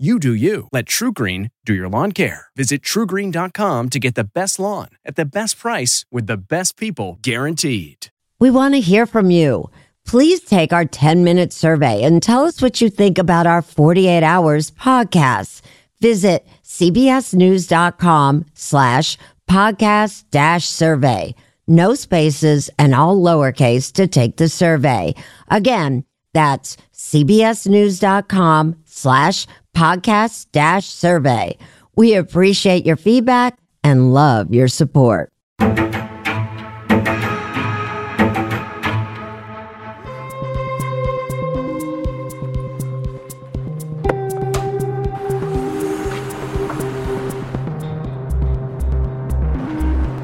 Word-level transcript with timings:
You 0.00 0.18
do 0.18 0.32
you. 0.32 0.66
Let 0.72 0.86
TruGreen 0.86 1.50
do 1.66 1.74
your 1.74 1.88
lawn 1.88 2.12
care. 2.12 2.46
Visit 2.56 2.80
trugreen.com 2.80 3.90
to 3.90 3.98
get 3.98 4.14
the 4.14 4.24
best 4.24 4.58
lawn 4.58 4.88
at 5.04 5.16
the 5.16 5.26
best 5.26 5.58
price 5.58 6.06
with 6.10 6.26
the 6.26 6.38
best 6.38 6.78
people 6.78 7.18
guaranteed. 7.20 8.06
We 8.38 8.50
want 8.50 8.72
to 8.72 8.80
hear 8.80 9.04
from 9.04 9.30
you. 9.30 9.68
Please 10.06 10.40
take 10.40 10.72
our 10.72 10.86
10 10.86 11.22
minute 11.22 11.52
survey 11.52 12.02
and 12.02 12.22
tell 12.22 12.46
us 12.46 12.62
what 12.62 12.80
you 12.80 12.88
think 12.88 13.18
about 13.18 13.46
our 13.46 13.60
48 13.60 14.22
hours 14.22 14.70
podcast. 14.70 15.60
Visit 16.00 16.46
cbsnews.com 16.64 18.46
slash 18.54 19.18
podcast 19.50 20.24
dash 20.30 20.66
survey. 20.66 21.34
No 21.68 21.94
spaces 21.94 22.70
and 22.78 22.94
all 22.94 23.20
lowercase 23.20 23.92
to 23.92 24.06
take 24.06 24.38
the 24.38 24.48
survey. 24.48 25.14
Again, 25.50 26.04
that's 26.32 26.76
cbsnews.com 26.94 28.76
slash 28.84 29.46
podcast 29.76 30.46
dash 30.52 30.86
survey. 30.86 31.56
We 31.96 32.14
appreciate 32.14 32.86
your 32.86 32.96
feedback 32.96 33.58
and 33.82 34.12
love 34.12 34.52
your 34.52 34.68
support. 34.68 35.32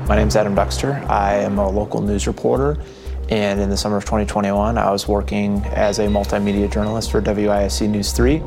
My 0.09 0.15
name 0.15 0.28
is 0.28 0.37
Adam 0.37 0.55
Duxter. 0.55 1.05
I 1.11 1.34
am 1.34 1.59
a 1.59 1.69
local 1.69 2.00
news 2.00 2.28
reporter, 2.28 2.78
and 3.28 3.60
in 3.60 3.70
the 3.70 3.76
summer 3.76 3.97
of 3.97 4.04
2021, 4.04 4.78
I 4.78 4.91
was 4.91 5.09
working 5.09 5.62
as 5.66 5.98
a 5.98 6.06
multimedia 6.06 6.70
journalist 6.70 7.10
for 7.10 7.20
WISC 7.20 7.88
News 7.88 8.12
3, 8.12 8.38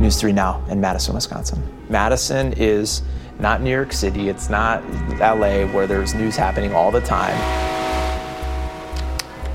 News 0.00 0.20
3 0.20 0.32
Now 0.32 0.64
in 0.68 0.80
Madison, 0.80 1.14
Wisconsin. 1.14 1.62
Madison 1.88 2.52
is 2.54 3.02
not 3.38 3.62
New 3.62 3.70
York 3.70 3.92
City, 3.92 4.28
it's 4.28 4.48
not 4.48 4.82
LA 5.20 5.66
where 5.66 5.86
there's 5.86 6.12
news 6.12 6.34
happening 6.34 6.74
all 6.74 6.90
the 6.90 7.00
time. 7.02 7.38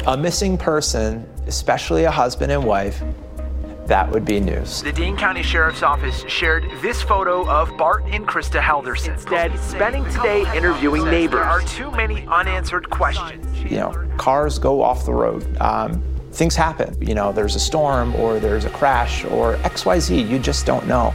A 0.08 0.16
missing 0.16 0.58
person, 0.58 1.28
especially 1.48 2.06
a 2.06 2.12
husband 2.12 2.52
and 2.52 2.64
wife, 2.64 3.04
that 3.88 4.10
would 4.12 4.26
be 4.26 4.40
news. 4.40 4.82
The 4.82 4.92
Dane 4.92 5.18
County 5.18 5.44
Sheriff's 5.44 5.84
Office 5.84 6.24
shared 6.28 6.66
this 6.82 7.02
photo 7.02 7.48
of 7.50 7.76
Bart 7.78 8.04
and 8.08 8.28
Krista 8.28 8.60
Halderson. 8.60 9.14
Instead, 9.14 9.58
spending 9.60 10.04
today 10.06 10.46
interviewing 10.56 11.06
neighbors. 11.06 11.40
There 11.40 11.44
are 11.44 11.62
too 11.62 11.92
many 11.92 12.26
unanswered 12.28 12.90
questions. 12.90 13.46
You 13.64 13.78
know, 13.78 14.10
cars 14.18 14.60
go 14.60 14.82
off 14.82 15.06
the 15.06 15.14
road. 15.14 15.46
Um, 15.60 16.04
things 16.32 16.56
happen. 16.56 16.96
You 17.02 17.16
know, 17.16 17.32
there's 17.32 17.56
a 17.56 17.60
storm 17.60 18.16
or 18.16 18.40
there's 18.40 18.66
a 18.66 18.70
crash 18.70 19.26
or 19.26 19.56
XYZ. 19.58 20.30
You 20.30 20.40
just 20.40 20.66
don't 20.66 20.88
know. 20.88 21.14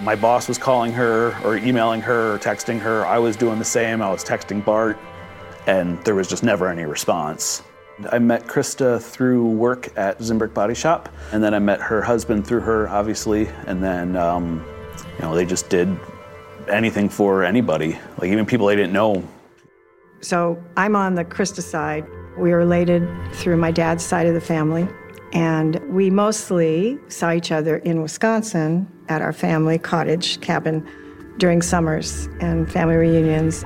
My 0.00 0.16
boss 0.16 0.48
was 0.48 0.58
calling 0.58 0.92
her 0.92 1.36
or 1.44 1.56
emailing 1.56 2.00
her 2.02 2.34
or 2.34 2.38
texting 2.38 2.80
her. 2.80 3.06
I 3.06 3.18
was 3.18 3.36
doing 3.36 3.58
the 3.58 3.64
same. 3.64 4.02
I 4.02 4.10
was 4.10 4.24
texting 4.24 4.64
Bart, 4.64 4.98
and 5.66 6.02
there 6.04 6.14
was 6.14 6.28
just 6.28 6.42
never 6.42 6.68
any 6.68 6.84
response. 6.84 7.62
I 8.10 8.18
met 8.18 8.46
Krista 8.46 9.00
through 9.00 9.48
work 9.50 9.96
at 9.96 10.18
Zimbrick 10.18 10.52
Body 10.52 10.74
Shop, 10.74 11.08
and 11.32 11.42
then 11.42 11.54
I 11.54 11.60
met 11.60 11.80
her 11.80 12.02
husband 12.02 12.46
through 12.46 12.60
her, 12.60 12.88
obviously, 12.88 13.46
and 13.66 13.82
then 13.82 14.16
um, 14.16 14.64
you 15.16 15.22
know 15.22 15.34
they 15.34 15.46
just 15.46 15.68
did 15.68 15.96
anything 16.68 17.08
for 17.08 17.44
anybody, 17.44 17.98
like 18.18 18.30
even 18.30 18.46
people 18.46 18.66
they 18.66 18.76
didn't 18.76 18.92
know. 18.92 19.22
So 20.20 20.60
I'm 20.76 20.96
on 20.96 21.14
the 21.14 21.24
Krista 21.24 21.62
side. 21.62 22.04
We 22.36 22.50
are 22.52 22.58
related 22.58 23.08
through 23.34 23.58
my 23.58 23.70
dad's 23.70 24.04
side 24.04 24.26
of 24.26 24.34
the 24.34 24.40
family, 24.40 24.88
and 25.32 25.76
we 25.94 26.10
mostly 26.10 26.98
saw 27.08 27.30
each 27.30 27.52
other 27.52 27.76
in 27.78 28.02
Wisconsin 28.02 28.90
at 29.08 29.22
our 29.22 29.32
family 29.32 29.78
cottage 29.78 30.40
cabin 30.40 30.84
during 31.38 31.62
summers 31.62 32.28
and 32.40 32.70
family 32.72 32.96
reunions. 32.96 33.64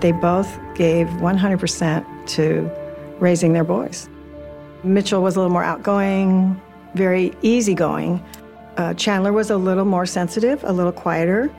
They 0.00 0.12
both 0.12 0.58
gave 0.74 1.06
100% 1.06 2.26
to 2.26 2.85
raising 3.18 3.52
their 3.52 3.64
boys. 3.64 4.08
Mitchell 4.82 5.22
was 5.22 5.36
a 5.36 5.38
little 5.40 5.52
more 5.52 5.64
outgoing, 5.64 6.60
very 6.94 7.32
easygoing. 7.42 8.22
Uh, 8.76 8.94
Chandler 8.94 9.32
was 9.32 9.50
a 9.50 9.56
little 9.56 9.84
more 9.84 10.06
sensitive, 10.06 10.62
a 10.64 10.72
little 10.72 10.92
quieter. 10.92 11.50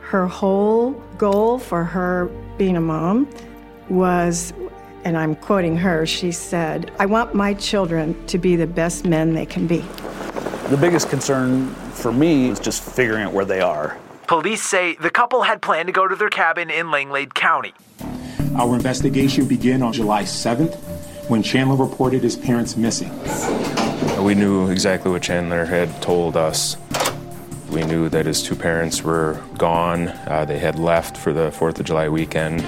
Her 0.00 0.26
whole 0.26 0.92
goal 1.18 1.58
for 1.58 1.84
her 1.84 2.26
being 2.56 2.76
a 2.76 2.80
mom 2.80 3.28
was, 3.88 4.52
and 5.04 5.16
I'm 5.16 5.34
quoting 5.34 5.76
her, 5.76 6.06
she 6.06 6.30
said, 6.32 6.92
I 6.98 7.06
want 7.06 7.34
my 7.34 7.54
children 7.54 8.26
to 8.26 8.38
be 8.38 8.56
the 8.56 8.66
best 8.66 9.04
men 9.04 9.34
they 9.34 9.46
can 9.46 9.66
be. 9.66 9.84
The 10.68 10.78
biggest 10.80 11.10
concern 11.10 11.68
for 11.92 12.12
me 12.12 12.48
is 12.48 12.60
just 12.60 12.82
figuring 12.82 13.24
out 13.24 13.32
where 13.32 13.44
they 13.44 13.60
are. 13.60 13.98
Police 14.26 14.62
say 14.62 14.96
the 14.96 15.10
couple 15.10 15.42
had 15.42 15.62
planned 15.62 15.86
to 15.86 15.92
go 15.92 16.08
to 16.08 16.16
their 16.16 16.30
cabin 16.30 16.70
in 16.70 16.90
Langlade 16.90 17.34
County. 17.34 17.74
Our 18.58 18.74
investigation 18.74 19.46
began 19.46 19.82
on 19.82 19.92
July 19.92 20.22
7th 20.22 20.76
when 21.28 21.42
Chandler 21.42 21.76
reported 21.76 22.22
his 22.22 22.36
parents 22.36 22.74
missing. 22.74 23.10
We 24.24 24.34
knew 24.34 24.70
exactly 24.70 25.10
what 25.10 25.20
Chandler 25.20 25.66
had 25.66 26.00
told 26.00 26.38
us. 26.38 26.78
We 27.68 27.84
knew 27.84 28.08
that 28.08 28.24
his 28.24 28.42
two 28.42 28.56
parents 28.56 29.02
were 29.02 29.42
gone. 29.58 30.08
Uh, 30.08 30.46
they 30.48 30.58
had 30.58 30.78
left 30.78 31.18
for 31.18 31.34
the 31.34 31.50
4th 31.50 31.80
of 31.80 31.84
July 31.84 32.08
weekend, 32.08 32.62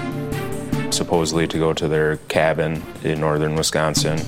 supposedly 0.93 1.47
to 1.47 1.57
go 1.57 1.73
to 1.73 1.87
their 1.87 2.17
cabin 2.27 2.83
in 3.03 3.19
northern 3.19 3.55
Wisconsin. 3.55 4.19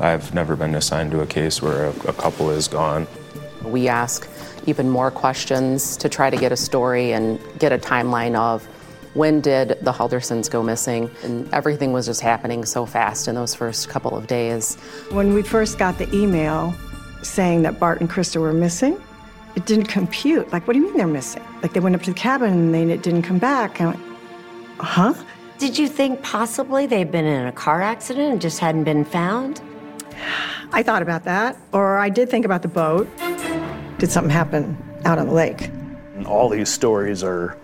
I've 0.00 0.34
never 0.34 0.56
been 0.56 0.74
assigned 0.74 1.12
to 1.12 1.20
a 1.20 1.26
case 1.26 1.62
where 1.62 1.86
a, 1.86 1.90
a 2.08 2.12
couple 2.14 2.50
is 2.50 2.66
gone. 2.66 3.06
We 3.62 3.86
ask 3.86 4.28
even 4.66 4.90
more 4.90 5.12
questions 5.12 5.96
to 5.98 6.08
try 6.08 6.30
to 6.30 6.36
get 6.36 6.50
a 6.50 6.56
story 6.56 7.12
and 7.12 7.38
get 7.60 7.72
a 7.72 7.78
timeline 7.78 8.34
of 8.36 8.66
when 9.14 9.40
did 9.40 9.78
the 9.82 9.92
Haldersons 9.92 10.50
go 10.50 10.62
missing? 10.62 11.10
And 11.22 11.52
everything 11.52 11.92
was 11.92 12.06
just 12.06 12.20
happening 12.20 12.64
so 12.64 12.86
fast 12.86 13.28
in 13.28 13.34
those 13.34 13.54
first 13.54 13.88
couple 13.88 14.16
of 14.16 14.26
days. 14.26 14.76
When 15.10 15.34
we 15.34 15.42
first 15.42 15.78
got 15.78 15.98
the 15.98 16.12
email 16.14 16.74
saying 17.22 17.62
that 17.62 17.78
Bart 17.78 18.00
and 18.00 18.08
Krista 18.08 18.40
were 18.40 18.52
missing, 18.52 19.00
it 19.56 19.66
didn't 19.66 19.86
compute. 19.86 20.52
Like, 20.52 20.66
what 20.66 20.74
do 20.74 20.80
you 20.80 20.86
mean 20.86 20.96
they're 20.96 21.06
missing? 21.06 21.42
Like, 21.62 21.72
they 21.72 21.80
went 21.80 21.94
up 21.94 22.02
to 22.02 22.12
the 22.12 22.18
cabin 22.18 22.52
and 22.52 22.74
they 22.74 22.96
didn't 22.96 23.22
come 23.22 23.38
back. 23.38 23.80
And 23.80 23.88
I 23.88 23.92
went, 23.92 24.20
huh? 24.78 25.14
Did 25.58 25.76
you 25.76 25.88
think 25.88 26.22
possibly 26.22 26.86
they'd 26.86 27.10
been 27.10 27.24
in 27.24 27.46
a 27.46 27.52
car 27.52 27.82
accident 27.82 28.32
and 28.32 28.40
just 28.40 28.60
hadn't 28.60 28.84
been 28.84 29.04
found? 29.04 29.60
I 30.72 30.82
thought 30.82 31.02
about 31.02 31.24
that, 31.24 31.56
or 31.72 31.98
I 31.98 32.08
did 32.08 32.28
think 32.28 32.44
about 32.44 32.62
the 32.62 32.68
boat. 32.68 33.08
Did 33.98 34.10
something 34.12 34.30
happen 34.30 34.76
out 35.04 35.18
on 35.18 35.26
the 35.26 35.32
lake? 35.32 35.68
And 36.14 36.26
all 36.26 36.48
these 36.48 36.68
stories 36.68 37.24
are 37.24 37.56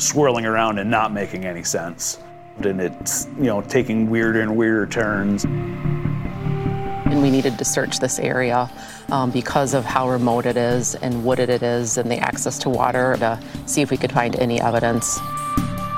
swirling 0.00 0.46
around 0.46 0.78
and 0.78 0.90
not 0.90 1.12
making 1.12 1.44
any 1.44 1.62
sense. 1.62 2.18
And 2.62 2.80
it's, 2.80 3.26
you 3.36 3.44
know, 3.44 3.62
taking 3.62 4.10
weirder 4.10 4.40
and 4.40 4.56
weirder 4.56 4.86
turns. 4.86 5.44
And 5.44 7.22
we 7.22 7.30
needed 7.30 7.58
to 7.58 7.64
search 7.64 7.98
this 7.98 8.18
area 8.18 8.70
um, 9.10 9.30
because 9.30 9.74
of 9.74 9.84
how 9.84 10.08
remote 10.08 10.46
it 10.46 10.56
is 10.56 10.94
and 10.96 11.24
wooded 11.24 11.48
it 11.48 11.62
is 11.62 11.98
and 11.98 12.10
the 12.10 12.18
access 12.18 12.58
to 12.60 12.70
water 12.70 13.16
to 13.18 13.42
see 13.66 13.82
if 13.82 13.90
we 13.90 13.96
could 13.96 14.12
find 14.12 14.36
any 14.36 14.60
evidence. 14.60 15.18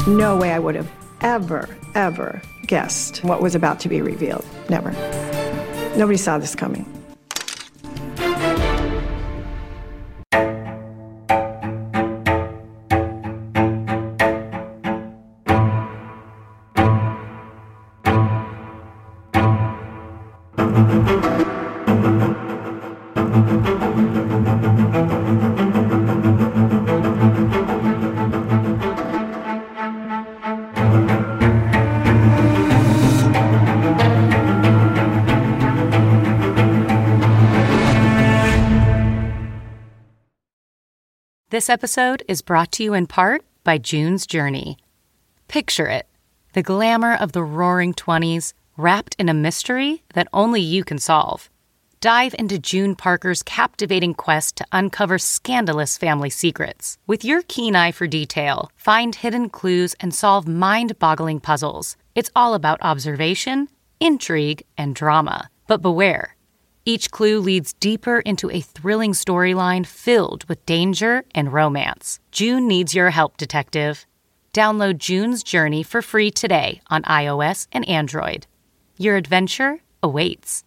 No 0.07 0.37
way 0.37 0.53
I 0.53 0.59
would 0.59 0.75
have 0.75 0.91
ever, 1.21 1.69
ever 1.95 2.41
guessed 2.67 3.23
what 3.25 3.43
was 3.43 3.55
about 3.55 3.81
to 3.81 3.89
be 3.89 4.01
revealed. 4.01 4.45
Never. 4.69 4.93
Nobody 5.97 6.17
saw 6.17 6.39
this 6.39 6.55
coming. 6.55 6.87
This 41.53 41.69
episode 41.69 42.23
is 42.29 42.41
brought 42.41 42.73
to 42.73 42.83
you 42.83 42.95
in 42.95 43.07
part 43.07 43.45
by 43.63 43.77
June's 43.77 44.27
Journey. 44.27 44.79
Picture 45.49 45.87
it 45.87 46.07
the 46.55 46.63
glamour 46.63 47.15
of 47.15 47.33
the 47.33 47.45
roaring 47.45 47.93
20s 47.93 48.55
wrapped 48.79 49.15
in 49.19 49.29
a 49.29 49.35
mystery 49.35 50.03
that 50.15 50.29
only 50.33 50.63
you 50.63 50.83
can 50.83 50.97
solve. 50.97 51.51
Dive 52.01 52.35
into 52.39 52.59
June 52.59 52.97
Parker's 52.97 53.43
captivating 53.43 54.15
quest 54.15 54.57
to 54.57 54.67
uncover 54.73 55.19
scandalous 55.19 55.99
family 55.99 56.31
secrets. 56.31 56.97
With 57.07 57.23
your 57.23 57.43
keen 57.43 57.77
eye 57.77 57.93
for 57.93 58.07
detail, 58.07 58.71
find 58.75 59.15
hidden 59.15 59.51
clues 59.51 59.95
and 60.01 60.15
solve 60.15 60.49
mind 60.49 60.99
boggling 60.99 61.39
puzzles. 61.39 61.99
It's 62.15 62.31
all 62.35 62.55
about 62.55 62.81
observation, 62.81 63.69
intrigue, 64.01 64.63
and 64.79 64.95
drama. 64.95 65.51
But 65.67 65.83
beware. 65.83 66.35
Each 66.85 67.11
clue 67.11 67.39
leads 67.39 67.75
deeper 67.75 68.21
into 68.21 68.51
a 68.51 68.61
thrilling 68.61 69.13
storyline 69.13 69.87
filled 69.87 70.45
with 70.49 70.67
danger 70.67 71.25
and 71.35 71.53
romance. 71.53 72.19
June 72.33 72.67
needs 72.67 72.95
your 72.95 73.11
help, 73.11 73.37
detective. 73.37 74.05
Download 74.53 74.99
June's 74.99 75.43
Journey 75.43 75.83
for 75.83 76.03
free 76.03 76.31
today 76.31 76.81
on 76.91 77.03
iOS 77.03 77.69
and 77.73 77.89
Android. 77.89 78.47
Your 78.99 79.17
adventure 79.17 79.79
awaits. 80.03 80.65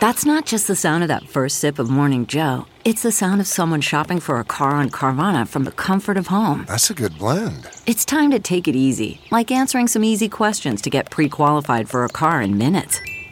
That's 0.00 0.26
not 0.26 0.44
just 0.44 0.66
the 0.66 0.76
sound 0.76 1.02
of 1.04 1.08
that 1.08 1.28
first 1.28 1.58
sip 1.58 1.78
of 1.78 1.88
Morning 1.88 2.26
Joe. 2.26 2.66
It's 2.84 3.02
the 3.02 3.12
sound 3.12 3.40
of 3.40 3.46
someone 3.46 3.80
shopping 3.80 4.20
for 4.20 4.38
a 4.38 4.44
car 4.44 4.72
on 4.72 4.90
Carvana 4.90 5.48
from 5.48 5.64
the 5.64 5.72
comfort 5.72 6.16
of 6.16 6.26
home. 6.26 6.66
That's 6.68 6.90
a 6.90 6.94
good 6.94 7.18
blend. 7.18 7.68
It's 7.86 8.04
time 8.04 8.30
to 8.32 8.38
take 8.38 8.68
it 8.68 8.76
easy, 8.76 9.20
like 9.30 9.50
answering 9.50 9.88
some 9.88 10.04
easy 10.04 10.28
questions 10.28 10.82
to 10.82 10.90
get 10.90 11.10
pre 11.10 11.28
qualified 11.28 11.88
for 11.88 12.04
a 12.04 12.08
car 12.08 12.42
in 12.42 12.58
minutes. 12.58 13.00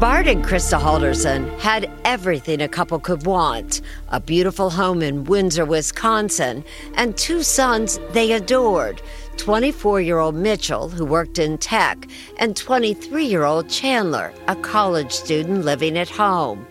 Bart 0.00 0.28
and 0.28 0.44
Krista 0.44 0.80
Halderson 0.80 1.58
had 1.58 1.90
everything 2.04 2.62
a 2.62 2.68
couple 2.68 3.00
could 3.00 3.26
want 3.26 3.80
a 4.10 4.20
beautiful 4.20 4.70
home 4.70 5.02
in 5.02 5.24
Windsor, 5.24 5.64
Wisconsin, 5.64 6.64
and 6.94 7.16
two 7.16 7.42
sons 7.42 7.98
they 8.12 8.30
adored 8.30 9.02
24 9.38 10.00
year 10.00 10.18
old 10.18 10.36
Mitchell, 10.36 10.88
who 10.88 11.04
worked 11.04 11.40
in 11.40 11.58
tech, 11.58 12.06
and 12.36 12.56
23 12.56 13.24
year 13.24 13.42
old 13.42 13.68
Chandler, 13.68 14.32
a 14.46 14.54
college 14.54 15.10
student 15.10 15.64
living 15.64 15.98
at 15.98 16.08
home. 16.08 16.64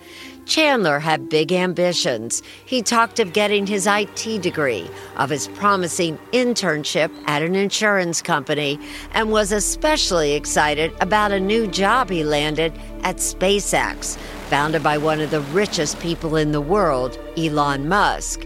Chandler 0.47 0.99
had 0.99 1.29
big 1.29 1.51
ambitions. 1.51 2.41
He 2.65 2.81
talked 2.81 3.19
of 3.19 3.33
getting 3.33 3.67
his 3.67 3.85
IT 3.85 4.41
degree, 4.41 4.89
of 5.17 5.29
his 5.29 5.49
promising 5.49 6.17
internship 6.31 7.11
at 7.27 7.41
an 7.41 7.53
insurance 7.53 8.21
company, 8.21 8.79
and 9.11 9.29
was 9.29 9.51
especially 9.51 10.33
excited 10.33 10.93
about 11.01 11.31
a 11.31 11.39
new 11.39 11.67
job 11.67 12.09
he 12.09 12.23
landed 12.23 12.73
at 13.03 13.17
SpaceX, 13.17 14.17
founded 14.49 14.81
by 14.81 14.97
one 14.97 15.19
of 15.19 15.31
the 15.31 15.41
richest 15.41 15.99
people 15.99 16.37
in 16.37 16.53
the 16.53 16.61
world, 16.61 17.19
Elon 17.37 17.89
Musk. 17.89 18.45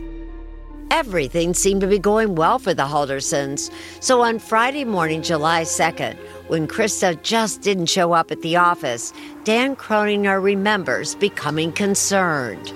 Everything 0.94 1.54
seemed 1.54 1.80
to 1.80 1.88
be 1.88 1.98
going 1.98 2.36
well 2.36 2.60
for 2.60 2.74
the 2.74 2.84
Haldersons. 2.84 3.72
So 4.02 4.20
on 4.20 4.40
Friday 4.40 4.84
morning, 4.84 5.22
July 5.22 5.62
2nd, 5.62 6.18
when 6.50 6.68
Krista 6.68 7.20
just 7.24 7.62
didn't 7.62 7.86
show 7.86 8.12
up 8.12 8.30
at 8.30 8.42
the 8.42 8.58
office, 8.58 9.14
Dan 9.46 9.78
Croninger 9.78 10.44
remembers 10.44 11.16
becoming 11.16 11.72
concerned. 11.72 12.74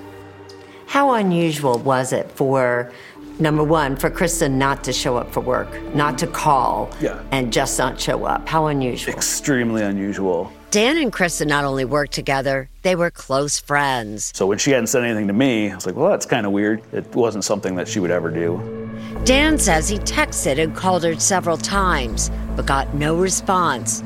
How 0.87 1.11
unusual 1.11 1.77
was 1.79 2.13
it 2.13 2.31
for, 2.31 2.89
number 3.37 3.65
one, 3.65 3.97
for 3.97 4.09
Krista 4.09 4.49
not 4.49 4.81
to 4.85 4.93
show 4.93 5.17
up 5.17 5.33
for 5.33 5.41
work, 5.41 5.67
not 5.93 6.17
to 6.19 6.27
call, 6.27 6.89
Yeah. 7.01 7.19
and 7.33 7.51
just 7.51 7.77
not 7.77 7.99
show 7.99 8.23
up? 8.23 8.47
How 8.47 8.67
unusual. 8.67 9.13
Extremely 9.13 9.83
unusual. 9.83 10.53
Dan 10.75 10.97
and 10.97 11.09
Krista 11.09 11.47
not 11.47 11.63
only 11.63 11.85
worked 11.85 12.11
together, 12.11 12.69
they 12.81 12.97
were 12.97 13.09
close 13.09 13.57
friends. 13.57 14.33
So 14.35 14.45
when 14.45 14.57
she 14.57 14.71
hadn't 14.71 14.87
said 14.87 15.05
anything 15.05 15.27
to 15.27 15.33
me, 15.33 15.71
I 15.71 15.75
was 15.75 15.85
like, 15.85 15.95
well, 15.95 16.09
that's 16.09 16.25
kind 16.25 16.45
of 16.45 16.51
weird. 16.51 16.83
It 16.91 17.15
wasn't 17.15 17.45
something 17.45 17.75
that 17.75 17.87
she 17.87 18.01
would 18.01 18.11
ever 18.11 18.29
do. 18.29 18.59
Dan 19.23 19.57
says 19.57 19.87
he 19.87 19.99
texted 19.99 20.61
and 20.61 20.75
called 20.75 21.05
her 21.05 21.17
several 21.17 21.55
times, 21.55 22.29
but 22.57 22.65
got 22.65 22.93
no 22.93 23.15
response. 23.15 24.01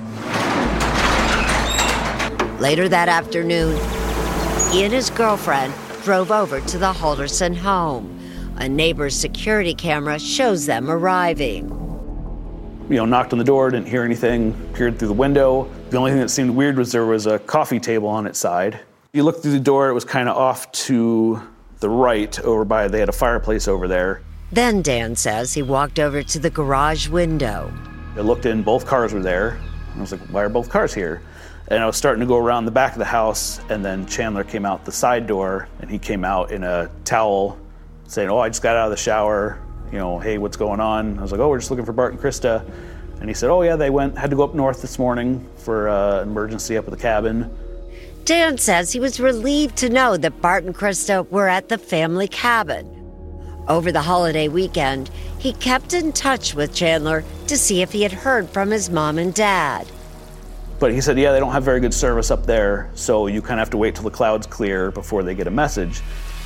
Later 2.61 2.87
that 2.87 3.07
afternoon, 3.09 3.75
he 4.71 4.83
and 4.83 4.93
his 4.93 5.09
girlfriend 5.09 5.73
drove 6.03 6.29
over 6.29 6.61
to 6.61 6.77
the 6.77 6.93
Halderson 6.93 7.55
home. 7.55 8.15
A 8.57 8.69
neighbor's 8.69 9.15
security 9.15 9.73
camera 9.73 10.19
shows 10.19 10.67
them 10.67 10.91
arriving. 10.91 11.67
You 12.91 12.97
know, 12.97 13.05
knocked 13.05 13.33
on 13.33 13.39
the 13.39 13.45
door, 13.45 13.71
didn't 13.71 13.87
hear 13.87 14.03
anything, 14.03 14.53
peered 14.73 14.99
through 14.99 15.07
the 15.07 15.15
window. 15.15 15.67
The 15.89 15.97
only 15.97 16.11
thing 16.11 16.19
that 16.19 16.29
seemed 16.29 16.51
weird 16.51 16.77
was 16.77 16.91
there 16.91 17.05
was 17.05 17.25
a 17.25 17.39
coffee 17.39 17.79
table 17.79 18.09
on 18.09 18.27
its 18.27 18.37
side. 18.37 18.79
You 19.11 19.23
looked 19.23 19.41
through 19.41 19.53
the 19.53 19.59
door, 19.59 19.89
it 19.89 19.93
was 19.93 20.05
kind 20.05 20.29
of 20.29 20.37
off 20.37 20.71
to 20.71 21.41
the 21.79 21.89
right 21.89 22.39
over 22.41 22.63
by, 22.63 22.87
they 22.87 22.99
had 22.99 23.09
a 23.09 23.13
fireplace 23.13 23.67
over 23.67 23.87
there. 23.87 24.21
Then 24.51 24.83
Dan 24.83 25.15
says 25.15 25.55
he 25.55 25.63
walked 25.63 25.97
over 25.97 26.21
to 26.21 26.39
the 26.39 26.51
garage 26.51 27.07
window. 27.07 27.73
I 28.15 28.21
looked 28.21 28.45
in, 28.45 28.61
both 28.61 28.85
cars 28.85 29.13
were 29.13 29.21
there. 29.21 29.59
I 29.95 29.99
was 29.99 30.11
like, 30.11 30.21
why 30.29 30.43
are 30.43 30.49
both 30.49 30.69
cars 30.69 30.93
here? 30.93 31.23
And 31.69 31.81
I 31.81 31.87
was 31.87 31.97
starting 31.97 32.19
to 32.19 32.27
go 32.27 32.37
around 32.37 32.65
the 32.65 32.71
back 32.71 32.93
of 32.93 32.99
the 32.99 33.05
house, 33.05 33.59
and 33.69 33.83
then 33.83 34.05
Chandler 34.05 34.43
came 34.43 34.67
out 34.67 34.85
the 34.85 34.91
side 34.91 35.25
door, 35.25 35.67
and 35.81 35.89
he 35.89 35.97
came 35.97 36.23
out 36.23 36.51
in 36.51 36.63
a 36.63 36.89
towel 37.03 37.57
saying, 38.05 38.29
Oh, 38.29 38.37
I 38.37 38.49
just 38.49 38.61
got 38.61 38.75
out 38.75 38.85
of 38.85 38.91
the 38.91 38.97
shower. 38.97 39.59
You 39.91 39.97
know, 39.97 40.19
hey, 40.19 40.37
what's 40.37 40.57
going 40.57 40.79
on? 40.79 41.17
I 41.17 41.21
was 41.21 41.31
like, 41.31 41.41
Oh, 41.41 41.49
we're 41.49 41.59
just 41.59 41.71
looking 41.71 41.85
for 41.85 41.93
Bart 41.93 42.11
and 42.13 42.21
Krista. 42.21 42.63
And 43.19 43.29
he 43.29 43.33
said, 43.33 43.49
Oh, 43.49 43.61
yeah, 43.61 43.75
they 43.75 43.89
went, 43.89 44.17
had 44.17 44.29
to 44.29 44.35
go 44.35 44.43
up 44.43 44.55
north 44.55 44.81
this 44.81 44.97
morning 44.97 45.47
for 45.57 45.89
uh, 45.89 46.21
an 46.21 46.29
emergency 46.29 46.77
up 46.77 46.85
at 46.85 46.91
the 46.91 46.97
cabin. 46.97 47.55
Dan 48.25 48.57
says 48.57 48.91
he 48.91 48.99
was 48.99 49.19
relieved 49.19 49.75
to 49.77 49.89
know 49.89 50.15
that 50.17 50.41
Bart 50.41 50.63
and 50.63 50.75
Krista 50.75 51.29
were 51.29 51.47
at 51.47 51.69
the 51.69 51.77
family 51.77 52.27
cabin. 52.27 52.95
Over 53.67 53.91
the 53.91 54.01
holiday 54.01 54.47
weekend, 54.47 55.09
he 55.37 55.53
kept 55.53 55.93
in 55.93 56.11
touch 56.11 56.53
with 56.53 56.73
Chandler 56.73 57.23
to 57.47 57.57
see 57.57 57.81
if 57.81 57.91
he 57.91 58.03
had 58.03 58.11
heard 58.11 58.49
from 58.49 58.71
his 58.71 58.89
mom 58.89 59.17
and 59.17 59.33
dad. 59.33 59.87
But 60.79 60.93
he 60.93 61.01
said, 61.01 61.17
Yeah, 61.17 61.31
they 61.31 61.39
don't 61.39 61.51
have 61.51 61.63
very 61.63 61.79
good 61.79 61.93
service 61.93 62.31
up 62.31 62.45
there, 62.45 62.89
so 62.95 63.27
you 63.27 63.41
kind 63.41 63.59
of 63.59 63.65
have 63.65 63.69
to 63.71 63.77
wait 63.77 63.95
till 63.95 64.05
the 64.05 64.11
clouds 64.11 64.47
clear 64.47 64.91
before 64.91 65.23
they 65.23 65.35
get 65.35 65.47
a 65.47 65.51
message. 65.51 66.01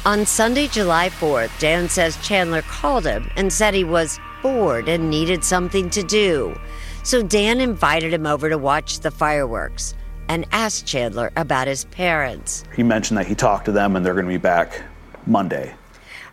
On 0.05 0.25
Sunday, 0.25 0.67
July 0.67 1.09
4th, 1.09 1.57
Dan 1.59 1.87
says 1.87 2.17
Chandler 2.17 2.61
called 2.63 3.05
him 3.05 3.29
and 3.37 3.53
said 3.53 3.73
he 3.73 3.85
was 3.85 4.19
bored 4.43 4.87
and 4.89 5.09
needed 5.09 5.43
something 5.43 5.89
to 5.89 6.03
do. 6.03 6.55
So 7.03 7.23
Dan 7.23 7.59
invited 7.59 8.13
him 8.13 8.27
over 8.27 8.49
to 8.49 8.57
watch 8.57 8.99
the 8.99 9.09
fireworks. 9.11 9.95
and 10.29 10.45
asked 10.53 10.85
Chandler 10.85 11.31
about 11.35 11.67
his 11.67 11.83
parents. 11.85 12.63
He 12.73 12.81
mentioned 12.81 13.17
that 13.17 13.27
he 13.27 13.35
talked 13.35 13.65
to 13.65 13.73
them 13.73 13.97
and 13.97 14.05
they're 14.05 14.13
going 14.13 14.25
to 14.25 14.31
be 14.31 14.37
back 14.37 14.81
Monday. 15.27 15.73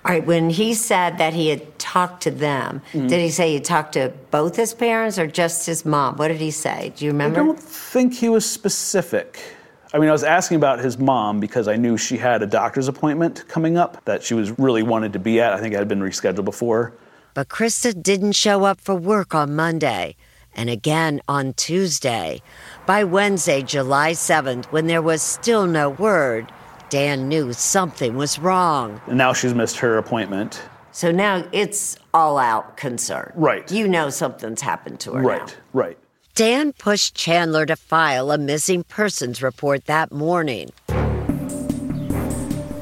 All 0.05 0.12
right, 0.12 0.25
when 0.25 0.49
he 0.49 0.75
said 0.75 1.19
that 1.19 1.35
he 1.35 1.49
had 1.49 1.76
talked 1.81 2.23
to 2.23 2.31
them, 2.31 2.83
Mhm. 2.95 3.09
did 3.09 3.21
he 3.21 3.31
say 3.31 3.52
he 3.52 3.59
talked 3.59 3.95
to 3.95 4.12
both 4.31 4.55
his 4.55 4.73
parents 4.75 5.19
or 5.19 5.26
just 5.26 5.67
his 5.67 5.85
mom? 5.85 6.17
What 6.19 6.29
did 6.29 6.37
he 6.40 6.52
say? 6.52 6.93
Do 6.97 7.05
you 7.05 7.11
remember? 7.11 7.40
I 7.40 7.45
don't 7.45 7.59
think 7.59 8.14
he 8.14 8.29
was 8.29 8.49
specific. 8.49 9.40
I 9.93 9.99
mean, 9.99 10.09
I 10.09 10.12
was 10.12 10.23
asking 10.25 10.57
about 10.59 10.79
his 10.79 10.97
mom 10.97 11.40
because 11.40 11.67
I 11.67 11.75
knew 11.75 11.97
she 11.97 12.17
had 12.17 12.43
a 12.45 12.47
doctor's 12.47 12.87
appointment 12.87 13.45
coming 13.49 13.76
up 13.76 14.00
that 14.05 14.23
she 14.23 14.35
was 14.35 14.57
really 14.57 14.85
wanted 14.85 15.12
to 15.14 15.19
be 15.19 15.40
at. 15.40 15.52
I 15.52 15.59
think 15.61 15.75
it 15.75 15.79
had 15.79 15.88
been 15.88 16.00
rescheduled 16.00 16.45
before. 16.45 16.93
But 17.35 17.49
Krista 17.49 18.01
didn't 18.01 18.33
show 18.33 18.65
up 18.65 18.81
for 18.81 18.95
work 18.95 19.35
on 19.35 19.55
Monday 19.55 20.17
and 20.55 20.69
again 20.69 21.21
on 21.29 21.53
Tuesday. 21.55 22.43
By 22.87 23.05
Wednesday, 23.05 23.63
July 23.63 24.13
7th, 24.13 24.67
when 24.67 24.87
there 24.87 25.03
was 25.03 25.23
still 25.23 25.67
no 25.67 25.91
word, 25.91 26.53
Dan 26.89 27.29
knew 27.29 27.53
something 27.53 28.17
was 28.17 28.39
wrong. 28.39 29.01
And 29.07 29.17
now 29.17 29.33
she's 29.33 29.55
missed 29.55 29.77
her 29.79 29.97
appointment. 29.97 30.61
So 30.93 31.13
now 31.13 31.45
it's 31.53 31.97
all 32.13 32.37
out 32.37 32.77
concern. 32.77 33.33
Right. 33.37 33.71
You 33.71 33.87
know 33.87 34.11
something's 34.11 34.61
happened 34.61 34.99
to 35.01 35.13
her 35.13 35.23
Right, 35.23 35.57
right. 35.73 35.99
Dan 36.35 36.73
pushed 36.73 37.15
Chandler 37.15 37.67
to 37.67 37.77
file 37.77 38.31
a 38.33 38.39
missing 38.39 38.83
persons 38.85 39.43
report 39.43 39.85
that 39.87 40.11
morning. 40.11 40.71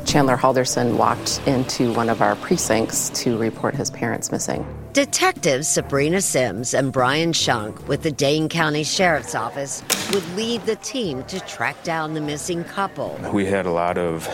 Chandler 0.08 0.38
Halderson 0.38 0.96
walked 0.96 1.46
into 1.46 1.92
one 1.92 2.08
of 2.08 2.22
our 2.22 2.34
precincts 2.36 3.10
to 3.10 3.36
report 3.36 3.74
his 3.74 3.90
parents 3.90 4.32
missing. 4.32 4.66
Detectives 4.94 5.68
Sabrina 5.68 6.22
Sims 6.22 6.72
and 6.72 6.90
Brian 6.90 7.34
Shunk 7.34 7.86
with 7.86 8.02
the 8.02 8.10
Dane 8.10 8.48
County 8.48 8.84
Sheriff's 8.84 9.34
Office 9.34 9.84
would 10.14 10.26
lead 10.34 10.62
the 10.62 10.76
team 10.76 11.24
to 11.24 11.38
track 11.40 11.82
down 11.84 12.14
the 12.14 12.22
missing 12.22 12.64
couple. 12.64 13.20
We 13.34 13.44
had 13.44 13.66
a 13.66 13.70
lot 13.70 13.98
of 13.98 14.26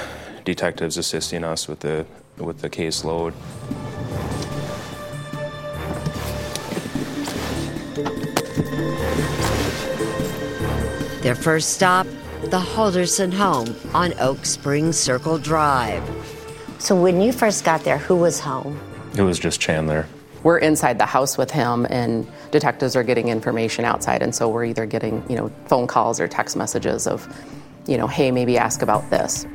detectives 0.44 0.96
assisting 0.96 1.42
us 1.42 1.66
with 1.66 1.80
the 1.80 2.06
with 2.36 2.60
the 2.60 2.70
caseload. 2.70 3.34
Their 11.22 11.34
first 11.34 11.70
stop, 11.70 12.06
the 12.50 12.60
Halderson 12.60 13.32
home 13.32 13.74
on 13.94 14.12
Oak 14.20 14.44
Spring 14.44 14.92
Circle 14.92 15.38
Drive. 15.38 16.02
So 16.78 17.00
when 17.00 17.20
you 17.20 17.32
first 17.32 17.64
got 17.64 17.82
there, 17.84 17.98
who 17.98 18.16
was 18.16 18.38
home? 18.38 18.78
It 19.16 19.22
was 19.22 19.38
just 19.38 19.60
Chandler. 19.60 20.06
We're 20.42 20.58
inside 20.58 20.98
the 20.98 21.06
house 21.06 21.38
with 21.38 21.50
him, 21.50 21.86
and 21.88 22.26
detectives 22.50 22.96
are 22.96 23.02
getting 23.02 23.28
information 23.28 23.86
outside, 23.86 24.22
and 24.22 24.34
so 24.34 24.50
we're 24.50 24.66
either 24.66 24.84
getting, 24.84 25.24
you 25.28 25.36
know, 25.36 25.50
phone 25.66 25.86
calls 25.86 26.20
or 26.20 26.28
text 26.28 26.54
messages 26.54 27.06
of, 27.06 27.26
you 27.86 27.96
know, 27.96 28.06
hey, 28.06 28.30
maybe 28.30 28.58
ask 28.58 28.82
about 28.82 29.08
this. 29.08 29.46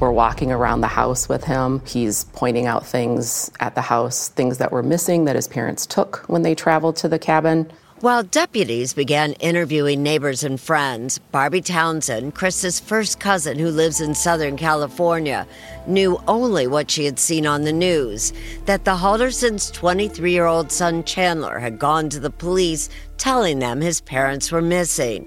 We're 0.00 0.12
walking 0.12 0.50
around 0.50 0.80
the 0.80 0.88
house 0.88 1.28
with 1.28 1.44
him. 1.44 1.82
He's 1.86 2.24
pointing 2.24 2.66
out 2.66 2.86
things 2.86 3.50
at 3.60 3.74
the 3.74 3.82
house, 3.82 4.28
things 4.28 4.58
that 4.58 4.72
were 4.72 4.82
missing 4.82 5.26
that 5.26 5.36
his 5.36 5.46
parents 5.46 5.84
took 5.84 6.24
when 6.26 6.42
they 6.42 6.54
traveled 6.54 6.96
to 6.96 7.08
the 7.08 7.18
cabin. 7.18 7.70
While 8.00 8.24
deputies 8.24 8.92
began 8.92 9.34
interviewing 9.34 10.02
neighbors 10.02 10.42
and 10.42 10.60
friends, 10.60 11.18
Barbie 11.30 11.60
Townsend, 11.60 12.34
Chris's 12.34 12.80
first 12.80 13.20
cousin 13.20 13.56
who 13.56 13.70
lives 13.70 14.00
in 14.00 14.16
Southern 14.16 14.56
California, 14.56 15.46
knew 15.86 16.20
only 16.26 16.66
what 16.66 16.90
she 16.90 17.04
had 17.04 17.20
seen 17.20 17.46
on 17.46 17.62
the 17.62 17.72
news 17.72 18.32
that 18.64 18.84
the 18.84 18.96
Haldersons' 18.96 19.72
23 19.72 20.32
year 20.32 20.44
old 20.44 20.72
son 20.72 21.04
Chandler 21.04 21.60
had 21.60 21.78
gone 21.78 22.08
to 22.08 22.18
the 22.18 22.30
police 22.30 22.90
telling 23.16 23.60
them 23.60 23.80
his 23.80 24.00
parents 24.00 24.50
were 24.50 24.60
missing. 24.60 25.24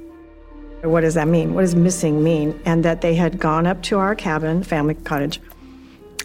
What 0.84 1.02
does 1.02 1.14
that 1.14 1.30
mean? 1.30 1.54
What 1.54 1.62
does 1.62 1.74
missing 1.74 2.22
mean? 2.22 2.60
And 2.66 2.84
that 2.84 3.00
they 3.00 3.16
had 3.16 3.40
gone 3.40 3.66
up 3.66 3.82
to 3.84 3.98
our 3.98 4.14
cabin, 4.14 4.62
family 4.62 4.96
cottage, 4.96 5.40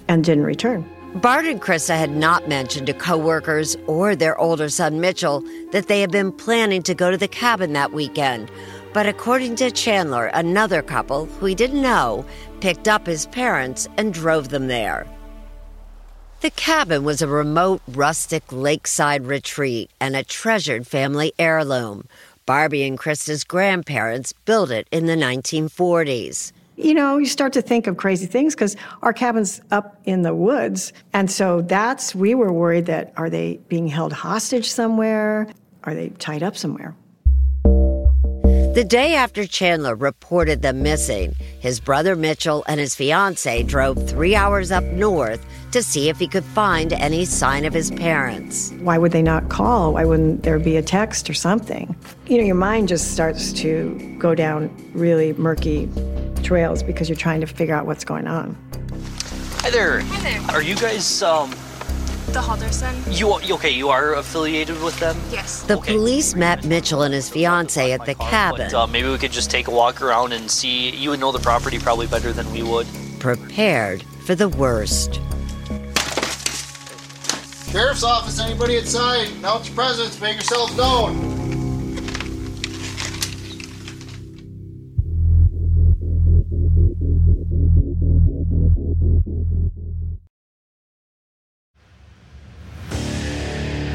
and 0.08 0.24
didn't 0.24 0.44
return. 0.44 0.84
Bart 1.16 1.44
and 1.44 1.60
Krista 1.60 1.94
had 1.94 2.10
not 2.10 2.48
mentioned 2.48 2.86
to 2.86 2.94
coworkers 2.94 3.76
or 3.86 4.16
their 4.16 4.38
older 4.38 4.70
son 4.70 4.98
Mitchell 4.98 5.44
that 5.70 5.86
they 5.86 6.00
had 6.00 6.10
been 6.10 6.32
planning 6.32 6.82
to 6.84 6.94
go 6.94 7.10
to 7.10 7.18
the 7.18 7.28
cabin 7.28 7.74
that 7.74 7.92
weekend. 7.92 8.50
But 8.94 9.06
according 9.06 9.56
to 9.56 9.70
Chandler, 9.70 10.26
another 10.28 10.80
couple 10.80 11.26
who 11.26 11.46
he 11.46 11.54
didn't 11.54 11.82
know 11.82 12.24
picked 12.60 12.88
up 12.88 13.06
his 13.06 13.26
parents 13.26 13.88
and 13.98 14.14
drove 14.14 14.48
them 14.48 14.68
there. 14.68 15.06
The 16.40 16.50
cabin 16.50 17.04
was 17.04 17.20
a 17.20 17.28
remote, 17.28 17.82
rustic 17.88 18.50
lakeside 18.50 19.26
retreat 19.26 19.90
and 20.00 20.16
a 20.16 20.24
treasured 20.24 20.86
family 20.86 21.34
heirloom. 21.38 22.08
Barbie 22.46 22.84
and 22.84 22.98
Krista's 22.98 23.44
grandparents 23.44 24.32
built 24.32 24.70
it 24.70 24.88
in 24.90 25.04
the 25.04 25.16
1940s. 25.16 26.52
You 26.82 26.94
know, 26.94 27.16
you 27.16 27.26
start 27.26 27.52
to 27.52 27.62
think 27.62 27.86
of 27.86 27.96
crazy 27.96 28.26
things 28.26 28.56
because 28.56 28.76
our 29.02 29.12
cabin's 29.12 29.60
up 29.70 30.00
in 30.04 30.22
the 30.22 30.34
woods. 30.34 30.92
And 31.12 31.30
so 31.30 31.62
that's, 31.62 32.12
we 32.12 32.34
were 32.34 32.52
worried 32.52 32.86
that 32.86 33.12
are 33.16 33.30
they 33.30 33.60
being 33.68 33.86
held 33.86 34.12
hostage 34.12 34.68
somewhere? 34.68 35.46
Are 35.84 35.94
they 35.94 36.08
tied 36.08 36.42
up 36.42 36.56
somewhere? 36.56 36.96
The 37.62 38.84
day 38.88 39.14
after 39.14 39.46
Chandler 39.46 39.94
reported 39.94 40.62
them 40.62 40.82
missing, 40.82 41.36
his 41.60 41.78
brother 41.78 42.16
Mitchell 42.16 42.64
and 42.66 42.80
his 42.80 42.96
fiancee 42.96 43.62
drove 43.62 44.08
three 44.08 44.34
hours 44.34 44.72
up 44.72 44.82
north 44.82 45.46
to 45.70 45.84
see 45.84 46.08
if 46.08 46.18
he 46.18 46.26
could 46.26 46.44
find 46.44 46.92
any 46.94 47.24
sign 47.24 47.64
of 47.64 47.72
his 47.72 47.92
parents. 47.92 48.72
Why 48.80 48.98
would 48.98 49.12
they 49.12 49.22
not 49.22 49.50
call? 49.50 49.92
Why 49.92 50.04
wouldn't 50.04 50.42
there 50.42 50.58
be 50.58 50.76
a 50.76 50.82
text 50.82 51.30
or 51.30 51.34
something? 51.34 51.94
You 52.26 52.38
know, 52.38 52.44
your 52.44 52.56
mind 52.56 52.88
just 52.88 53.12
starts 53.12 53.52
to 53.54 54.16
go 54.18 54.34
down 54.34 54.74
really 54.94 55.32
murky 55.34 55.88
trails 56.42 56.82
because 56.82 57.08
you're 57.08 57.16
trying 57.16 57.40
to 57.40 57.46
figure 57.46 57.74
out 57.74 57.86
what's 57.86 58.04
going 58.04 58.26
on. 58.26 58.56
Hi 59.60 59.70
there. 59.70 60.00
Hi 60.00 60.20
there. 60.22 60.40
Are 60.56 60.62
you 60.62 60.74
guys 60.74 61.22
um 61.22 61.50
The 62.32 62.40
Halderson? 62.40 62.94
you 63.18 63.32
okay, 63.54 63.70
you 63.70 63.88
are 63.90 64.14
affiliated 64.14 64.80
with 64.82 64.98
them? 65.00 65.16
Yes. 65.30 65.62
The 65.62 65.76
police 65.78 66.34
met 66.34 66.64
Mitchell 66.64 67.02
and 67.02 67.14
his 67.14 67.28
fiance 67.30 67.92
at 67.92 68.04
the 68.06 68.14
cabin, 68.16 68.66
But 68.70 68.74
uh, 68.74 68.86
maybe 68.86 69.08
we 69.08 69.18
could 69.18 69.32
just 69.32 69.50
take 69.50 69.68
a 69.68 69.70
walk 69.70 70.02
around 70.02 70.32
and 70.32 70.50
see 70.50 70.90
you 70.90 71.10
would 71.10 71.20
know 71.20 71.32
the 71.32 71.38
property 71.40 71.78
probably 71.78 72.06
better 72.06 72.32
than 72.32 72.50
we 72.52 72.62
would. 72.62 72.86
prepared 73.20 74.02
for 74.26 74.34
the 74.34 74.48
worst. 74.48 75.20
Sheriff's 77.70 78.02
office, 78.04 78.38
anybody 78.38 78.76
inside? 78.76 79.28
Announce 79.38 79.66
your 79.68 79.74
presence, 79.76 80.20
make 80.20 80.34
yourselves 80.34 80.76
known. 80.76 81.14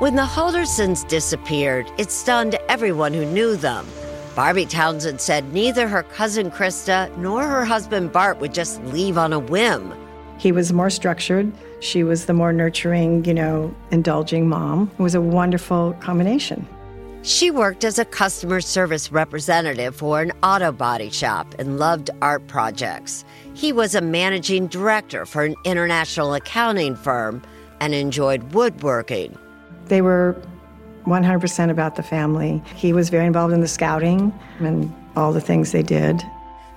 When 0.00 0.16
the 0.16 0.22
Haldersons 0.22 1.06
disappeared, 1.06 1.92
it 1.98 2.10
stunned 2.10 2.58
everyone 2.70 3.12
who 3.12 3.26
knew 3.26 3.54
them. 3.54 3.86
Barbie 4.34 4.64
Townsend 4.64 5.20
said 5.20 5.52
neither 5.52 5.86
her 5.88 6.04
cousin 6.04 6.50
Krista 6.50 7.14
nor 7.18 7.46
her 7.46 7.66
husband 7.66 8.10
Bart 8.10 8.40
would 8.40 8.54
just 8.54 8.82
leave 8.84 9.18
on 9.18 9.34
a 9.34 9.38
whim. 9.38 9.92
He 10.38 10.52
was 10.52 10.72
more 10.72 10.88
structured. 10.88 11.52
She 11.80 12.02
was 12.02 12.24
the 12.24 12.32
more 12.32 12.50
nurturing, 12.50 13.26
you 13.26 13.34
know, 13.34 13.74
indulging 13.90 14.48
mom. 14.48 14.90
It 14.98 15.02
was 15.02 15.14
a 15.14 15.20
wonderful 15.20 15.92
combination. 16.00 16.66
She 17.20 17.50
worked 17.50 17.84
as 17.84 17.98
a 17.98 18.06
customer 18.06 18.62
service 18.62 19.12
representative 19.12 19.94
for 19.96 20.22
an 20.22 20.32
auto 20.42 20.72
body 20.72 21.10
shop 21.10 21.54
and 21.58 21.78
loved 21.78 22.08
art 22.22 22.46
projects. 22.46 23.22
He 23.52 23.70
was 23.70 23.94
a 23.94 24.00
managing 24.00 24.68
director 24.68 25.26
for 25.26 25.44
an 25.44 25.56
international 25.66 26.32
accounting 26.32 26.96
firm 26.96 27.42
and 27.80 27.94
enjoyed 27.94 28.54
woodworking. 28.54 29.36
They 29.90 30.02
were 30.02 30.40
100% 31.06 31.68
about 31.68 31.96
the 31.96 32.02
family. 32.04 32.62
He 32.76 32.92
was 32.92 33.08
very 33.10 33.26
involved 33.26 33.52
in 33.52 33.60
the 33.60 33.66
scouting 33.66 34.32
and 34.60 34.94
all 35.16 35.32
the 35.32 35.40
things 35.40 35.72
they 35.72 35.82
did. 35.82 36.22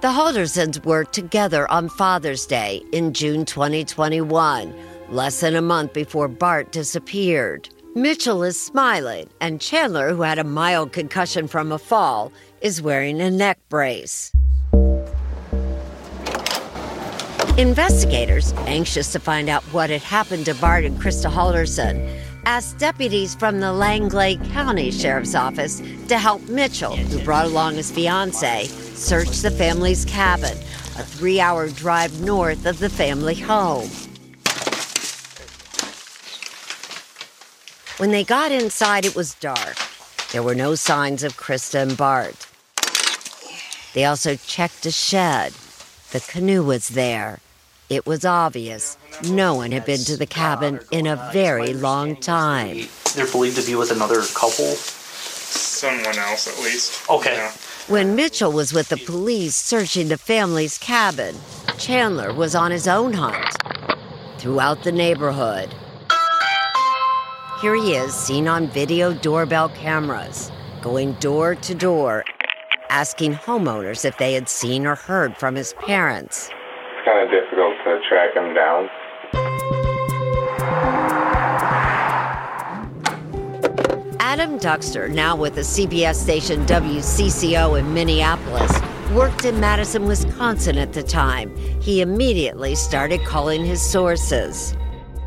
The 0.01 0.07
Haldersons 0.07 0.83
worked 0.83 1.13
together 1.13 1.69
on 1.69 1.89
Father's 1.89 2.47
Day 2.47 2.81
in 2.91 3.13
June 3.13 3.45
2021, 3.45 4.73
less 5.09 5.41
than 5.41 5.55
a 5.55 5.61
month 5.61 5.93
before 5.93 6.27
Bart 6.27 6.71
disappeared. 6.71 7.69
Mitchell 7.93 8.41
is 8.41 8.59
smiling, 8.59 9.29
and 9.39 9.61
Chandler, 9.61 10.09
who 10.09 10.23
had 10.23 10.39
a 10.39 10.43
mild 10.43 10.91
concussion 10.91 11.47
from 11.47 11.71
a 11.71 11.77
fall, 11.77 12.33
is 12.61 12.81
wearing 12.81 13.21
a 13.21 13.29
neck 13.29 13.59
brace. 13.69 14.31
Investigators, 17.59 18.51
anxious 18.65 19.11
to 19.11 19.19
find 19.19 19.47
out 19.49 19.63
what 19.65 19.91
had 19.91 20.01
happened 20.01 20.45
to 20.45 20.55
Bart 20.55 20.85
and 20.85 20.99
Krista 20.99 21.31
Halderson, 21.31 22.23
asked 22.45 22.77
deputies 22.77 23.35
from 23.35 23.59
the 23.59 23.71
Langlade 23.71 24.43
County 24.51 24.91
Sheriff's 24.91 25.35
Office 25.35 25.81
to 26.07 26.17
help 26.17 26.41
Mitchell, 26.49 26.95
who 26.95 27.23
brought 27.23 27.45
along 27.45 27.75
his 27.75 27.91
fiancee, 27.91 28.65
search 28.65 29.39
the 29.39 29.51
family's 29.51 30.05
cabin, 30.05 30.57
a 30.97 31.03
three 31.03 31.39
hour 31.39 31.69
drive 31.69 32.21
north 32.21 32.65
of 32.65 32.79
the 32.79 32.89
family 32.89 33.35
home. 33.35 33.89
When 37.97 38.11
they 38.11 38.23
got 38.23 38.51
inside, 38.51 39.05
it 39.05 39.15
was 39.15 39.35
dark. 39.35 39.77
There 40.31 40.43
were 40.43 40.55
no 40.55 40.75
signs 40.75 41.23
of 41.23 41.37
Krista 41.37 41.81
and 41.81 41.95
Bart. 41.95 42.47
They 43.93 44.05
also 44.05 44.35
checked 44.35 44.85
a 44.85 44.91
shed. 44.91 45.53
The 46.11 46.19
canoe 46.19 46.63
was 46.63 46.89
there. 46.89 47.39
It 47.93 48.07
was 48.07 48.25
obvious 48.25 48.97
no 49.29 49.53
one 49.53 49.71
had 49.71 49.85
been 49.85 49.99
to 50.05 50.17
the 50.17 50.25
cabin 50.25 50.79
in 50.89 51.05
a 51.05 51.29
very 51.31 51.75
long 51.75 52.15
time. 52.15 52.87
They're 53.13 53.31
believed 53.31 53.57
to 53.57 53.65
be 53.67 53.75
with 53.75 53.91
another 53.91 54.23
couple. 54.33 54.73
Someone 54.73 56.17
else, 56.17 56.47
at 56.47 56.57
least. 56.63 57.07
Okay. 57.07 57.35
Yeah. 57.35 57.51
When 57.87 58.15
Mitchell 58.15 58.51
was 58.51 58.73
with 58.73 58.89
the 58.89 58.97
police 58.97 59.55
searching 59.55 60.07
the 60.07 60.17
family's 60.17 60.79
cabin, 60.79 61.35
Chandler 61.77 62.33
was 62.33 62.55
on 62.55 62.71
his 62.71 62.87
own 62.87 63.13
hunt 63.13 63.55
throughout 64.39 64.81
the 64.83 64.91
neighborhood. 64.91 65.71
Here 67.61 67.75
he 67.75 67.93
is, 67.93 68.15
seen 68.15 68.47
on 68.47 68.71
video 68.71 69.13
doorbell 69.13 69.69
cameras, 69.69 70.51
going 70.81 71.13
door 71.19 71.53
to 71.53 71.75
door, 71.75 72.25
asking 72.89 73.35
homeowners 73.35 74.03
if 74.03 74.17
they 74.17 74.33
had 74.33 74.49
seen 74.49 74.87
or 74.87 74.95
heard 74.95 75.37
from 75.37 75.53
his 75.53 75.73
parents. 75.73 76.49
It's 77.05 77.09
kind 77.11 77.25
of 77.25 77.31
difficult 77.31 77.75
to 77.83 77.99
track 78.07 78.33
him 78.33 78.53
down. 78.53 78.89
Adam 84.19 84.57
Duxter, 84.57 85.09
now 85.09 85.35
with 85.35 85.55
the 85.55 85.61
CBS 85.61 86.15
station 86.15 86.65
WCCO 86.65 87.77
in 87.77 87.93
Minneapolis, 87.93 88.71
worked 89.11 89.43
in 89.43 89.59
Madison, 89.59 90.05
Wisconsin 90.05 90.77
at 90.77 90.93
the 90.93 91.03
time. 91.03 91.53
He 91.81 91.99
immediately 91.99 92.73
started 92.73 93.19
calling 93.25 93.65
his 93.65 93.81
sources. 93.81 94.73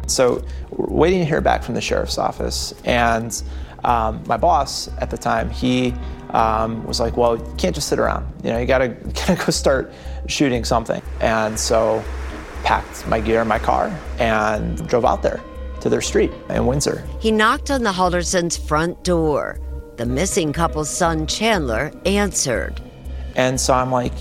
So, 0.06 0.42
we're 0.70 0.96
waiting 0.96 1.18
to 1.18 1.26
hear 1.26 1.42
back 1.42 1.62
from 1.62 1.74
the 1.74 1.82
sheriff's 1.82 2.16
office. 2.16 2.72
And 2.84 3.42
um, 3.84 4.22
my 4.26 4.38
boss 4.38 4.88
at 4.98 5.10
the 5.10 5.18
time, 5.18 5.50
he 5.50 5.92
um, 6.30 6.84
was 6.86 7.00
like, 7.00 7.16
Well, 7.16 7.36
you 7.36 7.54
can't 7.58 7.74
just 7.74 7.88
sit 7.88 7.98
around. 7.98 8.32
You 8.42 8.50
know, 8.50 8.58
you 8.58 8.66
gotta, 8.66 8.88
you 8.88 9.12
gotta 9.26 9.34
go 9.36 9.50
start 9.50 9.92
shooting 10.28 10.64
something. 10.64 11.02
And 11.20 11.58
so, 11.58 12.04
packed 12.62 13.06
my 13.06 13.20
gear 13.20 13.42
in 13.42 13.48
my 13.48 13.58
car 13.58 13.96
and 14.18 14.86
drove 14.88 15.04
out 15.04 15.22
there 15.22 15.40
to 15.80 15.88
their 15.88 16.00
street 16.00 16.32
in 16.50 16.66
Windsor. 16.66 17.06
He 17.20 17.30
knocked 17.30 17.70
on 17.70 17.82
the 17.82 17.92
Haldersons' 17.92 18.58
front 18.58 19.04
door. 19.04 19.60
The 19.96 20.06
missing 20.06 20.52
couple's 20.52 20.90
son, 20.90 21.26
Chandler, 21.26 21.92
answered. 22.04 22.82
And 23.36 23.60
so 23.60 23.72
I'm 23.72 23.92
like, 23.92 24.12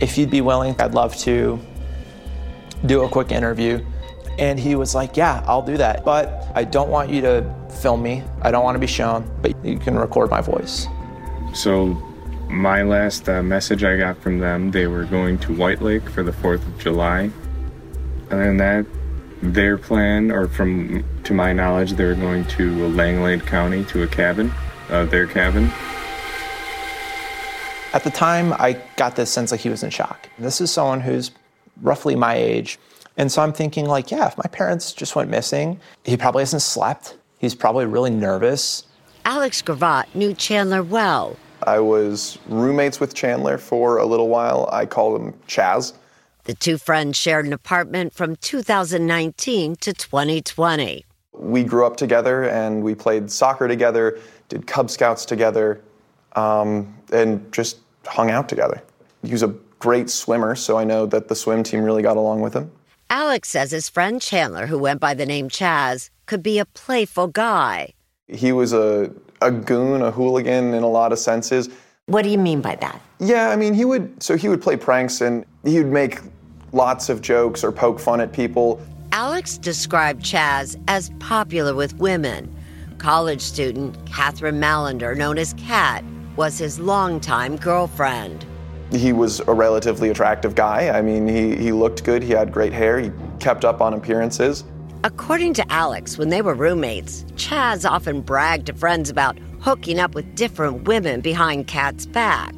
if 0.00 0.16
you'd 0.16 0.30
be 0.30 0.40
willing, 0.40 0.74
I'd 0.80 0.94
love 0.94 1.16
to 1.18 1.60
do 2.86 3.02
a 3.02 3.08
quick 3.08 3.32
interview. 3.32 3.84
And 4.38 4.58
he 4.58 4.74
was 4.74 4.94
like, 4.94 5.16
yeah, 5.16 5.44
I'll 5.46 5.62
do 5.62 5.76
that. 5.76 6.04
But 6.04 6.50
I 6.54 6.64
don't 6.64 6.88
want 6.88 7.10
you 7.10 7.20
to 7.20 7.54
film 7.82 8.02
me. 8.02 8.22
I 8.40 8.50
don't 8.50 8.64
want 8.64 8.76
to 8.76 8.80
be 8.80 8.86
shown, 8.86 9.30
but 9.42 9.52
you 9.64 9.78
can 9.78 9.98
record 9.98 10.30
my 10.30 10.40
voice. 10.40 10.86
So, 11.52 12.00
my 12.50 12.82
last 12.82 13.28
uh, 13.28 13.42
message 13.42 13.84
I 13.84 13.96
got 13.96 14.18
from 14.18 14.40
them, 14.40 14.72
they 14.72 14.86
were 14.86 15.04
going 15.04 15.38
to 15.38 15.54
White 15.54 15.80
Lake 15.80 16.08
for 16.10 16.22
the 16.22 16.32
4th 16.32 16.66
of 16.66 16.78
July. 16.78 17.30
Other 18.30 18.46
than 18.46 18.56
that, 18.58 18.86
their 19.42 19.78
plan, 19.78 20.30
or 20.30 20.48
from 20.48 21.04
to 21.24 21.32
my 21.32 21.52
knowledge, 21.52 21.92
they 21.92 22.04
were 22.04 22.14
going 22.14 22.44
to 22.46 22.88
Langlade 22.88 23.46
County 23.46 23.84
to 23.84 24.02
a 24.02 24.06
cabin, 24.06 24.52
uh, 24.90 25.04
their 25.06 25.26
cabin. 25.26 25.70
At 27.92 28.04
the 28.04 28.10
time, 28.10 28.52
I 28.54 28.80
got 28.96 29.16
this 29.16 29.30
sense 29.30 29.50
like 29.50 29.60
he 29.60 29.68
was 29.68 29.82
in 29.82 29.90
shock. 29.90 30.28
This 30.38 30.60
is 30.60 30.70
someone 30.70 31.00
who's 31.00 31.30
roughly 31.80 32.14
my 32.14 32.34
age. 32.34 32.78
And 33.16 33.32
so 33.32 33.42
I'm 33.42 33.52
thinking, 33.52 33.86
like, 33.86 34.10
yeah, 34.10 34.26
if 34.28 34.36
my 34.36 34.48
parents 34.52 34.92
just 34.92 35.16
went 35.16 35.30
missing, 35.30 35.80
he 36.04 36.16
probably 36.16 36.42
hasn't 36.42 36.62
slept. 36.62 37.16
He's 37.38 37.54
probably 37.54 37.86
really 37.86 38.10
nervous. 38.10 38.84
Alex 39.24 39.62
Gravatt 39.62 40.14
knew 40.14 40.34
Chandler 40.34 40.82
well. 40.82 41.36
I 41.64 41.80
was 41.80 42.38
roommates 42.46 43.00
with 43.00 43.14
Chandler 43.14 43.58
for 43.58 43.98
a 43.98 44.06
little 44.06 44.28
while. 44.28 44.68
I 44.72 44.86
called 44.86 45.20
him 45.20 45.32
Chaz. 45.46 45.92
The 46.44 46.54
two 46.54 46.78
friends 46.78 47.16
shared 47.16 47.46
an 47.46 47.52
apartment 47.52 48.14
from 48.14 48.36
2019 48.36 49.76
to 49.76 49.92
2020. 49.92 51.04
We 51.32 51.64
grew 51.64 51.86
up 51.86 51.96
together 51.96 52.44
and 52.48 52.82
we 52.82 52.94
played 52.94 53.30
soccer 53.30 53.68
together, 53.68 54.18
did 54.48 54.66
Cub 54.66 54.90
Scouts 54.90 55.24
together, 55.24 55.80
um, 56.36 56.94
and 57.12 57.52
just 57.52 57.78
hung 58.06 58.30
out 58.30 58.48
together. 58.48 58.82
He 59.22 59.32
was 59.32 59.42
a 59.42 59.54
great 59.78 60.10
swimmer, 60.10 60.54
so 60.54 60.78
I 60.78 60.84
know 60.84 61.06
that 61.06 61.28
the 61.28 61.34
swim 61.34 61.62
team 61.62 61.82
really 61.82 62.02
got 62.02 62.16
along 62.16 62.40
with 62.40 62.54
him. 62.54 62.70
Alex 63.10 63.48
says 63.48 63.72
his 63.72 63.88
friend 63.88 64.20
Chandler, 64.22 64.66
who 64.66 64.78
went 64.78 65.00
by 65.00 65.14
the 65.14 65.26
name 65.26 65.48
Chaz, 65.48 66.10
could 66.26 66.42
be 66.42 66.58
a 66.58 66.64
playful 66.64 67.26
guy. 67.26 67.92
He 68.28 68.52
was 68.52 68.72
a, 68.72 69.10
a 69.42 69.50
goon, 69.50 70.02
a 70.02 70.10
hooligan 70.10 70.74
in 70.74 70.82
a 70.82 70.88
lot 70.88 71.12
of 71.12 71.18
senses. 71.18 71.68
What 72.06 72.22
do 72.22 72.28
you 72.28 72.38
mean 72.38 72.60
by 72.60 72.76
that? 72.76 73.00
Yeah, 73.18 73.50
I 73.50 73.56
mean, 73.56 73.74
he 73.74 73.84
would, 73.84 74.22
so 74.22 74.36
he 74.36 74.48
would 74.48 74.62
play 74.62 74.76
pranks 74.76 75.20
and 75.20 75.44
he 75.64 75.78
would 75.78 75.92
make 75.92 76.20
lots 76.72 77.08
of 77.08 77.20
jokes 77.22 77.62
or 77.62 77.72
poke 77.72 78.00
fun 78.00 78.20
at 78.20 78.32
people. 78.32 78.80
Alex 79.12 79.58
described 79.58 80.22
Chaz 80.22 80.80
as 80.88 81.10
popular 81.18 81.74
with 81.74 81.94
women. 81.96 82.54
College 82.98 83.40
student 83.40 83.96
Catherine 84.06 84.60
Mallender, 84.60 85.16
known 85.16 85.38
as 85.38 85.54
Kat, 85.54 86.04
was 86.36 86.58
his 86.58 86.78
longtime 86.78 87.56
girlfriend. 87.56 88.44
He 88.92 89.12
was 89.12 89.40
a 89.40 89.52
relatively 89.52 90.10
attractive 90.10 90.54
guy. 90.54 90.90
I 90.90 91.00
mean, 91.00 91.26
he, 91.26 91.56
he 91.56 91.72
looked 91.72 92.04
good, 92.04 92.22
he 92.22 92.32
had 92.32 92.52
great 92.52 92.72
hair, 92.72 92.98
he 92.98 93.10
kept 93.38 93.64
up 93.64 93.80
on 93.80 93.94
appearances. 93.94 94.64
According 95.02 95.54
to 95.54 95.72
Alex, 95.72 96.18
when 96.18 96.28
they 96.28 96.42
were 96.42 96.52
roommates, 96.52 97.24
Chaz 97.36 97.88
often 97.88 98.20
bragged 98.20 98.66
to 98.66 98.74
friends 98.74 99.08
about 99.08 99.38
hooking 99.60 99.98
up 99.98 100.14
with 100.14 100.34
different 100.34 100.86
women 100.86 101.22
behind 101.22 101.66
Kat's 101.68 102.04
back. 102.04 102.54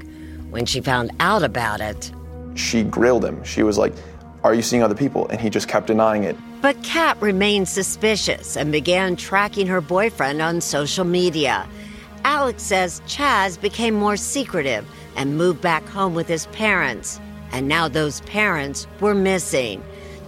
When 0.50 0.66
she 0.66 0.81
found 0.81 1.12
out 1.20 1.44
about 1.44 1.81
it, 1.81 2.11
She 2.55 2.83
grilled 2.83 3.24
him. 3.24 3.42
She 3.44 3.62
was 3.62 3.78
like, 3.78 3.92
Are 4.42 4.55
you 4.55 4.62
seeing 4.62 4.83
other 4.83 4.94
people? 4.94 5.28
And 5.28 5.40
he 5.40 5.50
just 5.50 5.68
kept 5.68 5.87
denying 5.87 6.24
it. 6.24 6.37
But 6.61 6.83
Kat 6.83 7.16
remained 7.22 7.68
suspicious 7.68 8.57
and 8.57 8.72
began 8.72 9.14
tracking 9.14 9.68
her 9.68 9.81
boyfriend 9.81 10.42
on 10.42 10.61
social 10.61 11.05
media. 11.05 11.66
Alex 12.24 12.64
says 12.64 13.00
Chaz 13.07 13.61
became 13.61 13.94
more 13.94 14.16
secretive 14.16 14.85
and 15.16 15.38
moved 15.38 15.61
back 15.61 15.87
home 15.87 16.14
with 16.14 16.26
his 16.26 16.46
parents. 16.46 17.20
And 17.52 17.68
now 17.68 17.87
those 17.88 18.20
parents 18.22 18.87
were 19.00 19.14
missing. 19.14 19.83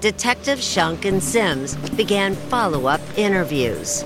Detective 0.04 0.60
Shunk 0.60 1.06
and 1.06 1.22
Sims 1.22 1.76
began 1.92 2.34
follow 2.34 2.88
up 2.88 3.00
interviews. 3.16 4.02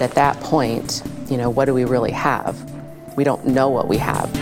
At 0.00 0.12
that 0.12 0.40
point, 0.40 1.02
you 1.28 1.36
know, 1.36 1.50
what 1.50 1.66
do 1.66 1.74
we 1.74 1.84
really 1.84 2.10
have? 2.10 2.56
We 3.18 3.24
don't 3.24 3.44
know 3.48 3.68
what 3.68 3.86
we 3.86 3.98
have. 3.98 4.32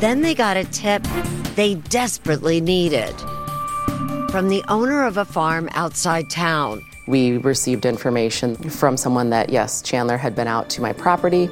Then 0.00 0.22
they 0.22 0.34
got 0.34 0.56
a 0.56 0.64
tip 0.64 1.04
they 1.54 1.76
desperately 1.76 2.60
needed 2.60 3.14
from 4.28 4.48
the 4.48 4.60
owner 4.66 5.04
of 5.04 5.16
a 5.16 5.24
farm 5.24 5.68
outside 5.70 6.28
town. 6.30 6.84
We 7.06 7.36
received 7.38 7.86
information 7.86 8.56
from 8.56 8.96
someone 8.96 9.30
that, 9.30 9.50
yes, 9.50 9.82
Chandler 9.82 10.16
had 10.16 10.34
been 10.34 10.48
out 10.48 10.68
to 10.70 10.82
my 10.82 10.92
property 10.92 11.48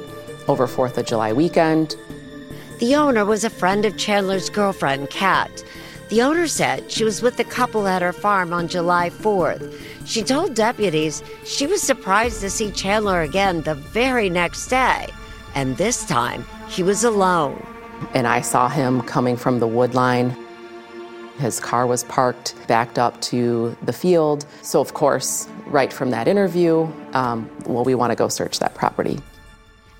over 0.49 0.67
4th 0.67 0.97
of 0.97 1.05
July 1.05 1.31
weekend. 1.31 1.95
The 2.79 2.95
owner 2.95 3.23
was 3.23 3.45
a 3.45 3.49
friend 3.49 3.85
of 3.85 3.95
Chandler's 3.95 4.49
girlfriend, 4.49 5.09
Kat. 5.09 5.63
The 6.09 6.21
owner 6.21 6.47
said 6.47 6.89
she 6.89 7.03
was 7.03 7.21
with 7.21 7.35
the 7.35 7.43
couple 7.43 7.85
at 7.85 8.01
her 8.01 8.13
farm 8.13 8.53
on 8.53 8.69
July 8.69 9.09
4th. 9.09 9.77
She 10.05 10.23
told 10.23 10.53
deputies 10.53 11.21
she 11.43 11.67
was 11.67 11.81
surprised 11.81 12.39
to 12.41 12.49
see 12.49 12.71
Chandler 12.71 13.21
again 13.21 13.61
the 13.63 13.75
very 13.75 14.29
next 14.29 14.67
day, 14.67 15.07
and 15.53 15.75
this 15.75 16.05
time 16.05 16.45
he 16.69 16.81
was 16.81 17.03
alone. 17.03 17.61
And 18.13 18.25
I 18.25 18.39
saw 18.39 18.69
him 18.69 19.01
coming 19.01 19.35
from 19.35 19.59
the 19.59 19.67
wood 19.67 19.95
line. 19.95 20.33
His 21.39 21.59
car 21.59 21.85
was 21.85 22.05
parked, 22.05 22.55
backed 22.67 22.97
up 22.97 23.19
to 23.23 23.75
the 23.83 23.93
field. 23.93 24.45
So, 24.61 24.79
of 24.79 24.93
course, 24.93 25.47
right 25.65 25.91
from 25.91 26.11
that 26.11 26.27
interview, 26.29 26.89
um, 27.13 27.49
well, 27.65 27.83
we 27.83 27.95
want 27.95 28.11
to 28.11 28.15
go 28.15 28.29
search 28.29 28.59
that 28.59 28.75
property. 28.75 29.19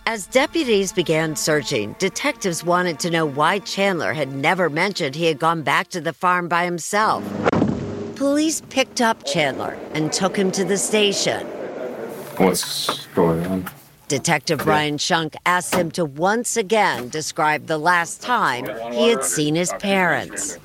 As 0.10 0.26
deputies 0.26 0.94
began 0.94 1.36
searching, 1.36 1.94
detectives 2.00 2.64
wanted 2.64 2.98
to 3.02 3.10
know 3.10 3.26
why 3.26 3.60
Chandler 3.60 4.14
had 4.14 4.34
never 4.34 4.70
mentioned 4.70 5.16
he 5.16 5.26
had 5.26 5.38
gone 5.38 5.64
back 5.64 5.90
to 5.90 6.00
the 6.00 6.14
farm 6.14 6.48
by 6.48 6.64
himself. 6.64 7.26
Police 8.16 8.62
picked 8.70 9.02
up 9.02 9.26
Chandler 9.26 9.78
and 9.94 10.14
took 10.14 10.38
him 10.38 10.50
to 10.54 10.64
the 10.64 10.78
station. 10.78 11.46
What's 12.38 13.06
going 13.08 13.46
on? 13.48 13.70
Detective 14.08 14.60
Brian 14.60 14.98
Shunk 14.98 15.36
asked 15.46 15.76
him 15.76 15.92
to 15.92 16.06
once 16.06 16.56
again 16.56 17.10
describe 17.10 17.68
the 17.68 17.78
last 17.78 18.22
time 18.22 18.64
he 18.94 19.10
had 19.10 19.26
seen 19.26 19.56
his 19.56 19.74
parents. 19.74 20.58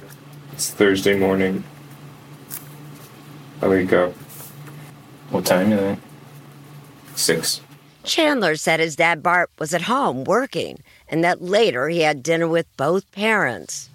It's 0.53 0.71
Thursday 0.71 1.19
morning. 1.19 1.65
I 3.61 3.67
wake 3.67 3.93
up. 3.93 4.13
What 5.31 5.45
time 5.45 5.73
is 5.73 5.81
it? 5.81 5.99
Six. 7.17 7.61
Chandler 8.05 8.57
said 8.57 8.81
his 8.81 8.97
dad 8.97 9.23
Bart 9.23 9.51
was 9.59 9.73
at 9.75 9.83
home 9.83 10.25
working 10.25 10.83
and 11.09 11.23
that 11.25 11.41
later 11.43 11.88
he 11.88 12.01
had 12.01 12.23
dinner 12.23 12.49
with 12.49 12.67
both 12.77 13.11
parents. 13.12 13.88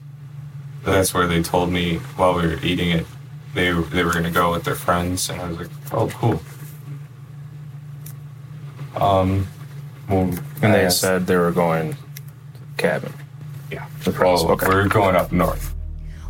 That's 0.84 1.14
where 1.14 1.28
they 1.28 1.44
told 1.44 1.72
me 1.72 1.98
while 2.16 2.34
we 2.36 2.44
were 2.48 2.60
eating 2.64 2.90
it, 2.92 3.06
they 3.54 3.72
they 3.72 4.04
were 4.04 4.14
gonna 4.14 4.32
go 4.32 4.52
with 4.52 4.64
their 4.64 4.76
friends, 4.76 5.30
and 5.30 5.42
I 5.42 5.48
was 5.50 5.58
like, 5.58 5.70
oh, 5.92 6.08
cool. 6.10 6.42
Um, 8.96 9.48
well, 10.10 10.22
And 10.62 10.74
they 10.74 10.86
asked- 10.86 11.02
said 11.02 11.28
they 11.28 11.36
were 11.36 11.52
going 11.52 11.94
to 11.94 11.98
the 11.98 12.82
cabin. 12.82 13.14
yeah, 13.72 13.86
The 14.04 14.12
friends, 14.14 14.44
well, 14.44 14.54
okay. 14.54 14.68
we're 14.68 14.88
going 14.88 15.16
up 15.16 15.32
north. 15.32 15.74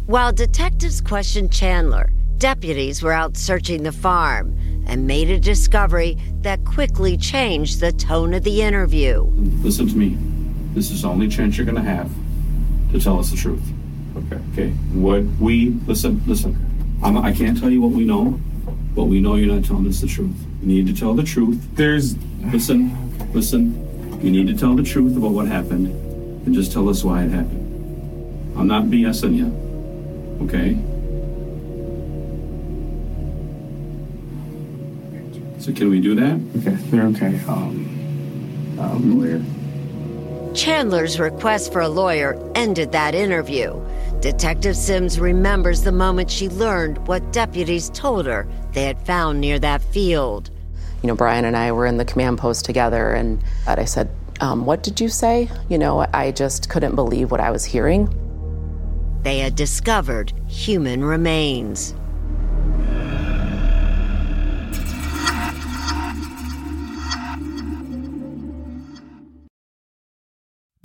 While 0.06 0.32
detectives 0.34 1.02
questioned 1.02 1.52
Chandler, 1.54 2.10
deputies 2.38 3.02
were 3.04 3.14
out 3.14 3.38
searching 3.38 3.84
the 3.84 3.92
farm 3.92 4.58
and 4.88 5.06
made 5.06 5.30
a 5.30 5.40
discovery 5.40 6.18
that 6.42 6.64
quickly 6.66 7.18
changed 7.18 7.80
the 7.80 7.92
tone 7.92 8.34
of 8.34 8.44
the 8.44 8.62
interview. 8.62 9.22
Listen 9.62 9.88
to 9.88 9.96
me. 9.96 10.18
This 10.74 10.90
is 10.90 11.02
the 11.02 11.10
only 11.10 11.28
chance 11.28 11.58
you're 11.58 11.66
going 11.66 11.76
to 11.76 11.90
have 11.90 12.10
to 12.92 13.00
tell 13.00 13.20
us 13.20 13.30
the 13.30 13.38
truth. 13.38 13.62
Okay. 14.16 14.42
Okay. 14.54 14.70
What 14.94 15.24
we 15.40 15.70
listen, 15.86 16.22
listen. 16.26 16.56
I'm, 17.04 17.18
I 17.18 17.32
can't 17.32 17.60
tell 17.60 17.70
you 17.70 17.82
what 17.82 17.92
we 17.92 18.04
know, 18.04 18.40
but 18.96 19.04
we 19.04 19.20
know 19.20 19.36
you're 19.36 19.54
not 19.54 19.66
telling 19.66 19.88
us 19.88 20.02
the 20.02 20.08
truth. 20.08 20.36
You 20.62 20.68
need 20.68 20.88
to 20.88 20.94
tell 20.94 21.14
the 21.14 21.24
truth. 21.24 21.68
There's 21.74 22.18
listen, 22.42 23.34
listen. 23.34 23.84
You 24.24 24.32
need 24.32 24.48
to 24.48 24.58
tell 24.58 24.76
the 24.76 24.84
truth 24.84 25.16
about 25.16 25.32
what 25.32 25.48
happened, 25.48 25.88
and 26.46 26.56
just 26.56 26.72
tell 26.72 26.90
us 26.90 27.04
why 27.04 27.24
it 27.24 27.30
happened. 27.30 28.56
I'm 28.58 28.68
not 28.68 28.86
BSing 28.86 29.36
you. 29.36 30.48
Okay. 30.48 30.78
So 35.68 35.74
can 35.74 35.90
we 35.90 36.00
do 36.00 36.16
that? 36.16 36.40
Okay, 36.60 36.76
they're 36.92 37.08
okay. 37.08 37.38
Um, 37.46 38.80
um, 38.80 39.20
lawyer. 39.20 39.44
Chandler's 40.56 41.20
request 41.20 41.74
for 41.74 41.82
a 41.82 41.90
lawyer 41.90 42.42
ended 42.56 42.94
that 42.94 43.14
interview. 43.14 43.78
Detective 44.22 44.78
Sims 44.78 45.20
remembers 45.20 45.82
the 45.82 45.92
moment 45.92 46.32
she 46.32 46.48
learned 46.48 47.06
what 47.06 47.34
deputies 47.34 47.90
told 47.90 48.28
her 48.28 48.48
they 48.72 48.86
had 48.86 49.06
found 49.06 49.42
near 49.42 49.60
that 49.60 49.82
field. 49.82 50.52
You 51.04 51.08
know, 51.08 51.16
Brian 51.16 51.44
and 51.44 51.58
I 51.58 51.74
were 51.74 51.86
in 51.86 51.98
the 51.98 52.06
command 52.06 52.38
post 52.38 52.64
together, 52.64 53.12
and 53.12 53.44
I 53.68 53.84
said, 53.84 54.10
um, 54.40 54.66
What 54.66 54.84
did 54.84 55.02
you 55.02 55.10
say? 55.10 55.50
You 55.68 55.78
know, 55.78 56.08
I 56.14 56.32
just 56.32 56.70
couldn't 56.70 56.96
believe 56.96 57.30
what 57.30 57.42
I 57.42 57.52
was 57.52 57.66
hearing. 57.66 58.08
They 59.24 59.40
had 59.40 59.56
discovered 59.56 60.32
human 60.48 61.04
remains. 61.04 61.94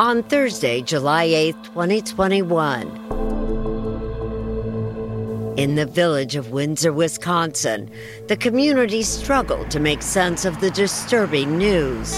On 0.00 0.22
Thursday, 0.22 0.80
July 0.80 1.24
8, 1.24 1.62
2021, 1.62 2.86
in 5.58 5.74
the 5.74 5.84
village 5.84 6.36
of 6.36 6.52
Windsor, 6.52 6.90
Wisconsin, 6.90 7.90
the 8.26 8.36
community 8.38 9.02
struggled 9.02 9.70
to 9.70 9.78
make 9.78 10.00
sense 10.00 10.46
of 10.46 10.58
the 10.62 10.70
disturbing 10.70 11.58
news. 11.58 12.12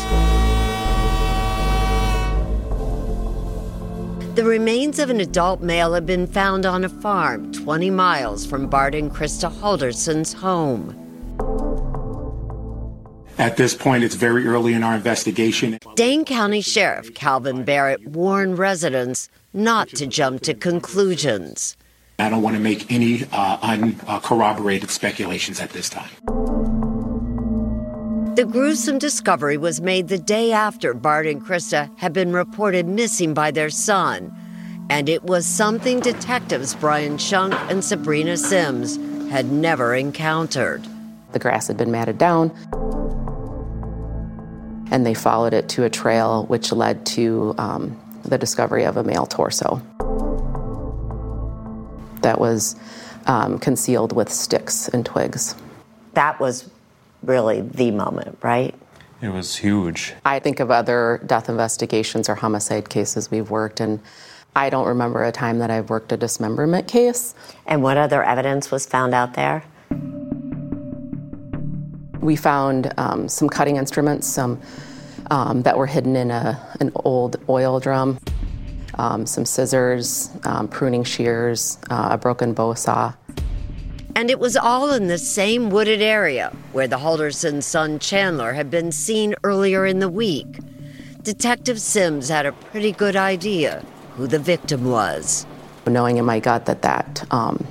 The 4.37 4.45
remains 4.45 5.01
of 5.01 5.11
an 5.11 5.21
adult 5.21 5.61
male 5.61 5.95
had 5.95 6.07
been 6.07 6.29
found 6.29 6.65
on 6.65 6.85
a 6.85 6.89
farm 6.89 7.51
20 7.51 7.91
miles 7.91 8.47
from 8.47 8.69
Bart 8.69 8.95
and 8.95 9.11
Krista 9.11 9.51
Halderson's 9.51 10.33
home. 10.33 10.97
At 13.39 13.57
this 13.57 13.75
point, 13.75 14.05
it's 14.05 14.15
very 14.15 14.47
early 14.47 14.75
in 14.75 14.83
our 14.83 14.95
investigation. 14.95 15.79
Dane 15.95 16.25
County 16.25 16.61
Sheriff 16.61 17.15
Kalvin 17.15 17.65
Barrett 17.65 18.07
warned 18.07 18.59
residents 18.59 19.29
not 19.53 19.89
to 19.89 20.07
jump 20.07 20.43
to 20.43 20.55
conclusions. 20.55 21.77
I 22.19 22.29
don't 22.29 22.43
want 22.43 22.57
to 22.57 22.63
make 22.63 22.91
any 22.93 23.25
uh, 23.33 23.59
uncorroborated 23.63 24.91
speculations 24.91 25.61
at 25.61 25.71
this 25.71 25.89
time. 25.89 26.11
The 28.35 28.45
gruesome 28.45 28.99
discovery 28.99 29.57
was 29.57 29.81
made 29.81 30.09
the 30.09 30.19
day 30.19 30.53
after 30.53 30.95
Bart 30.95 31.27
and 31.27 31.45
Krista 31.45 31.91
had 31.99 32.13
been 32.13 32.33
reported 32.33 32.87
missing 32.87 33.35
by 33.35 33.51
their 33.51 33.71
son, 33.71 34.35
and 34.89 35.09
it 35.09 35.25
was 35.25 35.45
something 35.47 36.01
detectives 36.01 36.75
Brian 36.75 37.19
Shunk 37.19 37.55
and 37.71 37.85
Sabrina 37.85 38.37
Sims 38.37 38.97
had 39.31 39.51
never 39.53 39.95
encountered. 39.95 40.87
The 41.33 41.39
grass 41.39 41.67
had 41.67 41.77
been 41.77 41.91
matted 41.91 42.19
down, 42.19 42.51
and 44.93 45.07
they 45.07 45.15
followed 45.15 45.55
it 45.55 45.71
to 45.71 45.85
a 45.85 45.91
trail 45.91 46.45
which 46.45 46.71
led 46.71 47.05
to 47.07 47.55
um, 47.57 47.99
the 48.25 48.37
discovery 48.37 48.85
of 48.85 48.99
a 48.99 49.03
male 49.03 49.25
torso 49.25 49.83
that 52.21 52.39
was 52.39 52.77
um, 53.27 53.59
concealed 53.59 54.13
with 54.13 54.31
sticks 54.31 54.89
and 54.89 55.05
twigs. 55.05 55.57
That 56.13 56.39
was 56.39 56.71
really 57.23 57.63
the 57.63 57.91
moment, 57.91 58.39
right? 58.43 58.75
It 59.23 59.31
was 59.31 59.57
huge. 59.57 60.13
I 60.27 60.39
think 60.39 60.61
of 60.61 60.71
other 60.71 61.23
death 61.25 61.49
investigations 61.49 62.29
or 62.29 62.35
homicide 62.35 62.91
cases 62.91 63.31
we've 63.31 63.51
worked, 63.51 63.81
and 63.81 63.99
I 64.55 64.69
don't 64.69 64.87
remember 64.87 65.25
a 65.25 65.33
time 65.33 65.59
that 65.61 65.71
I've 65.71 65.89
worked 65.89 66.13
a 66.13 66.19
dismemberment 66.19 66.87
case. 66.87 67.35
And 67.67 67.83
what 67.83 67.97
other 67.97 68.23
evidence 68.23 68.71
was 68.71 68.85
found 68.85 69.15
out 69.15 69.35
there? 69.35 69.65
We 72.23 72.37
found 72.37 72.93
um, 72.97 73.29
some 73.29 73.49
cutting 73.49 73.77
instruments, 73.77 74.27
some 74.27 74.61
um, 75.31 75.63
that 75.63 75.77
were 75.77 75.87
hidden 75.87 76.17
in 76.17 76.31
a, 76.31 76.59
an 76.81 76.93
old 76.95 77.37
oil 77.49 77.81
drum. 77.81 78.19
um, 78.95 79.27
some 79.27 79.45
scissors, 79.45 80.31
um, 80.45 80.69
pruning 80.69 81.05
shears, 81.05 81.79
uh, 81.91 82.09
a 82.13 82.19
broken 82.19 82.53
bow 82.53 82.75
saw. 82.75 83.13
And 84.15 84.31
it 84.31 84.39
was 84.39 84.57
all 84.57 84.93
in 84.93 85.09
the 85.09 85.19
same 85.19 85.71
wooded 85.71 86.03
area 86.03 86.55
where 86.73 86.87
the 86.87 86.99
Halderson 86.99 87.63
son 87.63 87.99
Chandler 87.99 88.53
had 88.53 88.71
been 88.71 88.93
seen 88.93 89.35
earlier 89.43 89.87
in 89.87 90.01
the 90.01 90.09
week. 90.09 90.59
Detective 91.23 91.81
Sims 91.81 92.29
had 92.29 92.45
a 92.45 92.53
pretty 92.53 92.93
good 92.93 93.17
idea 93.17 93.85
who 94.17 94.27
the 94.27 94.39
victim 94.39 94.91
was. 94.91 95.47
Knowing 95.87 96.19
in 96.19 96.25
my 96.25 96.41
gut 96.41 96.67
that 96.67 96.83
that 96.83 97.25
um, 97.33 97.67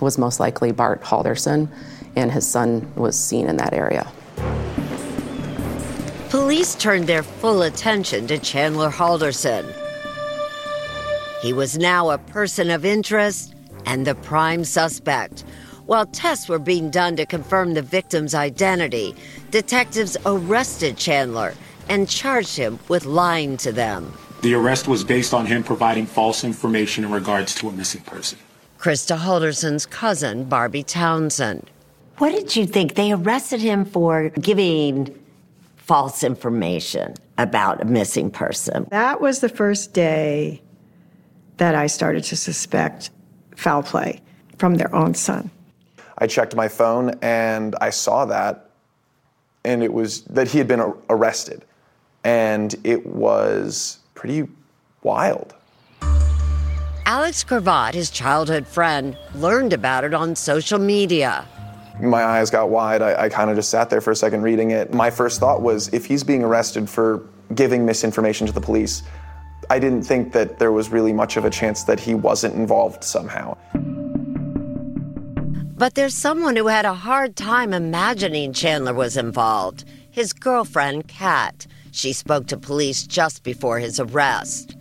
was 0.00 0.18
most 0.18 0.38
likely 0.38 0.70
Bart 0.70 1.02
Halderson, 1.02 1.68
and 2.16 2.30
his 2.30 2.46
son 2.46 2.90
was 2.96 3.18
seen 3.18 3.48
in 3.48 3.56
that 3.56 3.72
area. 3.72 4.10
Police 6.28 6.74
turned 6.74 7.06
their 7.06 7.22
full 7.22 7.62
attention 7.62 8.26
to 8.26 8.38
Chandler 8.38 8.90
Halderson. 8.90 9.70
He 11.42 11.52
was 11.52 11.76
now 11.76 12.10
a 12.10 12.18
person 12.18 12.70
of 12.70 12.84
interest 12.84 13.54
and 13.84 14.06
the 14.06 14.14
prime 14.14 14.64
suspect. 14.64 15.44
While 15.86 16.06
tests 16.06 16.48
were 16.48 16.58
being 16.58 16.90
done 16.90 17.16
to 17.16 17.26
confirm 17.26 17.74
the 17.74 17.82
victim's 17.82 18.34
identity, 18.34 19.14
detectives 19.50 20.16
arrested 20.24 20.96
Chandler 20.96 21.54
and 21.88 22.08
charged 22.08 22.56
him 22.56 22.78
with 22.88 23.04
lying 23.04 23.56
to 23.58 23.72
them. 23.72 24.12
The 24.42 24.54
arrest 24.54 24.88
was 24.88 25.04
based 25.04 25.34
on 25.34 25.46
him 25.46 25.62
providing 25.62 26.06
false 26.06 26.44
information 26.44 27.04
in 27.04 27.10
regards 27.10 27.54
to 27.56 27.68
a 27.68 27.72
missing 27.72 28.02
person. 28.02 28.38
Krista 28.78 29.18
Halderson's 29.18 29.86
cousin, 29.86 30.44
Barbie 30.44 30.82
Townsend. 30.82 31.70
What 32.22 32.30
did 32.30 32.54
you 32.54 32.66
think? 32.66 32.94
They 32.94 33.10
arrested 33.10 33.60
him 33.60 33.84
for 33.84 34.28
giving 34.28 35.12
false 35.74 36.22
information 36.22 37.14
about 37.36 37.82
a 37.82 37.84
missing 37.84 38.30
person. 38.30 38.86
That 38.92 39.20
was 39.20 39.40
the 39.40 39.48
first 39.48 39.92
day 39.92 40.62
that 41.56 41.74
I 41.74 41.88
started 41.88 42.22
to 42.22 42.36
suspect 42.36 43.10
foul 43.56 43.82
play 43.82 44.20
from 44.56 44.76
their 44.76 44.94
own 44.94 45.14
son. 45.14 45.50
I 46.18 46.28
checked 46.28 46.54
my 46.54 46.68
phone 46.68 47.18
and 47.22 47.74
I 47.80 47.90
saw 47.90 48.24
that, 48.26 48.70
and 49.64 49.82
it 49.82 49.92
was 49.92 50.22
that 50.26 50.46
he 50.46 50.58
had 50.58 50.68
been 50.68 50.94
arrested. 51.10 51.64
And 52.22 52.72
it 52.84 53.04
was 53.04 53.98
pretty 54.14 54.46
wild. 55.02 55.56
Alex 57.04 57.42
Cravat, 57.42 57.96
his 57.96 58.10
childhood 58.10 58.68
friend, 58.68 59.18
learned 59.34 59.72
about 59.72 60.04
it 60.04 60.14
on 60.14 60.36
social 60.36 60.78
media. 60.78 61.48
My 62.00 62.24
eyes 62.24 62.50
got 62.50 62.70
wide. 62.70 63.02
I, 63.02 63.24
I 63.24 63.28
kind 63.28 63.50
of 63.50 63.56
just 63.56 63.70
sat 63.70 63.90
there 63.90 64.00
for 64.00 64.10
a 64.10 64.16
second 64.16 64.42
reading 64.42 64.70
it. 64.70 64.92
My 64.94 65.10
first 65.10 65.40
thought 65.40 65.62
was 65.62 65.88
if 65.92 66.06
he's 66.06 66.24
being 66.24 66.42
arrested 66.42 66.88
for 66.88 67.28
giving 67.54 67.84
misinformation 67.84 68.46
to 68.46 68.52
the 68.52 68.60
police, 68.60 69.02
I 69.70 69.78
didn't 69.78 70.02
think 70.02 70.32
that 70.32 70.58
there 70.58 70.72
was 70.72 70.90
really 70.90 71.12
much 71.12 71.36
of 71.36 71.44
a 71.44 71.50
chance 71.50 71.84
that 71.84 72.00
he 72.00 72.14
wasn't 72.14 72.54
involved 72.54 73.04
somehow. 73.04 73.56
But 75.76 75.94
there's 75.94 76.14
someone 76.14 76.56
who 76.56 76.68
had 76.68 76.84
a 76.84 76.94
hard 76.94 77.36
time 77.36 77.72
imagining 77.72 78.52
Chandler 78.52 78.94
was 78.94 79.16
involved 79.16 79.84
his 80.12 80.34
girlfriend, 80.34 81.08
Kat. 81.08 81.66
She 81.90 82.12
spoke 82.12 82.46
to 82.48 82.58
police 82.58 83.06
just 83.06 83.42
before 83.42 83.78
his 83.78 83.98
arrest. 83.98 84.76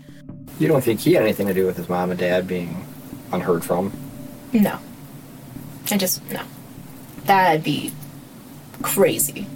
You 0.60 0.68
don't 0.68 0.84
think 0.84 1.00
he 1.00 1.14
had 1.14 1.24
anything 1.24 1.48
to 1.48 1.54
do 1.54 1.66
with 1.66 1.78
his 1.78 1.88
mom 1.88 2.12
and 2.12 2.20
dad 2.20 2.48
being 2.48 2.86
unheard 3.32 3.64
from? 3.64 3.94
No. 4.52 4.78
I 5.90 5.98
just, 5.98 6.22
no. 6.32 6.42
That'd 7.32 7.64
be 7.64 7.94
crazy. 8.82 9.48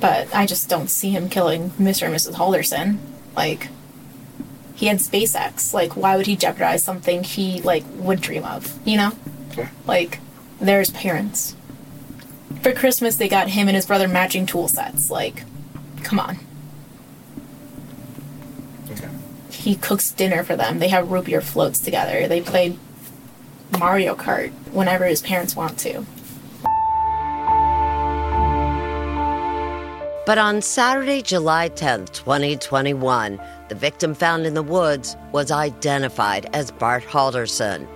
But 0.00 0.34
I 0.34 0.44
just 0.44 0.68
don't 0.68 0.88
see 0.88 1.10
him 1.10 1.28
killing 1.28 1.70
Mr. 1.78 2.06
and 2.06 2.16
Mrs. 2.16 2.34
Halderson. 2.34 2.98
Like, 3.36 3.68
he 4.74 4.86
had 4.86 4.96
SpaceX. 4.96 5.72
Like, 5.72 5.94
why 5.96 6.16
would 6.16 6.26
he 6.26 6.34
jeopardize 6.34 6.82
something 6.82 7.22
he, 7.22 7.60
like, 7.60 7.84
would 7.94 8.20
dream 8.20 8.42
of? 8.42 8.76
You 8.84 8.96
know? 8.96 9.12
Like, 9.86 10.18
there's 10.60 10.90
parents. 10.90 11.54
For 12.60 12.72
Christmas, 12.72 13.14
they 13.14 13.28
got 13.28 13.50
him 13.50 13.68
and 13.68 13.76
his 13.76 13.86
brother 13.86 14.08
matching 14.08 14.44
tool 14.44 14.66
sets. 14.66 15.12
Like, 15.12 15.44
come 16.02 16.18
on. 16.18 16.38
He 19.48 19.76
cooks 19.76 20.10
dinner 20.10 20.42
for 20.42 20.56
them. 20.56 20.80
They 20.80 20.88
have 20.88 21.08
root 21.12 21.26
beer 21.26 21.40
floats 21.40 21.78
together. 21.78 22.26
They 22.26 22.40
play 22.40 22.76
Mario 23.78 24.16
Kart 24.16 24.50
whenever 24.72 25.06
his 25.06 25.22
parents 25.22 25.54
want 25.54 25.78
to. 25.78 26.04
But 30.24 30.38
on 30.38 30.62
Saturday, 30.62 31.20
July 31.20 31.68
10th, 31.70 32.12
2021, 32.12 33.40
the 33.68 33.74
victim 33.74 34.14
found 34.14 34.46
in 34.46 34.54
the 34.54 34.62
woods 34.62 35.16
was 35.32 35.50
identified 35.50 36.48
as 36.52 36.70
Bart 36.70 37.02
Halderson. 37.02 37.88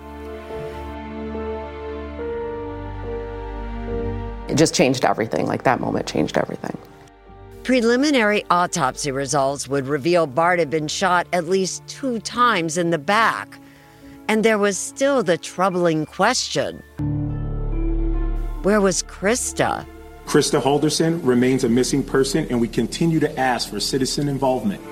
It 4.48 4.56
just 4.56 4.74
changed 4.74 5.04
everything. 5.04 5.46
Like 5.46 5.62
that 5.62 5.78
moment 5.80 6.08
changed 6.08 6.36
everything. 6.36 6.76
Preliminary 7.62 8.44
autopsy 8.50 9.12
results 9.12 9.68
would 9.68 9.86
reveal 9.86 10.26
Bart 10.26 10.58
had 10.58 10.70
been 10.70 10.88
shot 10.88 11.28
at 11.32 11.46
least 11.46 11.86
two 11.86 12.18
times 12.20 12.76
in 12.76 12.90
the 12.90 12.98
back. 12.98 13.58
And 14.28 14.44
there 14.44 14.58
was 14.58 14.76
still 14.76 15.22
the 15.22 15.38
troubling 15.38 16.06
question 16.06 16.82
where 18.62 18.80
was 18.80 19.04
Krista? 19.04 19.86
Krista 20.26 20.60
Halderson 20.60 21.20
remains 21.24 21.62
a 21.62 21.68
missing 21.68 22.02
person, 22.02 22.46
and 22.50 22.60
we 22.60 22.66
continue 22.66 23.20
to 23.20 23.38
ask 23.38 23.70
for 23.70 23.78
citizen 23.78 24.28
involvement. 24.28 24.82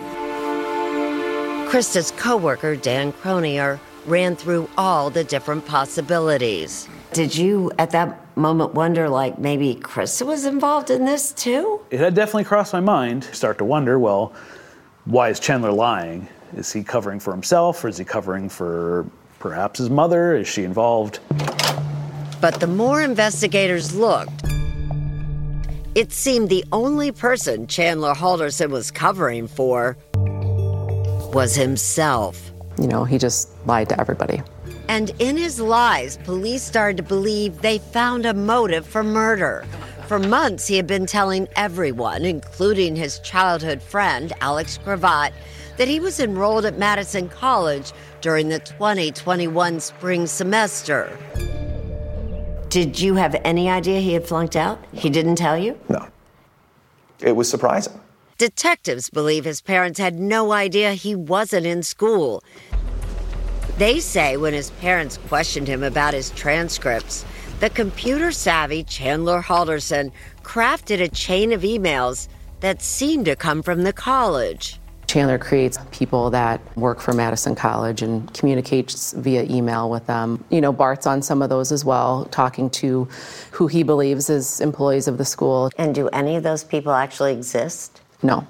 Krista's 1.69 2.13
coworker, 2.13 2.77
Dan 2.77 3.13
Cronier, 3.13 3.81
ran 4.07 4.37
through 4.37 4.71
all 4.79 5.11
the 5.11 5.25
different 5.25 5.67
possibilities. 5.67 6.89
Did 7.13 7.37
you, 7.37 7.73
at 7.79 7.91
that 7.91 8.37
moment, 8.37 8.75
wonder 8.75 9.09
like 9.09 9.39
maybe 9.39 9.75
Krista 9.75 10.25
was 10.25 10.45
involved 10.45 10.91
in 10.91 11.05
this 11.05 11.33
too? 11.33 11.81
It 11.91 11.99
had 11.99 12.15
definitely 12.15 12.45
crossed 12.45 12.73
my 12.73 12.81
mind. 12.81 13.25
Start 13.25 13.59
to 13.59 13.65
wonder, 13.65 13.99
well, 13.99 14.33
why 15.05 15.31
is 15.31 15.41
Chandler 15.41 15.73
lying? 15.73 16.29
Is 16.57 16.73
he 16.73 16.85
covering 16.85 17.19
for 17.19 17.33
himself, 17.33 17.85
or 17.85 17.89
is 17.89 17.99
he 17.99 18.05
covering 18.05 18.49
for 18.49 19.05
perhaps 19.41 19.81
his 19.81 19.91
mother? 19.91 20.37
Is 20.37 20.47
she 20.47 20.63
involved? 20.63 21.19
But 22.41 22.61
the 22.61 22.69
more 22.69 23.03
investigators 23.03 23.95
looked, 23.97 24.45
it 25.95 26.13
seemed 26.13 26.49
the 26.49 26.65
only 26.73 27.13
person 27.13 27.67
Chandler 27.67 28.15
Halderson 28.15 28.71
was 28.71 28.91
covering 28.91 29.47
for 29.47 29.97
was 31.33 31.55
himself. 31.55 32.51
You 32.79 32.89
know, 32.89 33.05
he 33.05 33.19
just 33.19 33.51
lied 33.67 33.89
to 33.91 34.01
everybody. 34.01 34.43
And 34.89 35.13
in 35.19 35.37
his 35.37 35.61
lies, 35.61 36.19
police 36.19 36.63
started 36.63 36.97
to 36.99 37.03
believe 37.03 37.63
they 37.63 37.79
found 37.79 38.27
a 38.27 38.35
motive 38.35 38.87
for 38.87 39.03
murder. 39.03 39.65
For 40.09 40.19
months, 40.19 40.67
he 40.67 40.77
had 40.77 40.87
been 40.87 41.07
telling 41.07 41.49
everyone, 41.57 42.25
including 42.25 42.95
his 42.95 43.21
childhood 43.21 43.83
friend, 43.83 44.33
Alex 44.41 44.79
Cravat, 44.79 45.33
that 45.79 45.89
he 45.89 46.01
was 46.01 46.21
enrolled 46.21 46.67
at 46.67 46.79
Madison 46.79 47.29
College 47.29 47.93
during 48.21 48.49
the 48.49 48.59
2021 48.59 49.81
spring 49.81 50.27
semester. 50.27 51.17
Did 52.75 52.99
you 52.99 53.15
have 53.15 53.41
any 53.45 53.71
idea 53.71 54.01
he 54.01 54.15
had 54.15 54.27
flunked 54.27 54.57
out? 54.57 54.85
He 54.93 55.09
didn't 55.09 55.37
tell 55.37 55.57
you? 55.57 55.79
No. 55.89 56.09
It 57.21 57.37
was 57.37 57.49
surprising. 57.49 58.01
Detectives 58.37 59.11
believe 59.11 59.45
his 59.45 59.61
parents 59.61 60.01
had 60.01 60.19
no 60.19 60.51
idea 60.51 60.95
he 60.95 61.15
wasn't 61.15 61.67
in 61.67 61.85
school. 61.85 62.43
They 63.79 64.01
say 64.01 64.37
when 64.37 64.55
his 64.55 64.71
parents 64.71 65.19
questioned 65.29 65.69
him 65.69 65.85
about 65.85 66.15
his 66.15 66.31
transcripts, 66.31 67.25
the 67.61 67.71
computer 67.71 68.33
savvy 68.33 68.83
Chandler 68.83 69.41
Halderson 69.41 70.11
crafted 70.43 71.01
a 71.01 71.07
chain 71.07 71.53
of 71.53 71.63
emails 71.63 72.27
that 72.59 72.83
seemed 72.83 73.27
to 73.27 73.37
come 73.37 73.63
from 73.63 73.85
the 73.85 73.93
college. 73.93 74.81
Chandler 75.15 75.39
creates 75.39 75.79
people 75.93 76.29
that 76.31 76.61
work 76.77 76.99
for 76.99 77.13
Madison 77.13 77.55
College 77.55 78.03
and 78.03 78.35
communicates 78.35 79.13
via 79.13 79.45
email 79.45 79.89
with 79.89 80.05
them. 80.09 80.45
You 80.51 80.61
know, 80.61 80.73
Bart's 80.73 81.07
on 81.07 81.23
some 81.23 81.41
of 81.41 81.51
those 81.51 81.71
as 81.71 81.85
well, 81.85 82.25
talking 82.33 82.69
to 82.71 83.07
who 83.53 83.69
he 83.69 83.85
believes 83.85 84.29
is 84.29 84.61
employees 84.61 85.07
of 85.07 85.17
the 85.17 85.25
school. 85.25 85.71
And 85.79 85.95
do 85.95 86.09
any 86.09 86.35
of 86.35 86.43
those 86.43 86.65
people 86.65 86.91
actually 86.91 87.33
exist? 87.33 88.01
No. 88.25 88.45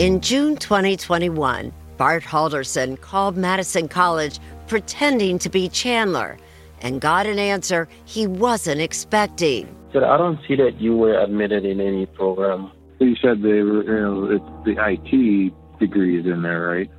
In 0.00 0.20
June 0.20 0.56
2021, 0.56 1.72
Bart 1.96 2.24
Halderson 2.24 3.00
called 3.00 3.36
Madison 3.36 3.86
College 3.86 4.40
pretending 4.66 5.38
to 5.38 5.48
be 5.48 5.68
Chandler 5.68 6.38
and 6.80 7.00
got 7.00 7.26
an 7.26 7.38
answer 7.38 7.86
he 8.04 8.26
wasn't 8.26 8.80
expecting. 8.80 9.76
I 9.94 10.16
don't 10.16 10.40
see 10.48 10.56
that 10.56 10.80
you 10.80 10.96
were 10.96 11.16
admitted 11.20 11.64
in 11.64 11.80
any 11.80 12.06
program. 12.06 12.72
You 13.02 13.16
said 13.16 13.42
they 13.42 13.62
were, 13.62 13.82
you 13.82 14.00
know, 14.00 14.30
it's 14.30 14.64
the 14.64 14.76
IT 14.78 15.52
degrees 15.80 16.24
in 16.24 16.42
there, 16.42 16.68
right? 16.68 16.90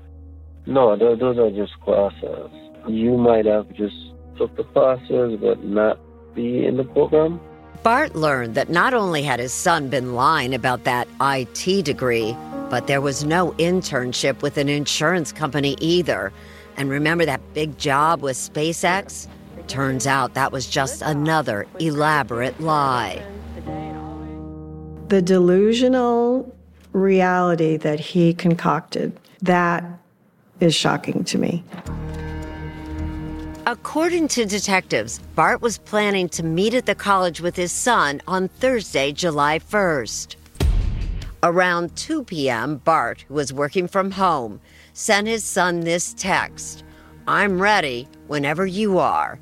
No, 0.65 0.95
those, 0.97 1.19
those 1.19 1.37
are 1.37 1.49
just 1.51 1.79
classes. 1.81 2.51
You 2.87 3.17
might 3.17 3.45
have 3.45 3.71
just 3.73 3.95
took 4.37 4.55
the 4.57 4.63
classes, 4.63 5.39
but 5.41 5.63
not 5.63 5.99
be 6.35 6.65
in 6.65 6.77
the 6.77 6.83
program. 6.83 7.39
Bart 7.83 8.15
learned 8.15 8.55
that 8.55 8.69
not 8.69 8.93
only 8.93 9.23
had 9.23 9.39
his 9.39 9.53
son 9.53 9.89
been 9.89 10.13
lying 10.13 10.53
about 10.53 10.83
that 10.83 11.07
IT 11.21 11.85
degree, 11.85 12.35
But 12.69 12.87
there 12.87 13.01
was 13.01 13.23
no 13.23 13.51
internship 13.59 14.41
with 14.41 14.57
an 14.57 14.67
insurance 14.67 15.31
company 15.31 15.75
either. 15.79 16.33
And 16.75 16.89
remember 16.89 17.23
that 17.23 17.39
big 17.53 17.77
job 17.77 18.23
with 18.23 18.35
SpaceX? 18.35 19.27
Turns 19.67 20.07
out 20.07 20.33
that 20.33 20.51
was 20.51 20.65
just 20.65 21.03
another 21.03 21.67
elaborate 21.79 22.59
lie. 22.59 23.21
The 25.07 25.21
delusional 25.21 26.55
reality 26.93 27.77
that 27.77 27.99
he 27.99 28.33
concocted, 28.33 29.19
that 29.41 29.83
is 30.59 30.73
shocking 30.73 31.23
to 31.25 31.37
me. 31.37 31.63
According 33.65 34.27
to 34.29 34.45
detectives, 34.45 35.19
Bart 35.35 35.61
was 35.61 35.77
planning 35.77 36.27
to 36.29 36.43
meet 36.43 36.73
at 36.73 36.85
the 36.85 36.95
college 36.95 37.41
with 37.41 37.55
his 37.55 37.71
son 37.71 38.21
on 38.27 38.47
Thursday, 38.47 39.11
July 39.11 39.59
1st. 39.59 40.35
Around 41.43 41.95
2 41.95 42.23
p.m., 42.23 42.77
Bart, 42.77 43.25
who 43.27 43.33
was 43.33 43.53
working 43.53 43.87
from 43.87 44.11
home, 44.11 44.59
sent 44.93 45.27
his 45.27 45.43
son 45.43 45.81
this 45.81 46.13
text 46.13 46.83
I'm 47.27 47.61
ready 47.61 48.07
whenever 48.27 48.65
you 48.65 48.97
are. 48.97 49.39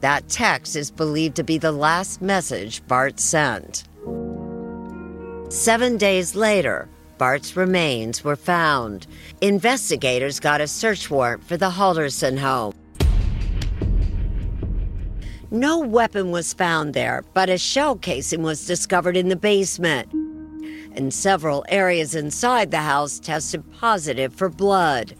That 0.00 0.28
text 0.28 0.76
is 0.76 0.90
believed 0.90 1.34
to 1.36 1.42
be 1.42 1.58
the 1.58 1.72
last 1.72 2.22
message 2.22 2.86
Bart 2.86 3.18
sent. 3.18 3.84
Seven 5.50 5.98
days 5.98 6.34
later, 6.34 6.88
Bart's 7.18 7.54
remains 7.54 8.24
were 8.24 8.34
found. 8.36 9.06
Investigators 9.40 10.40
got 10.40 10.60
a 10.60 10.66
search 10.66 11.10
warrant 11.10 11.44
for 11.44 11.56
the 11.56 11.70
Halderson 11.70 12.38
home. 12.38 12.74
No 15.50 15.78
weapon 15.78 16.30
was 16.30 16.52
found 16.52 16.94
there, 16.94 17.24
but 17.34 17.48
a 17.48 17.58
shell 17.58 17.94
casing 17.94 18.42
was 18.42 18.66
discovered 18.66 19.16
in 19.16 19.28
the 19.28 19.36
basement. 19.36 20.12
And 20.96 21.12
several 21.12 21.64
areas 21.68 22.14
inside 22.14 22.70
the 22.70 22.78
house 22.78 23.20
tested 23.20 23.64
positive 23.74 24.34
for 24.34 24.48
blood. 24.48 25.14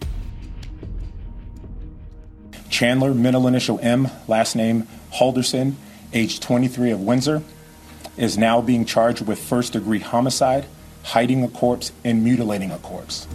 Chandler, 2.71 3.15
middle 3.15 3.47
initial 3.47 3.79
M, 3.83 4.09
last 4.27 4.57
name 4.57 4.89
Halderson, 5.13 5.75
age 6.13 6.41
23 6.41 6.91
of 6.91 7.01
Windsor, 7.01 7.43
is 8.17 8.39
now 8.39 8.61
being 8.61 8.85
charged 8.85 9.27
with 9.27 9.39
first 9.39 9.73
degree 9.73 9.99
homicide, 9.99 10.67
hiding 11.03 11.45
a 11.45 11.49
corpse, 11.49 11.93
and 12.05 12.23
mutilating 12.23 12.71
a 12.71 12.79
corpse. 12.79 13.27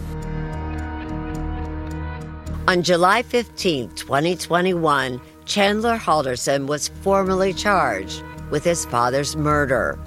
On 2.68 2.82
July 2.82 3.22
15, 3.22 3.90
2021, 3.96 5.20
Chandler 5.44 5.96
Halderson 5.96 6.66
was 6.66 6.88
formally 7.02 7.52
charged 7.52 8.22
with 8.50 8.62
his 8.64 8.84
father's 8.84 9.34
murder. 9.36 9.98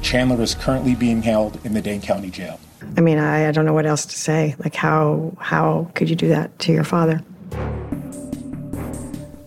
Chandler 0.00 0.40
is 0.40 0.54
currently 0.54 0.94
being 0.94 1.20
held 1.20 1.58
in 1.66 1.74
the 1.74 1.82
Dane 1.82 2.00
County 2.00 2.30
Jail. 2.30 2.60
I 2.96 3.00
mean, 3.00 3.18
I, 3.18 3.48
I 3.48 3.52
don't 3.52 3.66
know 3.66 3.74
what 3.74 3.86
else 3.86 4.06
to 4.06 4.16
say. 4.16 4.54
Like, 4.58 4.74
how 4.74 5.36
how 5.38 5.90
could 5.94 6.08
you 6.08 6.16
do 6.16 6.28
that 6.28 6.56
to 6.60 6.72
your 6.72 6.84
father? 6.84 7.20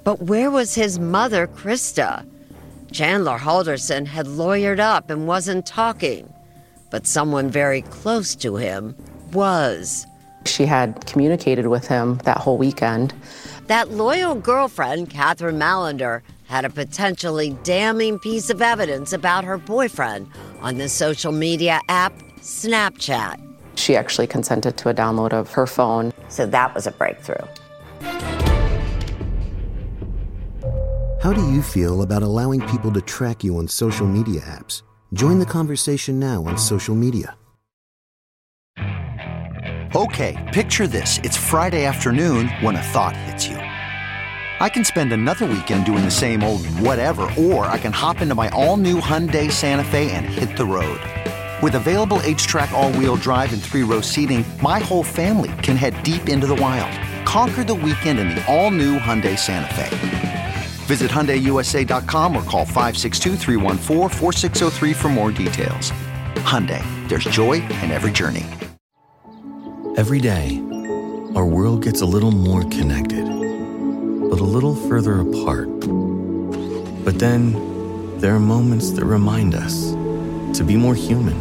But 0.09 0.23
where 0.23 0.49
was 0.49 0.73
his 0.73 0.97
mother, 0.97 1.45
Krista? 1.45 2.27
Chandler 2.91 3.37
Halderson 3.37 4.07
had 4.07 4.25
lawyered 4.25 4.79
up 4.79 5.11
and 5.11 5.27
wasn't 5.27 5.67
talking, 5.67 6.33
but 6.89 7.05
someone 7.05 7.51
very 7.51 7.83
close 7.83 8.33
to 8.37 8.55
him 8.55 8.95
was. 9.33 10.07
She 10.47 10.65
had 10.65 11.05
communicated 11.05 11.67
with 11.67 11.87
him 11.87 12.17
that 12.23 12.37
whole 12.37 12.57
weekend. 12.57 13.13
That 13.67 13.91
loyal 13.91 14.33
girlfriend, 14.33 15.11
Catherine 15.11 15.59
Mallender, 15.59 16.23
had 16.47 16.65
a 16.65 16.71
potentially 16.71 17.55
damning 17.61 18.17
piece 18.17 18.49
of 18.49 18.63
evidence 18.63 19.13
about 19.13 19.43
her 19.43 19.59
boyfriend 19.59 20.25
on 20.61 20.79
the 20.79 20.89
social 20.89 21.31
media 21.31 21.81
app 21.87 22.13
Snapchat. 22.39 23.39
She 23.75 23.95
actually 23.95 24.25
consented 24.25 24.75
to 24.77 24.89
a 24.89 24.93
download 24.95 25.33
of 25.33 25.51
her 25.51 25.67
phone. 25.67 26.13
So 26.29 26.47
that 26.47 26.73
was 26.73 26.87
a 26.87 26.91
breakthrough. 26.93 27.45
How 31.29 31.35
do 31.35 31.51
you 31.51 31.61
feel 31.61 32.01
about 32.01 32.23
allowing 32.23 32.61
people 32.61 32.91
to 32.91 33.01
track 33.01 33.43
you 33.43 33.57
on 33.57 33.67
social 33.67 34.07
media 34.07 34.41
apps? 34.41 34.81
Join 35.13 35.37
the 35.37 35.45
conversation 35.45 36.19
now 36.19 36.43
on 36.43 36.57
social 36.57 36.95
media. 36.95 37.37
Okay, 39.93 40.35
picture 40.51 40.87
this. 40.87 41.19
It's 41.19 41.37
Friday 41.37 41.85
afternoon 41.85 42.47
when 42.61 42.75
a 42.75 42.81
thought 42.81 43.15
hits 43.15 43.47
you. 43.47 43.57
I 43.57 44.69
can 44.69 44.83
spend 44.83 45.13
another 45.13 45.45
weekend 45.45 45.85
doing 45.85 46.03
the 46.03 46.09
same 46.09 46.43
old 46.43 46.65
whatever, 46.79 47.29
or 47.37 47.67
I 47.67 47.77
can 47.77 47.93
hop 47.93 48.21
into 48.21 48.33
my 48.33 48.49
all 48.49 48.77
new 48.77 48.99
Hyundai 48.99 49.51
Santa 49.51 49.83
Fe 49.83 50.09
and 50.09 50.25
hit 50.25 50.57
the 50.57 50.65
road. 50.65 50.99
With 51.61 51.75
available 51.75 52.17
HTRAC, 52.25 52.71
all 52.71 52.91
wheel 52.93 53.17
drive, 53.17 53.53
and 53.53 53.61
three 53.61 53.83
row 53.83 54.01
seating, 54.01 54.43
my 54.63 54.79
whole 54.79 55.03
family 55.03 55.51
can 55.61 55.77
head 55.77 56.01
deep 56.01 56.27
into 56.27 56.47
the 56.47 56.55
wild. 56.55 56.91
Conquer 57.27 57.63
the 57.63 57.75
weekend 57.75 58.17
in 58.17 58.29
the 58.29 58.43
all 58.51 58.71
new 58.71 58.97
Hyundai 58.97 59.37
Santa 59.37 59.71
Fe. 59.75 60.28
Visit 60.89 61.11
HyundaiUSA.com 61.11 62.35
or 62.35 62.41
call 62.41 62.65
562 62.65 63.37
for 64.95 65.09
more 65.09 65.31
details. 65.31 65.91
Hyundai, 66.49 66.81
there's 67.07 67.25
joy 67.25 67.61
in 67.83 67.91
every 67.91 68.11
journey. 68.11 68.47
Every 69.97 70.19
day, 70.19 70.59
our 71.35 71.45
world 71.45 71.83
gets 71.83 72.01
a 72.01 72.07
little 72.07 72.31
more 72.31 72.63
connected, 72.63 73.23
but 74.31 74.39
a 74.39 74.43
little 74.43 74.73
further 74.73 75.21
apart. 75.21 75.69
But 77.05 77.19
then, 77.19 78.17
there 78.17 78.33
are 78.33 78.39
moments 78.39 78.89
that 78.93 79.05
remind 79.05 79.53
us 79.53 79.91
to 80.57 80.63
be 80.63 80.75
more 80.75 80.95
human. 80.95 81.37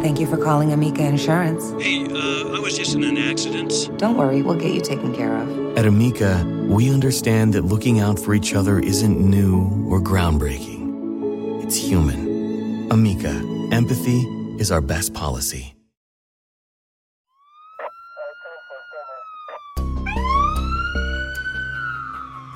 Thank 0.00 0.18
you 0.18 0.26
for 0.26 0.38
calling 0.38 0.72
Amica 0.72 1.04
Insurance. 1.04 1.72
Hey, 1.72 2.06
uh, 2.06 2.56
I 2.56 2.58
was 2.58 2.74
just 2.74 2.94
in 2.94 3.04
an 3.04 3.18
accident. 3.18 3.90
Don't 3.98 4.16
worry, 4.16 4.40
we'll 4.40 4.58
get 4.58 4.72
you 4.72 4.80
taken 4.80 5.14
care 5.14 5.36
of. 5.36 5.76
At 5.76 5.84
Amica, 5.84 6.42
we 6.72 6.90
understand 6.90 7.52
that 7.52 7.66
looking 7.66 8.00
out 8.00 8.18
for 8.18 8.34
each 8.34 8.54
other 8.54 8.78
isn't 8.78 9.20
new 9.20 9.86
or 9.90 10.00
groundbreaking. 10.00 11.62
It's 11.62 11.76
human. 11.76 12.90
Amica, 12.90 13.42
empathy 13.72 14.20
is 14.58 14.72
our 14.72 14.80
best 14.80 15.12
policy. 15.12 15.74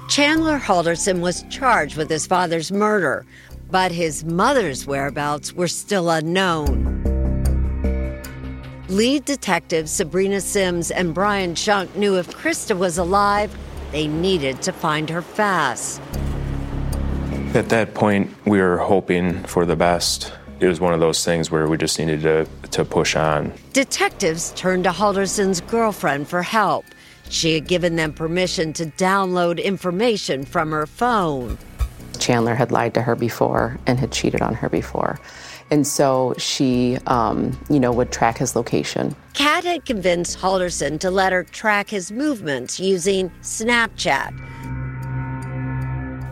Chandler 0.09 0.59
Halderson 0.59 1.21
was 1.21 1.45
charged 1.51 1.99
with 1.99 2.09
his 2.09 2.27
father's 2.27 2.73
murder, 2.73 3.27
but 3.71 3.93
his 3.93 4.25
mother's 4.25 4.87
whereabouts 4.87 5.53
were 5.53 5.69
still 5.69 6.09
unknown. 6.09 7.03
Lead 8.89 9.27
detectives 9.27 9.91
Sabrina 9.91 10.41
Sims 10.41 10.91
and 10.91 11.13
Brian 11.13 11.55
Shunk 11.55 11.95
knew 11.97 12.17
if 12.17 12.29
Krista 12.29 12.79
was 12.79 12.97
alive, 12.97 13.55
they 13.97 14.07
needed 14.07 14.61
to 14.61 14.73
find 14.73 15.09
her 15.09 15.23
fast. 15.23 16.03
At 17.55 17.71
that 17.71 17.95
point, 17.95 18.31
we 18.45 18.61
were 18.61 18.77
hoping 18.77 19.43
for 19.45 19.65
the 19.65 19.75
best. 19.75 20.35
It 20.61 20.67
was 20.67 20.81
one 20.81 20.93
of 20.93 21.01
those 21.01 21.25
things 21.25 21.51
where 21.51 21.67
we 21.67 21.79
just 21.79 21.99
needed 21.99 22.21
to, 22.21 22.47
to 22.73 22.85
push 22.85 23.17
on. 23.17 23.55
Detectives 23.73 24.53
turned 24.55 24.85
to 24.85 24.93
Halderson's 24.93 25.63
girlfriend 25.63 26.29
for 26.29 26.43
help. 26.43 26.85
She 27.31 27.55
had 27.55 27.67
given 27.67 27.97
them 27.97 28.13
permission 28.13 28.75
to 28.75 28.85
download 28.85 29.65
information 29.65 30.45
from 30.45 30.73
her 30.73 30.87
phone. 30.87 31.57
Chandler 32.19 32.55
had 32.55 32.71
lied 32.71 32.93
to 32.95 33.03
her 33.03 33.15
before 33.15 33.79
and 33.87 33.99
had 33.99 34.13
cheated 34.13 34.43
on 34.43 34.53
her 34.53 34.69
before. 34.69 35.19
And 35.71 35.87
so 35.87 36.35
she, 36.39 36.99
um, 37.07 37.59
you 37.69 37.81
know, 37.81 37.93
would 37.93 38.13
track 38.13 38.39
his 38.39 38.55
location. 38.55 39.17
Kat 39.35 39.65
had 39.65 39.85
convinced 39.85 40.39
Halderson 40.39 41.01
to 41.01 41.11
let 41.11 41.33
her 41.33 41.43
track 41.43 41.91
his 41.91 42.13
movements 42.13 42.79
using 42.79 43.31
Snapchat, 43.43 44.31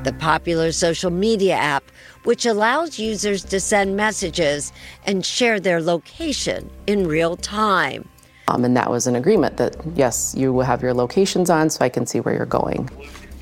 the 0.05 0.13
popular 0.13 0.71
social 0.71 1.11
media 1.11 1.57
app, 1.57 1.83
which 2.23 2.47
allows 2.47 2.99
users 2.99 3.43
to 3.45 3.59
send 3.59 3.97
messages 3.97 4.73
and 5.05 5.27
share 5.27 5.59
their 5.59 5.83
location 5.83 6.71
in 6.87 7.07
real 7.07 7.37
time. 7.37 8.09
Um, 8.49 8.65
and 8.65 8.77
that 8.77 8.91
was 8.91 9.07
an 9.07 9.17
agreement 9.17 9.57
that, 9.57 9.77
yes, 9.95 10.35
you 10.37 10.53
will 10.53 10.65
have 10.65 10.83
your 10.83 10.95
locations 10.95 11.51
on 11.51 11.71
so 11.71 11.85
I 11.85 11.89
can 11.89 12.07
see 12.07 12.21
where 12.21 12.35
you're 12.35 12.47
going. 12.47 12.91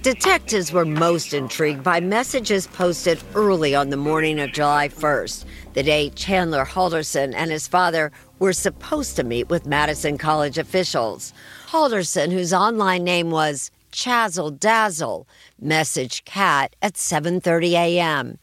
Detectives 0.02 0.72
were 0.72 0.84
most 0.84 1.32
intrigued 1.32 1.84
by 1.84 2.00
messages 2.00 2.66
posted 2.66 3.22
early 3.36 3.72
on 3.72 3.90
the 3.90 3.96
morning 3.96 4.40
of 4.40 4.50
July 4.50 4.88
1st, 4.88 5.44
the 5.74 5.84
day 5.84 6.10
Chandler 6.10 6.64
Halderson 6.64 7.32
and 7.32 7.52
his 7.52 7.68
father 7.68 8.10
were 8.40 8.52
supposed 8.52 9.14
to 9.14 9.22
meet 9.22 9.48
with 9.48 9.64
Madison 9.64 10.18
College 10.18 10.58
officials. 10.58 11.32
Halderson, 11.68 12.32
whose 12.32 12.52
online 12.52 13.04
name 13.04 13.30
was 13.30 13.70
Chazzle 13.92 14.50
Dazzle, 14.50 15.28
messaged 15.62 16.24
Kat 16.24 16.74
at 16.82 16.94
7:30 16.94 17.70
a.m. 17.74 18.38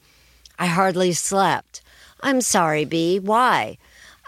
I 0.58 0.68
hardly 0.68 1.12
slept. 1.12 1.82
I'm 2.22 2.40
sorry, 2.40 2.86
B. 2.86 3.20
Why? 3.20 3.78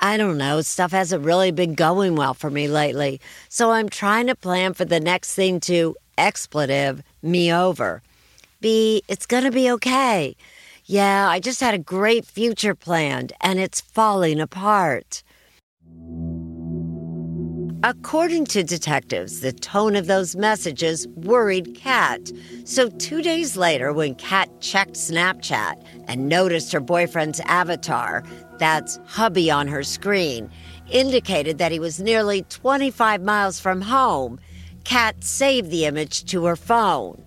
I 0.02 0.18
don't 0.18 0.38
know. 0.38 0.60
Stuff 0.62 0.92
hasn't 0.92 1.24
really 1.24 1.52
been 1.52 1.76
going 1.76 2.18
well 2.18 2.34
for 2.34 2.50
me 2.50 2.68
lately. 2.68 3.22
So 3.48 3.72
I'm 3.72 3.88
trying 3.88 4.28
to 4.28 4.36
plan 4.36 4.74
for 4.74 4.84
the 4.84 5.00
next 5.00 5.34
thing 5.34 5.62
to 5.62 5.96
expletive 6.18 7.04
me 7.22 7.54
over. 7.54 8.02
B, 8.60 9.02
it's 9.08 9.26
going 9.26 9.44
to 9.44 9.52
be 9.52 9.72
okay. 9.72 10.36
Yeah, 10.86 11.30
I 11.30 11.40
just 11.40 11.62
had 11.62 11.74
a 11.74 11.80
great 11.80 12.26
future 12.26 12.76
planned, 12.76 13.34
and 13.42 13.60
it's 13.60 13.82
falling 13.82 14.40
apart. 14.40 15.24
According 17.84 18.46
to 18.48 18.62
detectives, 18.62 19.40
the 19.40 19.52
tone 19.52 19.96
of 19.96 20.06
those 20.06 20.36
messages 20.36 21.08
worried 21.16 21.74
Kat. 21.74 22.32
So, 22.64 22.90
two 22.90 23.24
days 23.24 23.58
later, 23.58 23.92
when 23.92 24.14
Kat 24.14 24.50
checked 24.62 24.94
Snapchat 24.94 25.84
and 26.06 26.30
noticed 26.30 26.72
her 26.74 26.80
boyfriend's 26.80 27.40
avatar, 27.46 28.24
that's 28.60 29.00
hubby 29.08 29.50
on 29.50 29.68
her 29.68 29.82
screen, 29.82 30.52
indicated 30.92 31.58
that 31.58 31.72
he 31.72 31.80
was 31.80 32.00
nearly 32.00 32.44
25 32.44 33.24
miles 33.24 33.60
from 33.60 33.82
home, 33.82 34.40
Kat 34.84 35.24
saved 35.24 35.70
the 35.70 35.86
image 35.86 36.26
to 36.26 36.46
her 36.46 36.56
phone. 36.56 37.24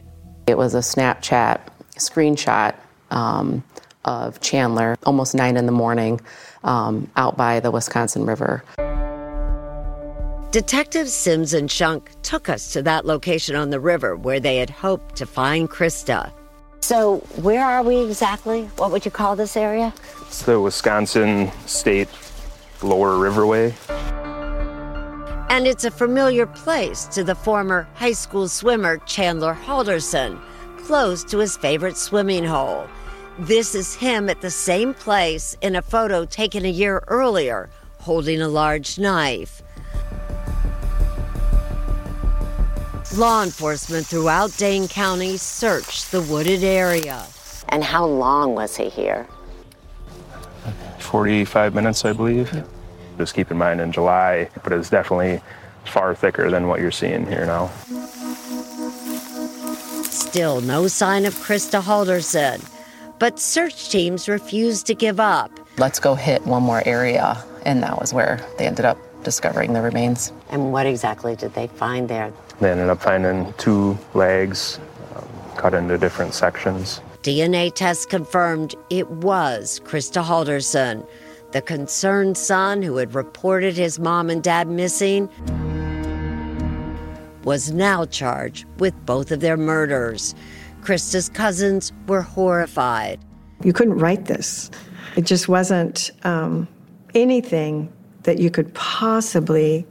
It 0.47 0.59
was 0.59 0.75
a 0.75 0.79
Snapchat 0.79 1.61
screenshot 1.97 2.75
um, 3.11 3.63
of 4.05 4.41
Chandler, 4.41 4.97
almost 5.05 5.35
nine 5.35 5.57
in 5.57 5.67
the 5.67 5.73
morning, 5.73 6.21
um, 6.65 7.11
out 7.17 7.37
by 7.37 7.61
the 7.61 7.71
Wisconsin 7.71 8.27
River. 8.27 8.63
Detectives 10.51 11.13
Sims 11.13 11.53
and 11.53 11.69
Shunk 11.71 12.11
took 12.23 12.49
us 12.49 12.73
to 12.75 12.83
that 12.83 13.05
location 13.05 13.57
on 13.57 13.71
the 13.71 13.81
river 13.81 14.15
where 14.15 14.39
they 14.39 14.59
had 14.59 14.71
hoped 14.71 15.17
to 15.17 15.27
find 15.27 15.69
Krista. 15.69 16.33
So, 16.81 17.17
where 17.41 17.65
are 17.65 17.83
we 17.83 18.05
exactly? 18.05 18.67
What 18.77 18.93
would 18.93 19.05
you 19.05 19.11
call 19.11 19.37
this 19.37 19.57
area? 19.57 19.93
It's 20.21 20.43
the 20.43 20.61
Wisconsin 20.61 21.51
State 21.67 22.09
Lower 22.83 23.15
Riverway. 23.15 23.73
And 25.55 25.69
it's 25.69 25.85
a 25.85 25.91
familiar 25.93 26.47
place 26.47 27.05
to 27.15 27.23
the 27.23 27.37
former 27.37 27.87
high 27.95 28.11
school 28.11 28.49
swimmer 28.49 28.97
Chandler 29.07 29.55
Halderson, 29.55 30.41
close 30.79 31.23
to 31.27 31.39
his 31.39 31.57
favorite 31.57 31.97
swimming 31.97 32.43
hole. 32.43 32.89
This 33.39 33.77
is 33.77 33.95
him 33.95 34.29
at 34.29 34.41
the 34.41 34.51
same 34.51 34.95
place 34.95 35.57
in 35.61 35.77
a 35.77 35.81
photo 35.81 36.25
taken 36.25 36.65
a 36.65 36.69
year 36.69 37.05
earlier, 37.07 37.71
holding 38.01 38.43
a 38.43 38.49
large 38.49 38.99
knife. 38.99 39.63
Law 43.17 43.45
enforcement 43.45 44.07
throughout 44.07 44.57
Dane 44.57 44.89
County 44.89 45.37
searched 45.37 46.11
the 46.11 46.23
wooded 46.23 46.65
area. 46.65 47.25
And 47.69 47.85
how 47.85 48.05
long 48.05 48.57
was 48.57 48.77
he 48.77 48.89
here? 48.89 49.29
45 50.99 51.77
minutes, 51.77 52.05
I 52.05 52.13
believe. 52.13 52.65
Just 53.19 53.35
keep 53.35 53.51
in 53.51 53.59
mind 53.59 53.81
in 53.81 53.93
July, 53.93 54.49
but 54.63 54.73
it's 54.73 54.91
definitely 54.91 55.41
far 55.85 56.15
thicker 56.15 56.51
than 56.51 56.67
what 56.67 56.81
you're 56.81 56.91
seeing 56.91 57.27
here 57.27 57.47
now. 57.47 57.69
Still 60.05 60.61
no 60.61 60.89
sign 60.89 61.25
of 61.27 61.35
Krista 61.35 61.81
Halderson, 61.81 62.65
but 63.19 63.39
search 63.39 63.91
teams 63.91 64.29
refused 64.29 64.87
to 64.87 64.95
give 64.95 65.21
up. 65.21 65.51
Let's 65.79 66.01
go 66.01 66.15
hit 66.15 66.45
one 66.47 66.63
more 66.63 66.83
area, 66.87 67.43
and 67.65 67.83
that 67.83 68.01
was 68.01 68.13
where 68.13 68.41
they 68.59 68.67
ended 68.67 68.85
up 68.85 68.99
discovering 69.25 69.73
the 69.73 69.83
remains. 69.83 70.33
And 70.51 70.73
what 70.73 70.87
exactly 70.87 71.35
did 71.35 71.55
they 71.55 71.67
find 71.67 72.09
there? 72.09 72.33
They 72.61 72.71
ended 72.71 72.89
up 72.89 73.01
finding 73.01 73.53
two 73.55 73.99
legs 74.15 74.79
um, 75.17 75.29
cut 75.57 75.75
into 75.75 75.99
different 75.99 76.35
sections. 76.35 77.01
DNA 77.23 77.75
tests 77.75 78.05
confirmed 78.05 78.75
it 78.91 79.09
was 79.11 79.81
Krista 79.85 80.23
Halderson, 80.23 81.07
the 81.55 81.63
concerned 81.63 82.37
son 82.37 82.83
who 82.83 82.97
had 82.97 83.15
reported 83.15 83.77
his 83.77 84.01
mom 84.01 84.29
and 84.29 84.43
dad 84.43 84.67
missing, 84.67 85.29
was 87.45 87.71
now 87.71 88.05
charged 88.05 88.67
with 88.81 88.93
both 89.07 89.31
of 89.31 89.39
their 89.39 89.57
murders. 89.57 90.35
Krista's 90.83 91.29
cousins 91.29 91.93
were 92.09 92.23
horrified. 92.23 93.21
You 93.63 93.73
couldn't 93.73 93.99
write 93.99 94.25
this. 94.25 94.69
It 95.17 95.27
just 95.27 95.49
wasn't 95.49 96.11
um, 96.25 96.67
anything 97.15 97.93
that 98.25 98.41
you 98.41 98.51
could 98.51 98.75
possibly 98.75 99.87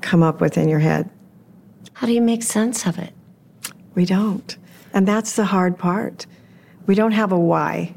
come 0.00 0.22
up 0.22 0.40
with 0.40 0.56
in 0.56 0.70
your 0.70 0.78
head. 0.78 1.10
How 1.92 2.06
do 2.06 2.14
you 2.14 2.22
make 2.22 2.42
sense 2.42 2.86
of 2.86 2.98
it? 2.98 3.12
We 3.94 4.06
don't. 4.06 4.56
And 4.94 5.06
that's 5.06 5.36
the 5.36 5.44
hard 5.44 5.76
part. 5.76 6.24
We 6.86 6.94
don't 6.94 7.12
have 7.12 7.32
a 7.32 7.38
why. 7.38 7.94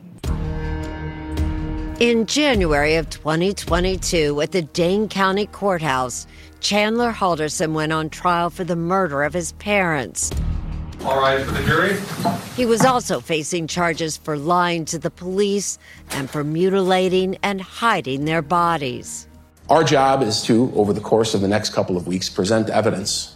In 2.00 2.28
January 2.28 2.94
of 2.94 3.10
2022, 3.10 4.40
at 4.40 4.52
the 4.52 4.62
Dane 4.62 5.10
County 5.10 5.48
Courthouse, 5.48 6.28
Chandler 6.60 7.12
Halderson 7.12 7.74
went 7.74 7.92
on 7.92 8.12
trial 8.12 8.52
for 8.52 8.64
the 8.64 8.76
murder 8.76 9.24
of 9.24 9.34
his 9.34 9.54
parents. 9.54 10.30
All 11.04 11.20
right, 11.20 11.44
for 11.44 11.54
the 11.54 11.64
jury. 11.64 11.98
He 12.56 12.68
was 12.68 12.86
also 12.86 13.20
facing 13.20 13.66
charges 13.66 14.16
for 14.16 14.38
lying 14.38 14.86
to 14.86 15.00
the 15.00 15.10
police 15.10 15.80
and 16.12 16.30
for 16.30 16.44
mutilating 16.44 17.36
and 17.42 17.60
hiding 17.60 18.26
their 18.26 18.44
bodies. 18.44 19.28
Our 19.68 19.84
job 19.84 20.22
is 20.22 20.44
to, 20.44 20.72
over 20.76 20.94
the 20.94 21.02
course 21.02 21.34
of 21.34 21.42
the 21.42 21.48
next 21.48 21.72
couple 21.72 21.98
of 21.98 22.06
weeks, 22.06 22.30
present 22.30 22.70
evidence 22.70 23.36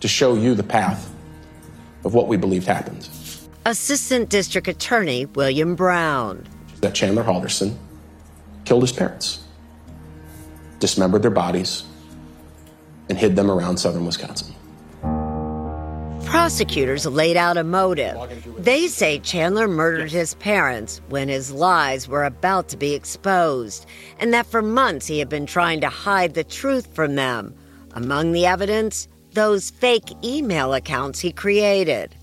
to 0.00 0.08
show 0.08 0.34
you 0.34 0.56
the 0.56 0.64
path 0.64 1.14
of 2.04 2.12
what 2.12 2.26
we 2.26 2.36
believed 2.36 2.66
happened. 2.66 3.08
Assistant 3.66 4.30
District 4.30 4.66
Attorney 4.66 5.26
William 5.26 5.76
Brown. 5.76 6.44
That 6.82 6.94
Chandler 6.94 7.22
Halderson 7.22 7.76
killed 8.64 8.82
his 8.82 8.90
parents, 8.92 9.44
dismembered 10.80 11.22
their 11.22 11.30
bodies, 11.30 11.84
and 13.08 13.16
hid 13.16 13.36
them 13.36 13.50
around 13.50 13.76
southern 13.76 14.04
Wisconsin. 14.04 14.52
Prosecutors 16.24 17.06
laid 17.06 17.36
out 17.36 17.56
a 17.56 17.62
motive. 17.62 18.16
They 18.58 18.88
say 18.88 19.20
Chandler 19.20 19.68
murdered 19.68 20.10
his 20.10 20.34
parents 20.34 21.00
when 21.08 21.28
his 21.28 21.52
lies 21.52 22.08
were 22.08 22.24
about 22.24 22.68
to 22.70 22.76
be 22.76 22.94
exposed, 22.94 23.86
and 24.18 24.34
that 24.34 24.46
for 24.46 24.60
months 24.60 25.06
he 25.06 25.20
had 25.20 25.28
been 25.28 25.46
trying 25.46 25.80
to 25.82 25.88
hide 25.88 26.34
the 26.34 26.42
truth 26.42 26.92
from 26.94 27.14
them. 27.14 27.54
Among 27.92 28.32
the 28.32 28.46
evidence, 28.46 29.06
those 29.34 29.70
fake 29.70 30.10
email 30.24 30.74
accounts 30.74 31.20
he 31.20 31.30
created. 31.30 32.16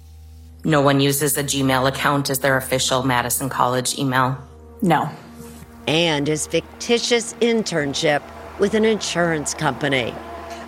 No 0.66 0.82
one 0.82 1.00
uses 1.00 1.38
a 1.38 1.44
Gmail 1.44 1.88
account 1.88 2.30
as 2.30 2.40
their 2.40 2.58
official 2.58 3.04
Madison 3.04 3.48
College 3.48 3.98
email. 3.98 4.38
No. 4.82 5.10
And 5.88 6.28
his 6.28 6.48
fictitious 6.48 7.34
internship 7.36 8.22
with 8.60 8.74
an 8.74 8.86
insurance 8.86 9.54
company. 9.54 10.14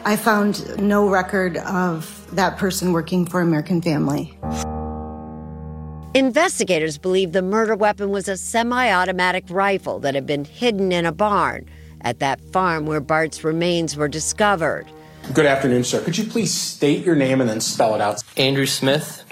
I 0.03 0.16
found 0.16 0.80
no 0.82 1.07
record 1.07 1.57
of 1.57 2.28
that 2.36 2.57
person 2.57 2.91
working 2.91 3.26
for 3.26 3.41
American 3.41 3.82
Family. 3.82 4.38
Investigators 6.14 6.97
believe 6.97 7.32
the 7.32 7.41
murder 7.41 7.76
weapon 7.76 8.09
was 8.09 8.28
a 8.28 8.36
semi 8.36 8.91
automatic 8.91 9.45
rifle 9.49 9.99
that 9.99 10.16
had 10.16 10.26
been 10.26 10.43
hidden 10.43 10.91
in 10.91 11.05
a 11.05 11.12
barn 11.12 11.70
at 12.01 12.20
that 12.20 12.41
farm 12.51 12.86
where 12.86 12.99
Bart's 12.99 13.43
remains 13.43 13.95
were 13.95 14.07
discovered. 14.07 14.88
Good 15.34 15.45
afternoon, 15.45 15.84
sir. 15.84 16.03
Could 16.03 16.18
you 16.18 16.26
please 16.26 16.53
state 16.53 17.05
your 17.05 17.16
name 17.16 17.39
and 17.39 17.49
then 17.49 17.62
spell 17.62 17.95
it 17.95 18.01
out? 18.01 18.24
Andrew 18.36 18.66
Smith. 18.66 19.24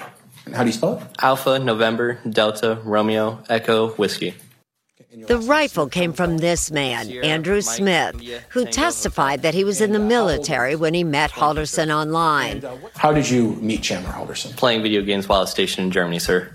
And 0.46 0.56
how 0.56 0.64
do 0.64 0.70
you 0.70 0.74
spell 0.74 1.00
it? 1.00 1.04
Alpha, 1.22 1.60
November, 1.60 2.20
Delta, 2.30 2.80
Romeo, 2.84 3.44
Echo, 3.50 3.90
Whiskey. 3.92 4.36
The 5.28 5.38
rifle 5.40 5.88
came 5.88 6.14
from 6.14 6.38
this 6.38 6.72
man, 6.72 7.10
Andrew 7.24 7.62
Smith, 7.62 8.16
who 8.50 8.66
testified 8.66 9.42
that 9.42 9.54
he 9.54 9.64
was 9.64 9.82
in 9.82 9.92
the 9.92 10.00
military 10.00 10.76
when 10.76 10.94
he 10.94 11.04
met 11.04 11.32
Halderson 11.32 11.94
online. 11.94 12.64
How 12.96 13.12
did 13.12 13.30
you 13.30 13.56
meet 13.56 13.82
Chandler 13.84 14.12
Halderson? 14.12 14.56
Playing 14.56 14.82
video 14.82 15.02
games 15.02 15.28
while 15.28 15.46
stationed 15.48 15.86
in 15.86 15.92
Germany, 15.92 16.20
sir. 16.20 16.54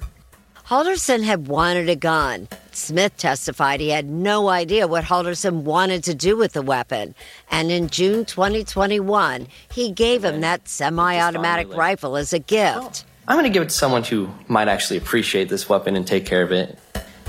Halderson 0.67 1.23
had 1.25 1.47
wanted 1.47 1.91
a 1.91 1.97
gun. 1.97 2.49
Smith 2.73 3.17
testified 3.19 3.81
he 3.81 3.91
had 3.91 4.09
no 4.09 4.49
idea 4.49 4.87
what 4.87 5.05
Halderson 5.05 5.63
wanted 5.63 6.03
to 6.05 6.15
do 6.15 6.37
with 6.37 6.55
the 6.55 6.63
weapon. 6.63 7.15
And 7.51 7.71
in 7.71 7.89
June 7.89 8.25
2021, 8.25 9.47
he 9.71 9.91
gave 9.91 10.25
him 10.25 10.41
that 10.41 10.67
semi 10.69 11.19
automatic 11.19 11.75
rifle 11.75 12.17
as 12.17 12.33
a 12.33 12.39
gift. 12.39 13.05
Oh, 13.07 13.11
I'm 13.29 13.37
going 13.37 13.45
to 13.45 13.53
give 13.53 13.63
it 13.63 13.69
to 13.69 13.75
someone 13.75 14.05
who 14.05 14.31
might 14.49 14.69
actually 14.69 14.97
appreciate 14.97 15.49
this 15.49 15.69
weapon 15.69 15.97
and 15.97 16.07
take 16.07 16.25
care 16.25 16.43
of 16.43 16.51
it. 16.51 16.79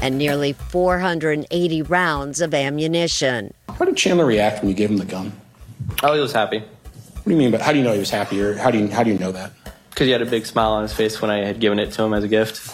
And 0.02 0.18
nearly 0.18 0.54
480 0.54 1.82
rounds 1.84 2.42
of 2.42 2.54
ammunition. 2.54 3.54
How 3.70 3.86
did 3.86 3.98
Chandler 3.98 4.26
react 4.26 4.60
when 4.62 4.70
you 4.70 4.76
gave 4.76 4.90
him 4.90 4.98
the 4.98 5.06
gun? 5.06 5.32
Oh, 6.04 6.14
he 6.14 6.20
was 6.20 6.32
happy. 6.32 6.60
What 6.60 7.24
do 7.26 7.32
you 7.32 7.38
mean? 7.38 7.52
But 7.52 7.62
how 7.62 7.72
do 7.72 7.78
you 7.80 7.84
know 7.84 7.94
he 7.94 8.00
was 8.00 8.10
happy? 8.12 8.42
Or 8.42 8.56
how 8.56 8.70
do 8.72 8.78
you 8.78 8.88
how 8.90 9.04
do 9.04 9.12
you 9.12 9.18
know 9.18 9.32
that? 9.32 9.52
Because 9.90 10.06
he 10.06 10.12
had 10.12 10.22
a 10.22 10.26
big 10.26 10.46
smile 10.46 10.72
on 10.72 10.84
his 10.84 10.94
face 10.94 11.22
when 11.22 11.32
I 11.32 11.40
had 11.46 11.60
given 11.60 11.80
it 11.80 11.92
to 11.94 12.04
him 12.04 12.14
as 12.14 12.24
a 12.24 12.28
gift. 12.28 12.74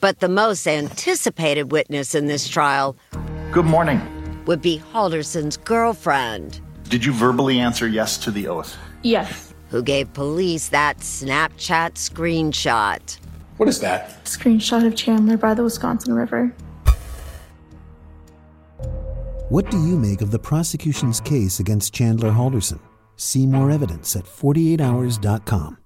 But 0.00 0.20
the 0.20 0.28
most 0.28 0.66
anticipated 0.66 1.70
witness 1.72 2.14
in 2.14 2.26
this 2.26 2.48
trial 2.48 2.96
Good 3.52 3.64
morning. 3.66 4.00
would 4.46 4.60
be 4.62 4.76
Halderson's 4.92 5.56
girlfriend, 5.56 6.60
Did 6.88 7.04
you 7.04 7.12
verbally 7.12 7.58
answer 7.58 7.86
yes 7.88 8.16
to 8.18 8.30
the 8.30 8.48
oath? 8.48 8.76
Yes. 9.02 9.54
who 9.70 9.82
gave 9.82 10.12
police 10.14 10.68
that 10.68 10.98
Snapchat 10.98 11.94
screenshot. 11.94 13.18
What 13.56 13.68
is 13.68 13.80
that? 13.80 14.24
Screenshot 14.24 14.86
of 14.86 14.94
Chandler 14.94 15.36
by 15.36 15.54
the 15.54 15.62
Wisconsin 15.62 16.14
River. 16.14 16.54
What 19.48 19.70
do 19.70 19.78
you 19.86 19.96
make 19.96 20.22
of 20.22 20.30
the 20.30 20.38
prosecution's 20.38 21.20
case 21.20 21.60
against 21.60 21.94
Chandler 21.94 22.30
Halderson? 22.30 22.80
See 23.16 23.46
more 23.46 23.70
evidence 23.70 24.16
at 24.16 24.24
48hours.com. 24.24 25.78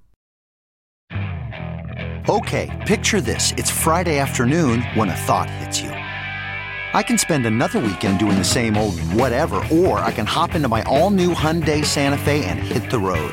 Okay, 2.29 2.85
picture 2.87 3.21
this. 3.21 3.53
It's 3.57 3.71
Friday 3.71 4.19
afternoon 4.19 4.83
when 4.95 5.09
a 5.09 5.17
thought 5.17 5.49
hits 5.51 5.81
you. 5.81 5.91
I 5.91 7.03
can 7.03 7.19
spend 7.19 7.47
another 7.47 7.79
weekend 7.79 8.19
doing 8.19 8.37
the 8.37 8.45
same 8.45 8.77
old 8.77 8.99
whatever, 9.15 9.63
or 9.71 10.01
I 10.01 10.13
can 10.13 10.27
hop 10.27 10.55
into 10.55 10.69
my 10.69 10.83
all 10.85 11.11
new 11.11 11.35
Hyundai 11.35 11.85
Santa 11.85 12.19
Fe 12.19 12.45
and 12.45 12.59
hit 12.59 12.91
the 12.91 12.99
road. 12.99 13.33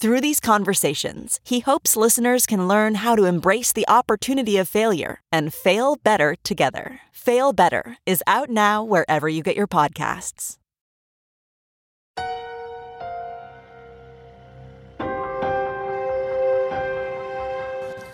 Through 0.00 0.22
these 0.22 0.40
conversations, 0.40 1.40
he 1.44 1.60
hopes 1.60 1.94
listeners 1.94 2.46
can 2.46 2.66
learn 2.66 2.94
how 2.94 3.14
to 3.14 3.26
embrace 3.26 3.70
the 3.70 3.86
opportunity 3.86 4.56
of 4.56 4.66
failure 4.66 5.20
and 5.30 5.52
fail 5.52 5.96
better 5.96 6.36
together. 6.42 7.00
Fail 7.12 7.52
Better 7.52 7.98
is 8.06 8.22
out 8.26 8.48
now 8.48 8.82
wherever 8.82 9.28
you 9.28 9.42
get 9.42 9.56
your 9.56 9.66
podcasts. 9.66 10.56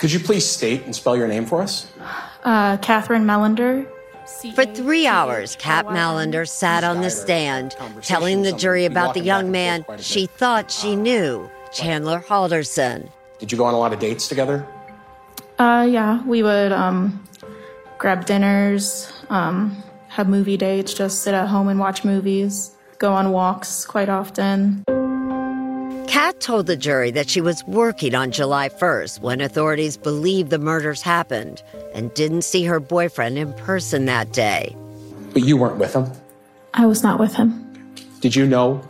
Could 0.00 0.10
you 0.10 0.18
please 0.18 0.44
state 0.44 0.82
and 0.86 0.96
spell 0.96 1.16
your 1.16 1.28
name 1.28 1.46
for 1.46 1.62
us? 1.62 1.88
Uh, 2.42 2.78
Catherine 2.78 3.24
Melander. 3.24 3.86
For 4.56 4.66
three 4.66 5.06
hours, 5.06 5.54
Kat 5.54 5.86
Melander 5.86 6.48
sat 6.48 6.82
on 6.82 7.00
the 7.00 7.10
stand, 7.10 7.76
telling 8.02 8.42
the 8.42 8.50
jury 8.50 8.86
about 8.86 9.14
the 9.14 9.20
young 9.20 9.52
man 9.52 9.84
she 10.00 10.26
thought 10.26 10.72
she 10.72 10.96
knew, 10.96 11.48
Chandler 11.76 12.20
Halderson. 12.26 13.10
Did 13.38 13.52
you 13.52 13.58
go 13.58 13.64
on 13.64 13.74
a 13.74 13.78
lot 13.78 13.92
of 13.92 13.98
dates 13.98 14.28
together? 14.28 14.66
Uh, 15.58 15.86
yeah, 15.88 16.24
we 16.24 16.42
would 16.42 16.72
um, 16.72 17.22
grab 17.98 18.24
dinners, 18.24 19.12
um, 19.28 19.76
have 20.08 20.26
movie 20.26 20.56
dates, 20.56 20.94
just 20.94 21.22
sit 21.22 21.34
at 21.34 21.46
home 21.46 21.68
and 21.68 21.78
watch 21.78 22.02
movies, 22.02 22.74
go 22.98 23.12
on 23.12 23.30
walks 23.30 23.84
quite 23.84 24.08
often. 24.08 24.84
Kat 26.06 26.40
told 26.40 26.66
the 26.66 26.76
jury 26.76 27.10
that 27.10 27.28
she 27.28 27.42
was 27.42 27.62
working 27.64 28.14
on 28.14 28.30
July 28.30 28.70
1st 28.70 29.20
when 29.20 29.42
authorities 29.42 29.98
believe 29.98 30.48
the 30.48 30.58
murders 30.58 31.02
happened 31.02 31.62
and 31.94 32.12
didn't 32.14 32.42
see 32.42 32.64
her 32.64 32.80
boyfriend 32.80 33.36
in 33.36 33.52
person 33.54 34.06
that 34.06 34.32
day. 34.32 34.74
But 35.34 35.44
you 35.44 35.58
weren't 35.58 35.76
with 35.76 35.92
him? 35.92 36.10
I 36.72 36.86
was 36.86 37.02
not 37.02 37.20
with 37.20 37.34
him. 37.34 37.62
Did 38.20 38.34
you 38.34 38.46
know 38.46 38.80